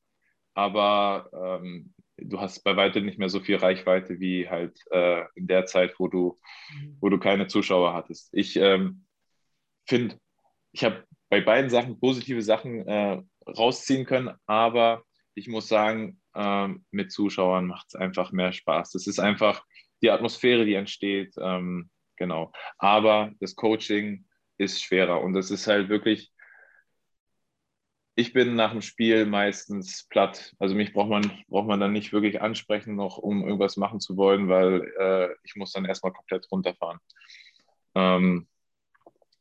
aber 0.55 1.31
ähm, 1.63 1.95
du 2.17 2.41
hast 2.41 2.65
bei 2.65 2.77
weitem 2.77 3.05
nicht 3.05 3.19
mehr 3.19 3.29
so 3.29 3.41
viel 3.41 3.57
Reichweite 3.57 4.21
wie 4.21 4.49
halt 4.49 4.79
äh, 4.91 5.25
in 5.35 5.47
der 5.47 5.67
Zeit, 5.67 5.99
wo 5.99 6.09
du, 6.09 6.39
wo 7.01 7.09
du 7.09 7.19
keine 7.19 7.47
Zuschauer 7.47 7.95
hattest. 7.95 8.29
Ich 8.33 8.57
ähm, 8.57 9.05
finde, 9.87 10.19
ich 10.73 10.85
habe 10.85 11.05
bei 11.31 11.41
beiden 11.41 11.71
Sachen 11.71 12.01
positive 12.01 12.43
Sachen 12.43 12.87
äh, 12.87 13.23
rausziehen 13.47 14.05
können, 14.05 14.35
aber 14.47 15.05
ich 15.35 15.49
muss 15.49 15.69
sagen, 15.69 16.21
ähm, 16.35 16.85
mit 16.91 17.13
Zuschauern 17.13 17.67
macht 17.67 17.87
es 17.89 17.95
einfach 17.95 18.33
mehr 18.33 18.53
Spaß. 18.53 18.93
Das 18.93 19.07
ist 19.07 19.19
einfach 19.19 19.65
die 20.03 20.11
Atmosphäre, 20.11 20.65
die 20.65 20.75
entsteht. 20.75 21.35
Ähm, 21.39 21.91
genau. 22.17 22.53
Aber 22.79 23.33
das 23.41 23.57
Coaching 23.57 24.27
ist 24.59 24.83
schwerer 24.83 25.21
und 25.21 25.37
es 25.37 25.51
ist 25.51 25.67
halt 25.67 25.89
wirklich, 25.89 26.33
ich 28.17 28.33
bin 28.33 28.57
nach 28.57 28.73
dem 28.73 28.83
Spiel 28.83 29.27
meistens 29.27 30.07
platt. 30.09 30.55
Also 30.59 30.75
mich 30.75 30.93
braucht 30.93 31.09
man, 31.09 31.45
braucht 31.49 31.69
man 31.69 31.79
dann 31.79 31.93
nicht 31.93 32.13
wirklich 32.13 32.43
ansprechen, 32.43 32.97
noch 32.97 33.19
um 33.19 33.45
irgendwas 33.45 33.77
machen 33.77 34.01
zu 34.01 34.17
wollen, 34.17 34.49
weil 34.49 34.93
äh, 34.99 35.35
ich 35.45 35.55
muss 35.55 35.73
dann 35.73 35.85
erstmal 35.85 36.13
komplett 36.13 36.51
runterfahren. 36.51 36.99
Ähm, 37.95 38.49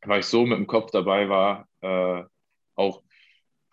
weil 0.01 0.20
ich 0.20 0.28
so 0.28 0.45
mit 0.45 0.58
dem 0.58 0.68
Kopf 0.68 0.91
dabei 0.91 1.28
war, 1.28 1.68
äh, 1.82 2.24
auch 2.76 3.01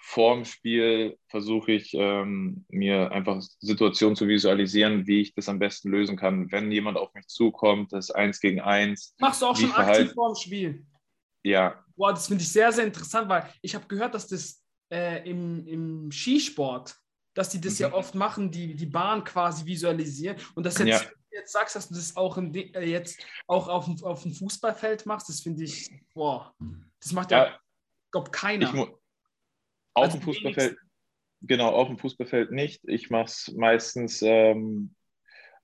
vorm 0.07 0.45
Spiel 0.45 1.19
versuche 1.29 1.73
ich 1.73 1.95
ähm, 1.95 2.67
mir 2.69 3.11
einfach 3.11 3.41
Situationen 3.61 4.17
zu 4.17 4.29
visualisieren, 4.29 5.07
wie 5.07 5.23
ich 5.23 5.35
das 5.35 5.49
am 5.49 5.59
besten 5.59 5.91
lösen 5.91 6.17
kann. 6.17 6.53
Wenn 6.53 6.71
jemand 6.71 6.99
auf 6.99 7.13
mich 7.15 7.27
zukommt, 7.27 7.93
das 7.93 8.11
ist 8.11 8.15
eins 8.15 8.39
gegen 8.39 8.61
eins. 8.61 9.15
Machst 9.19 9.41
du 9.41 9.47
auch 9.47 9.57
schon 9.57 9.73
aktiv 9.73 10.13
vorm 10.13 10.35
Spiel? 10.37 10.85
Ja. 11.43 11.83
Boah, 11.97 12.13
das 12.13 12.27
finde 12.27 12.43
ich 12.43 12.53
sehr, 12.53 12.71
sehr 12.71 12.85
interessant, 12.85 13.29
weil 13.31 13.49
ich 13.63 13.75
habe 13.75 13.87
gehört, 13.87 14.15
dass 14.15 14.29
das 14.29 14.63
äh, 14.93 15.29
im, 15.29 15.67
im 15.67 16.13
Skisport, 16.13 16.95
dass 17.33 17.49
die 17.49 17.61
das 17.61 17.79
mhm. 17.79 17.87
ja 17.87 17.93
oft 17.95 18.15
machen, 18.15 18.51
die, 18.51 18.75
die 18.75 18.87
Bahn 18.87 19.25
quasi 19.25 19.65
visualisieren. 19.65 20.37
Und 20.55 20.67
dass 20.67 20.79
jetzt, 20.79 21.05
ja. 21.05 21.11
jetzt 21.31 21.53
sagst, 21.53 21.77
dass 21.77 21.89
du 21.89 21.95
das 21.95 22.15
auch 22.15 22.37
im, 22.37 22.55
äh, 22.55 22.85
jetzt 22.85 23.25
auch 23.47 23.69
auf, 23.69 23.89
auf 24.03 24.23
dem 24.23 24.35
Fußballfeld 24.35 25.07
machst, 25.07 25.31
das 25.31 25.41
finde 25.41 25.65
ich, 25.65 25.91
boah, 26.13 26.55
das 27.01 27.13
macht 27.13 27.31
ja, 27.31 27.47
ja 27.47 27.59
glaube 28.13 28.31
keiner. 28.31 28.73
Ich, 28.73 28.87
auf 29.95 30.05
also 30.05 30.19
dem 30.19 30.23
Fußballfeld, 30.23 30.77
genau, 31.43 31.71
auf 31.71 31.89
dem 31.89 31.99
Fußballfeld 31.99 32.51
nicht. 32.51 32.83
Ich 32.85 33.11
mache 33.11 33.27
es 33.27 33.53
meistens 33.57 34.23
ähm, 34.23 34.95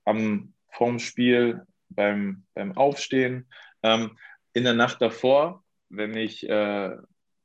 am 0.05 0.53
vorm 0.69 0.99
Spiel 0.99 1.65
beim, 1.89 2.45
beim 2.53 2.75
Aufstehen. 2.77 3.49
Ähm, 3.83 4.17
in 4.53 4.63
der 4.63 4.73
Nacht 4.73 5.01
davor, 5.01 5.63
wenn 5.89 6.15
ich, 6.15 6.47
äh, 6.47 6.95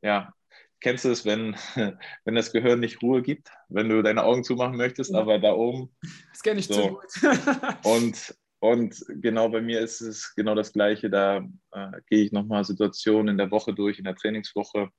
ja, 0.03 0.32
kennst 0.80 1.05
du 1.05 1.11
es, 1.11 1.24
wenn, 1.24 1.57
wenn 2.24 2.34
das 2.34 2.53
Gehirn 2.53 2.80
nicht 2.80 3.03
Ruhe 3.03 3.22
gibt, 3.22 3.51
wenn 3.68 3.89
du 3.89 4.03
deine 4.03 4.24
Augen 4.24 4.45
zumachen 4.45 4.76
möchtest, 4.76 5.12
ja. 5.12 5.18
aber 5.18 5.39
da 5.39 5.53
oben. 5.53 5.95
Das 6.30 6.43
kenne 6.43 6.61
ich 6.61 6.66
so. 6.66 6.74
zu 6.74 6.89
gut. 6.89 7.37
und, 7.84 8.34
und 8.61 9.05
genau 9.09 9.49
bei 9.49 9.61
mir 9.61 9.80
ist 9.80 10.01
es 10.01 10.34
genau 10.34 10.55
das 10.55 10.72
Gleiche. 10.72 11.11
Da 11.11 11.39
äh, 11.72 11.91
gehe 12.09 12.24
ich 12.24 12.32
nochmal 12.32 12.64
Situationen 12.64 13.28
in 13.28 13.39
der 13.39 13.51
Woche 13.51 13.74
durch, 13.74 13.99
in 13.99 14.05
der 14.05 14.16
Trainingswoche 14.16 14.91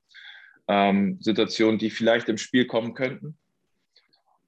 ähm, 0.67 1.17
Situationen, 1.21 1.79
die 1.79 1.89
vielleicht 1.89 2.29
im 2.29 2.37
Spiel 2.37 2.67
kommen 2.67 2.93
könnten. 2.93 3.37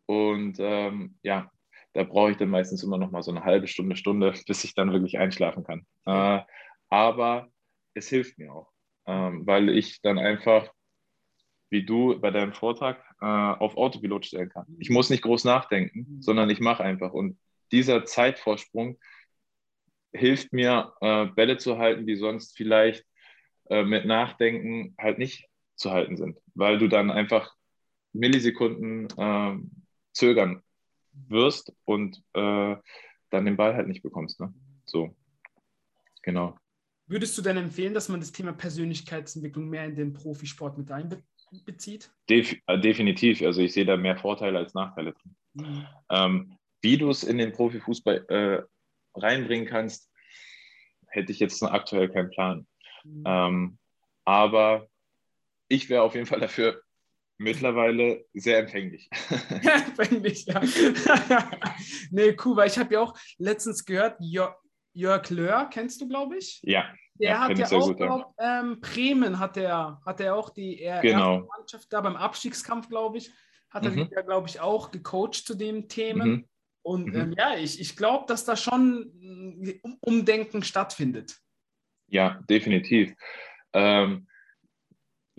Und 0.06 0.58
ähm, 0.60 1.16
ja, 1.24 1.52
da 1.94 2.04
brauche 2.04 2.32
ich 2.32 2.38
dann 2.38 2.50
meistens 2.50 2.84
immer 2.84 2.98
noch 2.98 3.12
mal 3.12 3.24
so 3.24 3.32
eine 3.32 3.44
halbe 3.44 3.68
Stunde, 3.68 3.96
Stunde, 3.96 4.34
bis 4.48 4.64
ich 4.64 4.74
dann 4.74 4.92
wirklich 4.92 5.18
einschlafen 5.18 5.64
kann. 5.64 5.86
Äh, 6.06 6.44
aber 6.90 7.50
es 7.94 8.10
hilft 8.10 8.38
mir 8.38 8.54
auch, 8.54 8.72
ähm, 9.06 9.46
weil 9.46 9.70
ich 9.70 10.02
dann 10.02 10.18
einfach, 10.18 10.72
wie 11.70 11.86
du 11.86 12.20
bei 12.20 12.32
deinem 12.32 12.54
Vortrag, 12.54 13.04
äh, 13.22 13.26
auf 13.26 13.78
Autopilot 13.78 14.26
stellen 14.26 14.50
kann. 14.50 14.66
Ich 14.80 14.90
muss 14.90 15.10
nicht 15.10 15.24
groß 15.24 15.44
nachdenken, 15.44 16.00
mhm. 16.00 16.22
sondern 16.22 16.50
ich 16.50 16.60
mache 16.60 16.84
einfach. 16.84 17.14
Und 17.14 17.38
dieser 17.72 18.06
Zeitvorsprung 18.06 18.98
hilft 20.12 20.54
mir, 20.54 20.94
äh, 21.02 21.26
Bälle 21.28 21.58
zu 21.58 21.78
halten, 21.78 22.08
die 22.08 22.16
sonst 22.16 22.58
vielleicht 22.58 23.06
äh, 23.70 23.84
mit 23.84 24.06
Nachdenken 24.06 24.96
halt 24.98 25.20
nicht 25.20 25.48
zu 25.80 25.92
halten 25.92 26.18
sind, 26.18 26.38
weil 26.54 26.78
du 26.78 26.88
dann 26.88 27.10
einfach 27.10 27.56
Millisekunden 28.14 29.08
äh, 29.18 29.58
zögern 30.14 30.62
wirst 31.28 31.74
und 31.86 32.22
äh, 32.34 32.76
dann 33.30 33.46
den 33.46 33.58
Ball 33.58 33.76
halt 33.76 33.88
nicht 33.88 34.04
bekommst. 34.04 34.40
Ne? 34.40 34.54
So, 34.86 35.16
genau. 36.22 36.58
Würdest 37.08 37.38
du 37.38 37.42
denn 37.42 37.58
empfehlen, 37.58 37.94
dass 37.94 38.10
man 38.10 38.20
das 38.20 38.32
Thema 38.32 38.54
Persönlichkeitsentwicklung 38.54 39.68
mehr 39.68 39.86
in 39.86 39.96
den 39.96 40.14
Profisport 40.14 40.78
mit 40.78 40.92
einbezieht? 40.92 42.12
Def 42.30 42.56
äh, 42.68 42.80
definitiv. 42.80 43.42
Also 43.42 43.62
ich 43.62 43.74
sehe 43.74 43.86
da 43.86 43.98
mehr 43.98 44.18
Vorteile 44.18 44.60
als 44.60 44.74
Nachteile 44.74 45.14
drin. 45.14 45.36
Mhm. 45.54 45.88
Ähm, 46.10 46.58
wie 46.82 46.98
du 46.98 47.10
es 47.10 47.24
in 47.24 47.38
den 47.38 47.52
Profifußball 47.52 48.26
äh, 48.30 48.62
reinbringen 49.20 49.68
kannst, 49.68 50.10
hätte 51.08 51.32
ich 51.32 51.40
jetzt 51.40 51.62
aktuell 51.64 52.10
keinen 52.10 52.30
Plan. 52.30 52.68
Mhm. 53.04 53.24
Ähm, 53.26 53.78
aber 54.26 54.88
ich 55.70 55.90
wäre 55.90 56.04
auf 56.04 56.16
jeden 56.16 56.26
Fall 56.26 56.42
dafür 56.42 56.82
mittlerweile 57.38 58.26
sehr 58.34 58.60
empfänglich. 58.60 59.10
empfänglich, 59.64 60.46
ja. 60.46 60.62
nee, 62.12 62.36
cool, 62.44 62.58
weil 62.58 62.68
ich 62.68 62.78
habe 62.78 62.94
ja 62.94 63.00
auch 63.00 63.18
letztens 63.38 63.86
gehört, 63.86 64.18
Jörg, 64.20 64.56
Jörg 64.94 65.30
Löhr, 65.30 65.70
kennst 65.72 66.02
du, 66.02 66.08
glaube 66.08 66.38
ich? 66.38 66.60
Ja. 66.64 66.94
Der 67.16 67.32
ja, 67.32 67.40
hat 67.42 67.58
ja 67.58 67.72
auch, 67.72 67.96
glaub, 67.96 68.34
ähm, 68.40 68.80
Bremen 68.82 69.40
hat 69.40 69.58
er, 69.58 70.02
hat 70.06 70.20
er 70.20 70.36
auch 70.36 70.50
die 70.50 70.82
er 70.82 71.02
genau. 71.02 71.48
Mannschaft 71.58 71.92
da 71.92 72.02
beim 72.02 72.16
Abstiegskampf, 72.16 72.90
glaube 72.90 73.18
ich, 73.18 73.32
hat 73.70 73.86
er 73.86 73.92
mhm. 73.92 74.10
ja, 74.12 74.22
glaube 74.22 74.48
ich, 74.48 74.60
auch 74.60 74.92
gecoacht 74.92 75.46
zu 75.46 75.56
dem 75.56 75.88
Themen. 75.88 76.30
Mhm. 76.30 76.50
Und 76.82 77.08
mhm. 77.08 77.16
Ähm, 77.16 77.34
ja, 77.38 77.56
ich, 77.56 77.80
ich 77.80 77.96
glaube, 77.96 78.26
dass 78.28 78.46
da 78.46 78.56
schon 78.56 79.12
um 79.82 79.98
Umdenken 80.00 80.64
stattfindet. 80.64 81.38
Ja, 82.08 82.42
definitiv. 82.50 83.14
Ähm, 83.74 84.29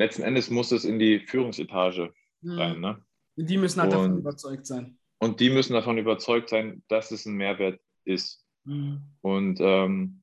letzten 0.00 0.22
Endes 0.22 0.50
muss 0.50 0.72
es 0.72 0.84
in 0.84 0.98
die 0.98 1.20
Führungsetage 1.20 2.12
mhm. 2.40 2.58
rein. 2.58 2.80
Ne? 2.80 3.04
Die 3.36 3.58
müssen 3.58 3.80
halt 3.80 3.92
und, 3.92 3.98
davon 3.98 4.18
überzeugt 4.18 4.66
sein. 4.66 4.98
Und 5.18 5.40
die 5.40 5.50
müssen 5.50 5.74
davon 5.74 5.98
überzeugt 5.98 6.48
sein, 6.48 6.82
dass 6.88 7.10
es 7.10 7.26
ein 7.26 7.34
Mehrwert 7.34 7.80
ist. 8.04 8.44
Mhm. 8.64 9.02
Und 9.20 9.60
ähm, 9.60 10.22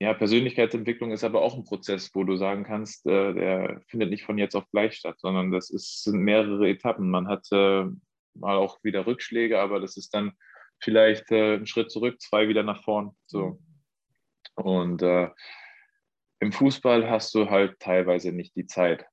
ja, 0.00 0.12
Persönlichkeitsentwicklung 0.14 1.12
ist 1.12 1.24
aber 1.24 1.42
auch 1.42 1.56
ein 1.56 1.64
Prozess, 1.64 2.10
wo 2.14 2.24
du 2.24 2.36
sagen 2.36 2.64
kannst, 2.64 3.06
äh, 3.06 3.32
der 3.32 3.80
findet 3.86 4.10
nicht 4.10 4.24
von 4.24 4.36
jetzt 4.36 4.54
auf 4.54 4.68
gleich 4.70 4.94
statt, 4.94 5.16
sondern 5.18 5.50
das 5.50 5.70
ist, 5.70 6.02
sind 6.02 6.18
mehrere 6.18 6.68
Etappen. 6.68 7.08
Man 7.08 7.28
hat 7.28 7.46
äh, 7.52 7.84
mal 8.34 8.56
auch 8.56 8.82
wieder 8.82 9.06
Rückschläge, 9.06 9.60
aber 9.60 9.80
das 9.80 9.96
ist 9.96 10.12
dann 10.12 10.32
vielleicht 10.80 11.30
äh, 11.30 11.54
ein 11.54 11.66
Schritt 11.66 11.90
zurück, 11.90 12.20
zwei 12.20 12.48
wieder 12.48 12.64
nach 12.64 12.82
vorn. 12.82 13.16
So. 13.26 13.60
Mhm. 14.58 14.64
Und 14.64 15.02
äh, 15.02 15.30
im 16.42 16.50
Fußball 16.50 17.08
hast 17.08 17.32
du 17.36 17.48
halt 17.50 17.78
teilweise 17.78 18.32
nicht 18.32 18.56
die 18.56 18.66
Zeit. 18.66 19.06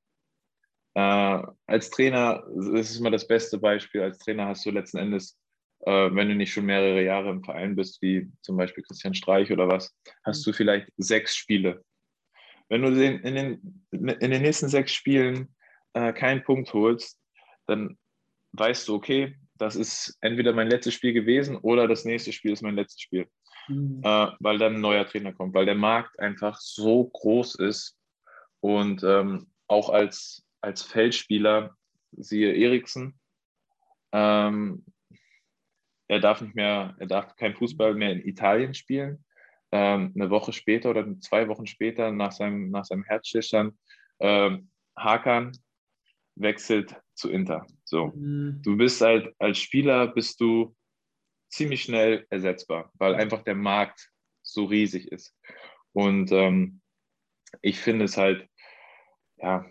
Äh, 0.95 1.43
als 1.67 1.91
Trainer, 1.91 2.43
das 2.55 2.89
ist 2.89 2.99
immer 2.99 3.11
das 3.11 3.27
beste 3.27 3.59
Beispiel, 3.59 4.01
als 4.01 4.17
Trainer 4.17 4.47
hast 4.47 4.65
du 4.65 4.71
letzten 4.71 4.97
Endes, 4.97 5.37
äh, 5.81 6.09
wenn 6.11 6.27
du 6.27 6.33
nicht 6.33 6.51
schon 6.51 6.65
mehrere 6.65 7.03
Jahre 7.03 7.29
im 7.29 7.43
Verein 7.43 7.75
bist, 7.75 8.01
wie 8.01 8.31
zum 8.41 8.57
Beispiel 8.57 8.83
Christian 8.83 9.13
Streich 9.13 9.51
oder 9.51 9.67
was, 9.67 9.95
hast 10.23 10.45
du 10.47 10.53
vielleicht 10.53 10.89
sechs 10.97 11.35
Spiele. 11.35 11.85
Wenn 12.67 12.81
du 12.81 12.87
in, 12.87 13.35
den, 13.35 13.83
in 13.91 14.31
den 14.31 14.41
nächsten 14.41 14.67
sechs 14.67 14.91
Spielen 14.91 15.55
äh, 15.93 16.11
keinen 16.13 16.43
Punkt 16.43 16.73
holst, 16.73 17.19
dann 17.67 17.95
weißt 18.53 18.87
du, 18.87 18.95
okay, 18.95 19.35
das 19.53 19.75
ist 19.75 20.17
entweder 20.21 20.53
mein 20.53 20.69
letztes 20.69 20.95
Spiel 20.95 21.13
gewesen 21.13 21.57
oder 21.57 21.87
das 21.87 22.05
nächste 22.05 22.33
Spiel 22.33 22.53
ist 22.53 22.63
mein 22.63 22.75
letztes 22.75 23.01
Spiel. 23.01 23.27
Mhm. 23.69 24.01
Äh, 24.03 24.27
weil 24.39 24.57
dann 24.57 24.75
ein 24.75 24.81
neuer 24.81 25.05
Trainer 25.05 25.33
kommt, 25.33 25.53
weil 25.53 25.65
der 25.65 25.75
Markt 25.75 26.19
einfach 26.19 26.59
so 26.59 27.05
groß 27.05 27.55
ist 27.55 27.97
und 28.59 29.03
ähm, 29.03 29.47
auch 29.67 29.89
als, 29.89 30.45
als 30.61 30.81
Feldspieler, 30.81 31.75
siehe 32.11 32.53
Eriksen, 32.53 33.19
ähm, 34.11 34.83
er 36.07 36.19
darf 36.19 36.41
nicht 36.41 36.55
mehr, 36.55 36.95
er 36.97 37.05
darf 37.07 37.35
kein 37.35 37.53
Fußball 37.53 37.93
mehr 37.93 38.11
in 38.11 38.27
Italien 38.27 38.73
spielen. 38.73 39.23
Ähm, 39.71 40.11
eine 40.15 40.31
Woche 40.31 40.51
später 40.51 40.89
oder 40.89 41.19
zwei 41.19 41.47
Wochen 41.47 41.67
später 41.67 42.11
nach 42.11 42.31
seinem, 42.31 42.71
nach 42.71 42.85
seinem 42.85 43.03
Herzstillstand, 43.03 43.77
ähm, 44.19 44.71
Hakan 44.97 45.51
wechselt 46.35 46.95
zu 47.13 47.29
Inter. 47.29 47.67
So, 47.83 48.07
mhm. 48.07 48.61
du 48.63 48.75
bist 48.75 49.01
halt 49.01 49.33
als 49.37 49.59
Spieler 49.59 50.07
bist 50.07 50.41
du 50.41 50.75
ziemlich 51.49 51.83
schnell 51.83 52.25
ersetzbar, 52.29 52.91
weil 52.93 53.15
einfach 53.15 53.43
der 53.43 53.55
Markt 53.55 54.09
so 54.41 54.65
riesig 54.65 55.11
ist. 55.11 55.35
Und 55.93 56.31
ähm, 56.31 56.81
ich 57.61 57.79
finde 57.79 58.05
es 58.05 58.17
halt, 58.17 58.47
ja, 59.37 59.65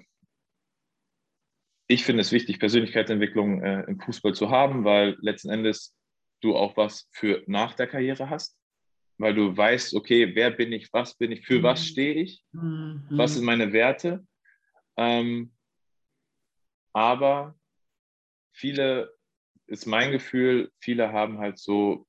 ich 1.86 2.04
finde 2.04 2.20
es 2.20 2.32
wichtig, 2.32 2.58
Persönlichkeitsentwicklung 2.58 3.62
äh, 3.62 3.82
im 3.84 4.00
Fußball 4.00 4.34
zu 4.34 4.50
haben, 4.50 4.84
weil 4.84 5.16
letzten 5.20 5.50
Endes 5.50 5.96
du 6.40 6.54
auch 6.54 6.76
was 6.76 7.08
für 7.12 7.42
nach 7.46 7.74
der 7.74 7.86
Karriere 7.86 8.28
hast, 8.28 8.58
weil 9.16 9.34
du 9.34 9.56
weißt, 9.56 9.94
okay, 9.94 10.34
wer 10.34 10.50
bin 10.50 10.72
ich, 10.72 10.92
was 10.92 11.16
bin 11.16 11.32
ich, 11.32 11.46
für 11.46 11.62
was 11.62 11.80
mhm. 11.80 11.84
stehe 11.84 12.14
ich, 12.14 12.44
mhm. 12.52 13.04
was 13.10 13.34
sind 13.34 13.44
meine 13.44 13.72
Werte. 13.72 14.26
Ähm, 14.96 15.52
aber 16.92 17.58
viele, 18.52 19.16
ist 19.68 19.86
mein 19.86 20.10
Gefühl, 20.10 20.72
viele 20.80 21.12
haben 21.12 21.38
halt 21.38 21.58
so, 21.58 22.06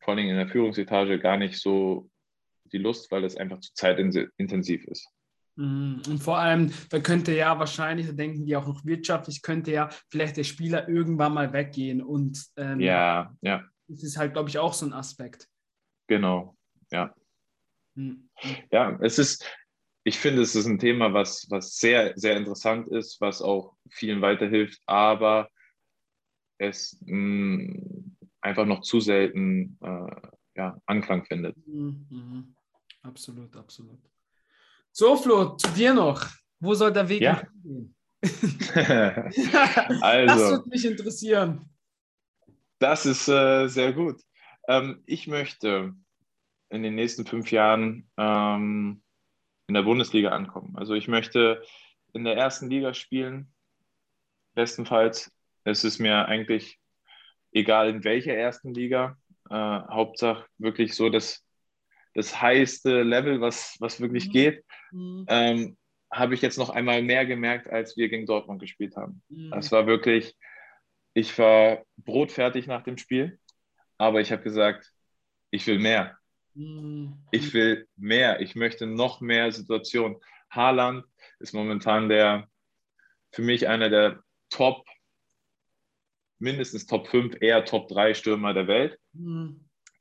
vor 0.00 0.14
allem 0.14 0.28
in 0.28 0.36
der 0.36 0.48
Führungsetage, 0.48 1.18
gar 1.18 1.36
nicht 1.36 1.58
so 1.58 2.10
die 2.72 2.78
Lust, 2.78 3.10
weil 3.10 3.24
es 3.24 3.36
einfach 3.36 3.60
zu 3.60 3.72
zeitintensiv 3.74 4.84
ist. 4.84 5.08
Mhm. 5.56 6.02
Und 6.06 6.22
vor 6.22 6.38
allem, 6.38 6.72
da 6.90 7.00
könnte 7.00 7.34
ja 7.34 7.58
wahrscheinlich, 7.58 8.06
da 8.06 8.12
denken 8.12 8.44
die 8.44 8.56
auch 8.56 8.66
noch 8.66 8.84
wirtschaftlich, 8.84 9.42
könnte 9.42 9.72
ja 9.72 9.88
vielleicht 10.10 10.36
der 10.36 10.44
Spieler 10.44 10.88
irgendwann 10.88 11.34
mal 11.34 11.52
weggehen. 11.52 12.02
Und 12.02 12.44
ähm, 12.56 12.78
ja, 12.78 13.34
ja. 13.40 13.64
Das 13.88 14.02
ist 14.02 14.18
halt, 14.18 14.34
glaube 14.34 14.48
ich, 14.50 14.58
auch 14.58 14.74
so 14.74 14.84
ein 14.84 14.92
Aspekt. 14.92 15.48
Genau, 16.08 16.56
ja. 16.90 17.14
Mhm. 17.94 18.28
Ja, 18.70 18.98
es 19.00 19.18
ist, 19.18 19.46
ich 20.04 20.18
finde, 20.18 20.42
es 20.42 20.54
ist 20.54 20.66
ein 20.66 20.78
Thema, 20.78 21.14
was, 21.14 21.46
was 21.50 21.76
sehr, 21.76 22.12
sehr 22.16 22.36
interessant 22.36 22.88
ist, 22.88 23.20
was 23.20 23.40
auch 23.40 23.76
vielen 23.88 24.20
weiterhilft, 24.20 24.82
aber 24.86 25.48
es 26.58 26.98
mh, 27.04 27.16
mm, 27.16 28.16
einfach 28.40 28.66
noch 28.66 28.80
zu 28.80 29.00
selten 29.00 29.78
äh, 29.82 30.28
ja, 30.56 30.80
Anklang 30.86 31.24
findet. 31.24 31.56
Mhm, 31.66 32.06
mhm. 32.10 32.56
Absolut, 33.02 33.54
absolut. 33.56 34.00
So, 34.92 35.16
Flo, 35.16 35.56
zu 35.56 35.68
dir 35.70 35.92
noch. 35.94 36.26
Wo 36.58 36.74
soll 36.74 36.92
der 36.92 37.08
Weg 37.08 37.20
ja. 37.20 37.42
hingehen? 37.62 37.94
also, 40.02 40.26
das 40.26 40.50
würde 40.50 40.68
mich 40.68 40.84
interessieren. 40.84 41.68
Das 42.78 43.06
ist 43.06 43.28
äh, 43.28 43.68
sehr 43.68 43.92
gut. 43.92 44.20
Ähm, 44.68 45.02
ich 45.06 45.26
möchte 45.26 45.94
in 46.68 46.82
den 46.82 46.94
nächsten 46.94 47.26
fünf 47.26 47.52
Jahren 47.52 48.08
ähm, 48.16 49.02
in 49.68 49.74
der 49.74 49.82
Bundesliga 49.82 50.30
ankommen. 50.30 50.76
Also 50.76 50.94
ich 50.94 51.08
möchte 51.08 51.62
in 52.12 52.24
der 52.24 52.36
ersten 52.36 52.68
Liga 52.70 52.94
spielen, 52.94 53.52
bestenfalls. 54.54 55.32
Es 55.66 55.82
ist 55.84 55.98
mir 55.98 56.26
eigentlich 56.26 56.78
egal 57.52 57.88
in 57.88 58.04
welcher 58.04 58.34
ersten 58.34 58.72
Liga. 58.72 59.16
Äh, 59.50 59.54
Hauptsache 59.54 60.46
wirklich 60.58 60.94
so 60.94 61.08
das, 61.08 61.44
das 62.14 62.40
heiße 62.40 63.02
Level, 63.02 63.40
was, 63.40 63.76
was 63.80 64.00
wirklich 64.00 64.28
mhm. 64.28 64.32
geht. 64.32 64.64
Mhm. 64.92 65.26
Ähm, 65.28 65.76
habe 66.10 66.34
ich 66.34 66.42
jetzt 66.42 66.56
noch 66.56 66.70
einmal 66.70 67.02
mehr 67.02 67.26
gemerkt, 67.26 67.68
als 67.68 67.96
wir 67.96 68.08
gegen 68.08 68.26
Dortmund 68.26 68.60
gespielt 68.60 68.96
haben. 68.96 69.22
Mhm. 69.28 69.50
Das 69.50 69.72
war 69.72 69.86
wirklich, 69.88 70.36
ich 71.14 71.36
war 71.38 71.84
brotfertig 71.96 72.68
nach 72.68 72.84
dem 72.84 72.96
Spiel, 72.96 73.40
aber 73.98 74.20
ich 74.20 74.30
habe 74.30 74.42
gesagt, 74.42 74.92
ich 75.50 75.66
will 75.66 75.80
mehr. 75.80 76.16
Ich 77.32 77.52
will 77.52 77.88
mehr. 77.96 78.40
Ich 78.40 78.54
möchte 78.54 78.86
noch 78.86 79.20
mehr 79.20 79.50
Situationen. 79.50 80.18
Haaland 80.48 81.04
ist 81.40 81.54
momentan 81.54 82.08
der, 82.08 82.48
für 83.32 83.42
mich 83.42 83.68
einer 83.68 83.90
der 83.90 84.22
Top, 84.48 84.86
mindestens 86.38 86.86
Top 86.86 87.08
5, 87.08 87.36
eher 87.40 87.64
Top 87.64 87.88
3 87.88 88.14
Stürmer 88.14 88.54
der 88.54 88.66
Welt. 88.66 88.98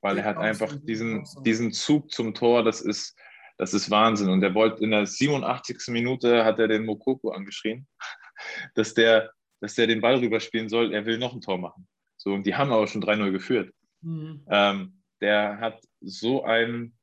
Weil 0.01 0.17
er 0.17 0.25
hat 0.25 0.37
einfach 0.37 0.75
diesen, 0.83 1.25
diesen 1.43 1.71
Zug 1.71 2.11
zum 2.11 2.33
Tor, 2.33 2.63
das 2.63 2.81
ist, 2.81 3.17
das 3.57 3.73
ist 3.73 3.89
Wahnsinn. 3.89 4.29
Und 4.29 4.43
er 4.43 4.53
wollte 4.53 4.83
in 4.83 4.91
der 4.91 5.05
87. 5.05 5.87
Minute 5.87 6.45
hat 6.45 6.59
er 6.59 6.67
den 6.67 6.85
Mokoko 6.85 7.31
angeschrien, 7.31 7.87
dass 8.75 8.93
der, 8.93 9.31
dass 9.61 9.75
der 9.75 9.87
den 9.87 10.01
Ball 10.01 10.17
rüberspielen 10.17 10.69
soll. 10.69 10.93
Er 10.93 11.05
will 11.05 11.17
noch 11.17 11.33
ein 11.33 11.41
Tor 11.41 11.57
machen. 11.57 11.87
So, 12.17 12.33
und 12.33 12.45
die 12.45 12.55
haben 12.55 12.71
aber 12.71 12.87
schon 12.87 13.03
3-0 13.03 13.31
geführt. 13.31 13.73
Mhm. 14.01 14.45
Ähm, 14.49 15.01
der 15.21 15.59
hat 15.59 15.81
so 16.01 16.43
einen, 16.43 16.97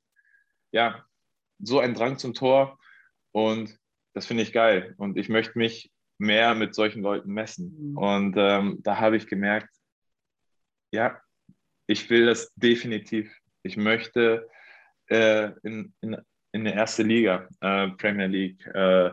ja, 0.70 1.04
so 1.58 1.78
einen 1.78 1.94
Drang 1.94 2.18
zum 2.18 2.34
Tor 2.34 2.78
und 3.32 3.76
das 4.14 4.26
finde 4.26 4.42
ich 4.42 4.52
geil. 4.52 4.94
Und 4.98 5.16
ich 5.16 5.28
möchte 5.28 5.58
mich 5.58 5.90
mehr 6.22 6.54
mit 6.54 6.74
solchen 6.74 7.02
Leuten 7.02 7.32
messen. 7.32 7.74
Mhm. 7.90 7.98
Und 7.98 8.34
ähm, 8.38 8.78
da 8.82 8.98
habe 9.00 9.16
ich 9.16 9.26
gemerkt, 9.26 9.68
ja, 10.92 11.20
ich 11.86 12.08
will 12.08 12.26
das 12.26 12.52
definitiv. 12.54 13.30
Ich 13.64 13.76
möchte 13.76 14.48
äh, 15.08 15.50
in, 15.64 15.92
in, 16.00 16.16
in 16.52 16.60
eine 16.60 16.74
erste 16.74 17.02
Liga, 17.02 17.48
äh, 17.60 17.88
Premier 17.88 18.26
League, 18.26 18.64
äh, 18.66 19.10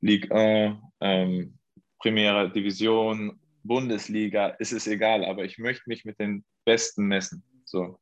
Ligue 0.00 0.30
1, 0.30 0.78
ähm, 1.00 1.58
Primera 1.98 2.46
Division, 2.46 3.40
Bundesliga, 3.64 4.54
es 4.60 4.70
ist 4.72 4.86
egal, 4.86 5.24
aber 5.24 5.44
ich 5.44 5.58
möchte 5.58 5.82
mich 5.88 6.04
mit 6.04 6.20
den 6.20 6.44
Besten 6.64 7.06
messen. 7.06 7.42
So. 7.64 7.98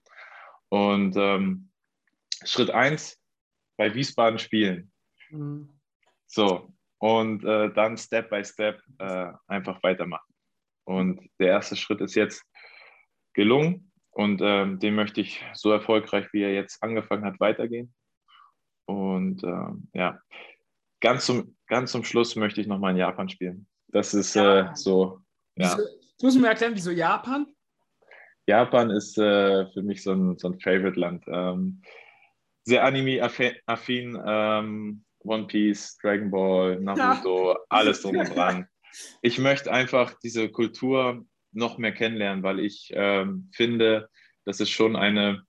Und 0.69 1.17
ähm, 1.17 1.71
Schritt 2.45 2.71
eins 2.71 3.19
bei 3.79 3.95
Wiesbaden 3.95 4.39
spielen. 4.39 4.93
Mhm. 5.31 5.71
So, 6.27 6.76
und 6.99 7.45
äh, 7.45 7.73
dann 7.73 7.97
Step 7.97 8.31
by 8.31 8.45
Step 8.45 8.81
äh, 8.99 9.33
einfach 9.47 9.83
weitermachen. 9.83 10.33
Und 10.85 11.21
der 11.39 11.49
erste 11.49 11.77
Schritt 11.77 12.01
ist 12.01 12.15
jetzt 12.15 12.43
gelungen 13.35 13.93
und 14.11 14.41
ähm, 14.43 14.79
den 14.79 14.95
möchte 14.95 15.21
ich 15.21 15.45
so 15.53 15.73
erfolgreich, 15.73 16.27
wie 16.33 16.43
er 16.43 16.55
jetzt 16.55 16.83
angefangen 16.83 17.25
hat, 17.25 17.39
weitergehen. 17.41 17.95
Und 18.87 19.43
ähm, 19.45 19.89
ja, 19.93 20.21
ganz 21.01 21.27
zum, 21.27 21.57
ganz 21.67 21.93
zum 21.93 22.05
Schluss 22.05 22.37
möchte 22.37 22.61
ich 22.61 22.67
nochmal 22.67 22.93
in 22.93 22.99
Japan 22.99 23.29
spielen. 23.29 23.67
Das 23.89 24.15
ist 24.15 24.35
ja. 24.35 24.73
äh, 24.73 24.77
so. 24.77 25.21
Ja. 25.57 25.77
Jetzt 25.77 26.23
muss 26.23 26.37
mir 26.37 26.49
erklären, 26.49 26.75
wieso 26.75 26.91
Japan? 26.91 27.47
Japan 28.47 28.91
ist 28.91 29.19
äh, 29.19 29.67
für 29.73 29.83
mich 29.83 30.03
so 30.03 30.13
ein, 30.13 30.39
so 30.39 30.49
ein 30.49 30.61
Favorite-Land. 30.61 31.25
Ähm, 31.27 31.83
sehr 32.65 32.85
anime-affin, 32.85 34.23
ähm, 34.25 35.05
One 35.27 35.47
Piece, 35.47 35.97
Dragon 35.99 36.31
Ball, 36.31 36.81
Naruto, 36.81 37.53
ja. 37.53 37.59
alles 37.69 38.03
drum 38.03 38.17
und 38.17 38.35
dran. 38.35 38.69
Ich 39.23 39.39
möchte 39.39 39.73
einfach 39.73 40.15
diese 40.23 40.49
Kultur 40.51 41.27
noch 41.53 41.79
mehr 41.79 41.93
kennenlernen, 41.93 42.43
weil 42.43 42.61
ich 42.61 42.91
ähm, 42.95 43.51
finde, 43.53 44.09
dass 44.45 44.61
es 44.61 44.71
schon 44.71 44.97
eine, 44.97 45.45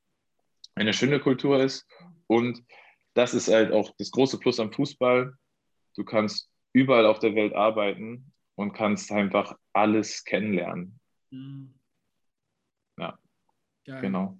eine 0.75 0.93
schöne 0.93 1.19
Kultur 1.19 1.61
ist. 1.61 1.87
Und 2.27 2.63
das 3.13 3.33
ist 3.33 3.47
halt 3.47 3.71
auch 3.71 3.93
das 3.97 4.11
große 4.11 4.39
Plus 4.39 4.59
am 4.59 4.71
Fußball. 4.71 5.33
Du 5.95 6.03
kannst 6.03 6.49
überall 6.73 7.05
auf 7.05 7.19
der 7.19 7.35
Welt 7.35 7.53
arbeiten 7.53 8.33
und 8.55 8.73
kannst 8.73 9.11
einfach 9.11 9.57
alles 9.73 10.23
kennenlernen. 10.23 10.99
Mhm. 11.31 11.79
Ja. 12.97 13.17
Geil. 13.85 14.01
Genau. 14.01 14.39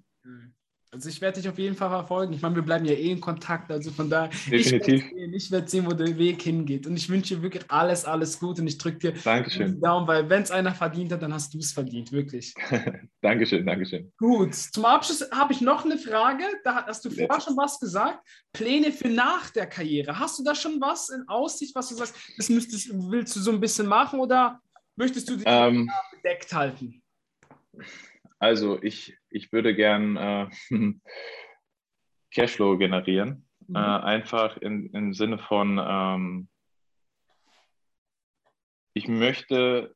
Also 0.90 1.10
ich 1.10 1.20
werde 1.20 1.42
dich 1.42 1.50
auf 1.50 1.58
jeden 1.60 1.76
Fall 1.76 1.90
verfolgen. 1.90 2.32
Ich 2.32 2.42
meine, 2.42 2.56
wir 2.56 2.62
bleiben 2.62 2.86
ja 2.86 2.94
eh 2.94 3.12
in 3.12 3.20
Kontakt, 3.20 3.70
also 3.70 3.92
von 3.92 4.10
daher. 4.10 4.30
Definitiv. 4.50 5.04
Ich 5.34 5.52
werde 5.52 5.68
sehen, 5.68 5.86
wo 5.86 5.92
der 5.92 6.18
Weg 6.18 6.42
hingeht. 6.42 6.88
Und 6.88 6.96
ich 6.96 7.10
wünsche 7.10 7.36
dir 7.36 7.42
wirklich 7.42 7.66
alles, 7.68 8.06
alles 8.06 8.40
gut 8.40 8.60
und 8.60 8.68
ich 8.68 8.78
drücke 8.78 8.98
dir 8.98 9.14
Dankeschön. 9.22 9.74
den 9.74 9.82
Daumen, 9.82 10.08
weil 10.08 10.30
wenn 10.30 10.44
es 10.44 10.52
einer 10.52 10.74
verdient 10.74 11.12
hat, 11.12 11.22
dann 11.22 11.34
hast 11.34 11.54
du 11.54 11.58
es 11.58 11.74
verdient, 11.74 12.14
wirklich. 12.14 12.54
Dankeschön, 13.22 13.66
Dankeschön. 13.66 14.14
Gut, 14.18 14.56
zum 14.56 14.86
Abschluss 14.86 15.30
habe 15.32 15.52
ich 15.52 15.60
noch 15.60 15.84
eine 15.84 15.98
Frage. 15.98 16.44
Da 16.64 16.86
hast 16.86 17.04
du 17.04 17.10
vorher 17.10 17.42
schon 17.42 17.58
was 17.58 17.80
gesagt. 17.80 18.26
Pläne 18.54 18.94
für 18.94 19.10
nach 19.10 19.50
der 19.50 19.68
Karriere. 19.68 20.18
Hast 20.18 20.40
du 20.40 20.44
da 20.44 20.56
schon 20.56 20.80
was 20.80 21.10
in 21.10 21.28
Aussicht, 21.28 21.76
was 21.76 21.90
du 21.90 21.96
sagst, 21.96 22.16
das 22.38 22.48
müsstest, 22.48 22.90
willst 22.94 23.36
du 23.36 23.42
so 23.42 23.52
ein 23.52 23.60
bisschen 23.60 23.88
machen 23.88 24.22
oder 24.22 24.62
möchtest 24.96 25.30
du 25.30 25.36
dich 25.36 25.46
ähm, 25.46 25.92
bedeckt 26.16 26.54
halten? 26.54 27.02
Also 28.40 28.82
ich, 28.82 29.18
ich 29.30 29.52
würde 29.52 29.76
gern 29.76 30.16
äh, 30.18 30.48
Cashflow 32.32 32.78
generieren. 32.78 33.48
Mhm. 33.68 33.76
Äh, 33.76 33.80
einfach 33.80 34.58
in, 34.58 34.90
im 34.94 35.14
Sinne 35.14 35.40
von, 35.40 35.80
ähm, 35.84 36.50
ich 38.94 39.08
möchte 39.08 39.96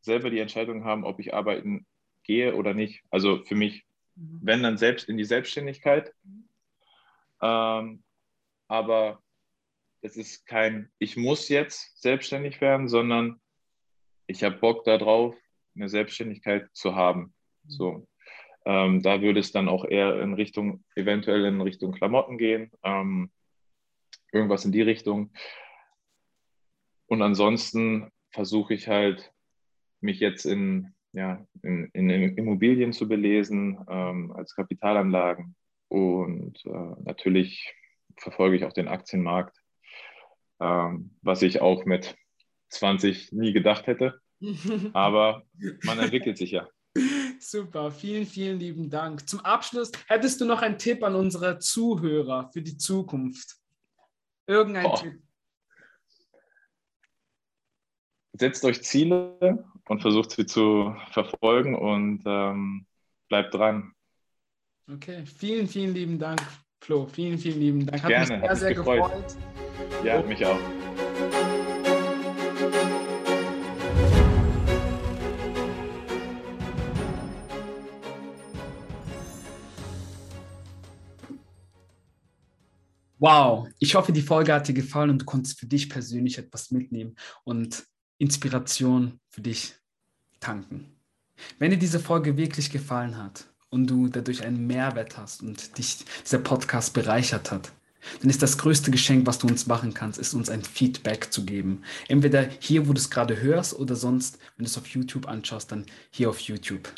selber 0.00 0.30
die 0.30 0.38
Entscheidung 0.38 0.84
haben, 0.84 1.04
ob 1.04 1.18
ich 1.20 1.34
arbeiten 1.34 1.86
gehe 2.22 2.54
oder 2.54 2.74
nicht. 2.74 3.02
Also 3.10 3.44
für 3.44 3.54
mich, 3.54 3.84
mhm. 4.14 4.40
wenn 4.42 4.62
dann 4.62 4.78
selbst 4.78 5.08
in 5.08 5.16
die 5.16 5.24
Selbstständigkeit. 5.24 6.12
Ähm, 7.42 8.02
aber 8.68 9.22
es 10.00 10.16
ist 10.16 10.46
kein, 10.46 10.90
ich 10.98 11.16
muss 11.16 11.48
jetzt 11.48 12.00
selbstständig 12.00 12.60
werden, 12.60 12.88
sondern 12.88 13.40
ich 14.26 14.42
habe 14.42 14.56
Bock 14.56 14.84
darauf, 14.84 15.36
eine 15.74 15.88
Selbstständigkeit 15.88 16.68
zu 16.72 16.96
haben. 16.96 17.35
So. 17.68 18.06
Ähm, 18.64 19.02
da 19.02 19.22
würde 19.22 19.40
es 19.40 19.52
dann 19.52 19.68
auch 19.68 19.84
eher 19.84 20.20
in 20.20 20.34
Richtung, 20.34 20.84
eventuell 20.96 21.44
in 21.44 21.60
Richtung 21.60 21.92
Klamotten 21.92 22.36
gehen, 22.36 22.72
ähm, 22.82 23.30
irgendwas 24.32 24.64
in 24.64 24.72
die 24.72 24.82
Richtung. 24.82 25.30
Und 27.06 27.22
ansonsten 27.22 28.10
versuche 28.30 28.74
ich 28.74 28.88
halt, 28.88 29.32
mich 30.00 30.20
jetzt 30.20 30.44
in, 30.44 30.94
ja, 31.12 31.46
in, 31.62 31.90
in 31.92 32.10
Immobilien 32.36 32.92
zu 32.92 33.08
belesen, 33.08 33.78
ähm, 33.88 34.32
als 34.32 34.54
Kapitalanlagen. 34.54 35.56
Und 35.88 36.64
äh, 36.66 37.02
natürlich 37.04 37.72
verfolge 38.16 38.56
ich 38.56 38.64
auch 38.64 38.72
den 38.72 38.88
Aktienmarkt, 38.88 39.56
ähm, 40.60 41.16
was 41.22 41.42
ich 41.42 41.60
auch 41.60 41.84
mit 41.84 42.16
20 42.70 43.32
nie 43.32 43.52
gedacht 43.52 43.86
hätte. 43.86 44.20
Aber 44.92 45.44
man 45.84 45.98
entwickelt 45.98 46.36
sich 46.36 46.50
ja. 46.50 46.68
Super, 47.48 47.92
vielen, 47.92 48.26
vielen 48.26 48.58
lieben 48.58 48.90
Dank. 48.90 49.28
Zum 49.28 49.38
Abschluss, 49.38 49.92
hättest 50.08 50.40
du 50.40 50.46
noch 50.46 50.62
einen 50.62 50.78
Tipp 50.78 51.04
an 51.04 51.14
unsere 51.14 51.60
Zuhörer 51.60 52.50
für 52.52 52.60
die 52.60 52.76
Zukunft? 52.76 53.58
Irgendein 54.48 54.86
oh. 54.86 54.96
Tipp? 54.96 55.22
Setzt 58.32 58.64
euch 58.64 58.82
Ziele 58.82 59.64
und 59.88 60.00
versucht 60.02 60.32
sie 60.32 60.44
zu 60.44 60.96
verfolgen 61.12 61.76
und 61.76 62.24
ähm, 62.26 62.84
bleibt 63.28 63.54
dran. 63.54 63.92
Okay, 64.92 65.24
vielen, 65.24 65.68
vielen 65.68 65.94
lieben 65.94 66.18
Dank, 66.18 66.42
Flo. 66.80 67.06
Vielen, 67.06 67.38
vielen 67.38 67.60
lieben 67.60 67.86
Dank. 67.86 68.02
Hat 68.02 68.08
Gerne, 68.08 68.38
mich 68.38 68.46
sehr, 68.48 68.56
sehr 68.56 68.74
gefreut. 68.74 69.02
gefreut. 69.04 69.36
Ja, 70.04 70.20
mich 70.22 70.44
auch. 70.44 70.58
Wow, 83.18 83.68
ich 83.78 83.94
hoffe, 83.94 84.12
die 84.12 84.22
Folge 84.22 84.52
hat 84.52 84.68
dir 84.68 84.74
gefallen 84.74 85.10
und 85.10 85.22
du 85.22 85.24
konntest 85.24 85.58
für 85.58 85.66
dich 85.66 85.88
persönlich 85.88 86.36
etwas 86.36 86.70
mitnehmen 86.70 87.16
und 87.44 87.86
Inspiration 88.18 89.20
für 89.28 89.40
dich 89.40 89.74
tanken. 90.38 90.96
Wenn 91.58 91.70
dir 91.70 91.78
diese 91.78 92.00
Folge 92.00 92.36
wirklich 92.36 92.70
gefallen 92.70 93.16
hat 93.16 93.46
und 93.70 93.86
du 93.88 94.08
dadurch 94.08 94.42
einen 94.44 94.66
Mehrwert 94.66 95.16
hast 95.16 95.42
und 95.42 95.78
dich 95.78 96.04
dieser 96.24 96.38
Podcast 96.38 96.92
bereichert 96.92 97.50
hat, 97.50 97.72
dann 98.20 98.30
ist 98.30 98.42
das 98.42 98.58
größte 98.58 98.90
Geschenk, 98.90 99.26
was 99.26 99.38
du 99.38 99.46
uns 99.46 99.66
machen 99.66 99.94
kannst, 99.94 100.18
ist 100.18 100.34
uns 100.34 100.48
ein 100.48 100.62
Feedback 100.62 101.32
zu 101.32 101.44
geben. 101.44 101.82
Entweder 102.08 102.48
hier, 102.60 102.86
wo 102.86 102.92
du 102.92 102.98
es 102.98 103.10
gerade 103.10 103.40
hörst, 103.40 103.74
oder 103.74 103.96
sonst, 103.96 104.38
wenn 104.56 104.64
du 104.64 104.70
es 104.70 104.78
auf 104.78 104.86
YouTube 104.86 105.26
anschaust, 105.26 105.72
dann 105.72 105.86
hier 106.10 106.30
auf 106.30 106.38
YouTube. 106.40 106.92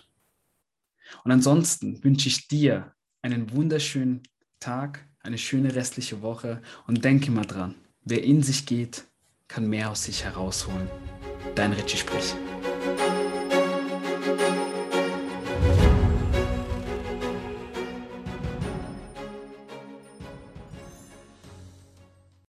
Und 1.25 1.33
ansonsten 1.33 2.03
wünsche 2.05 2.29
ich 2.29 2.49
dir 2.49 2.93
einen 3.23 3.51
wunderschönen 3.53 4.23
Tag, 4.61 5.09
eine 5.29 5.39
schöne 5.39 5.75
restliche 5.75 6.23
Woche 6.23 6.63
und 6.87 7.05
denke 7.05 7.31
mal 7.31 7.45
dran, 7.45 7.75
wer 8.03 8.25
in 8.25 8.43
sich 8.43 8.65
geht, 8.65 9.05
kann 9.47 9.69
mehr 9.69 9.91
aus 9.91 10.05
sich 10.05 10.25
herausholen. 10.25 10.89
Dein 11.55 11.75
Richie 11.75 11.99
Sprich. 11.99 12.35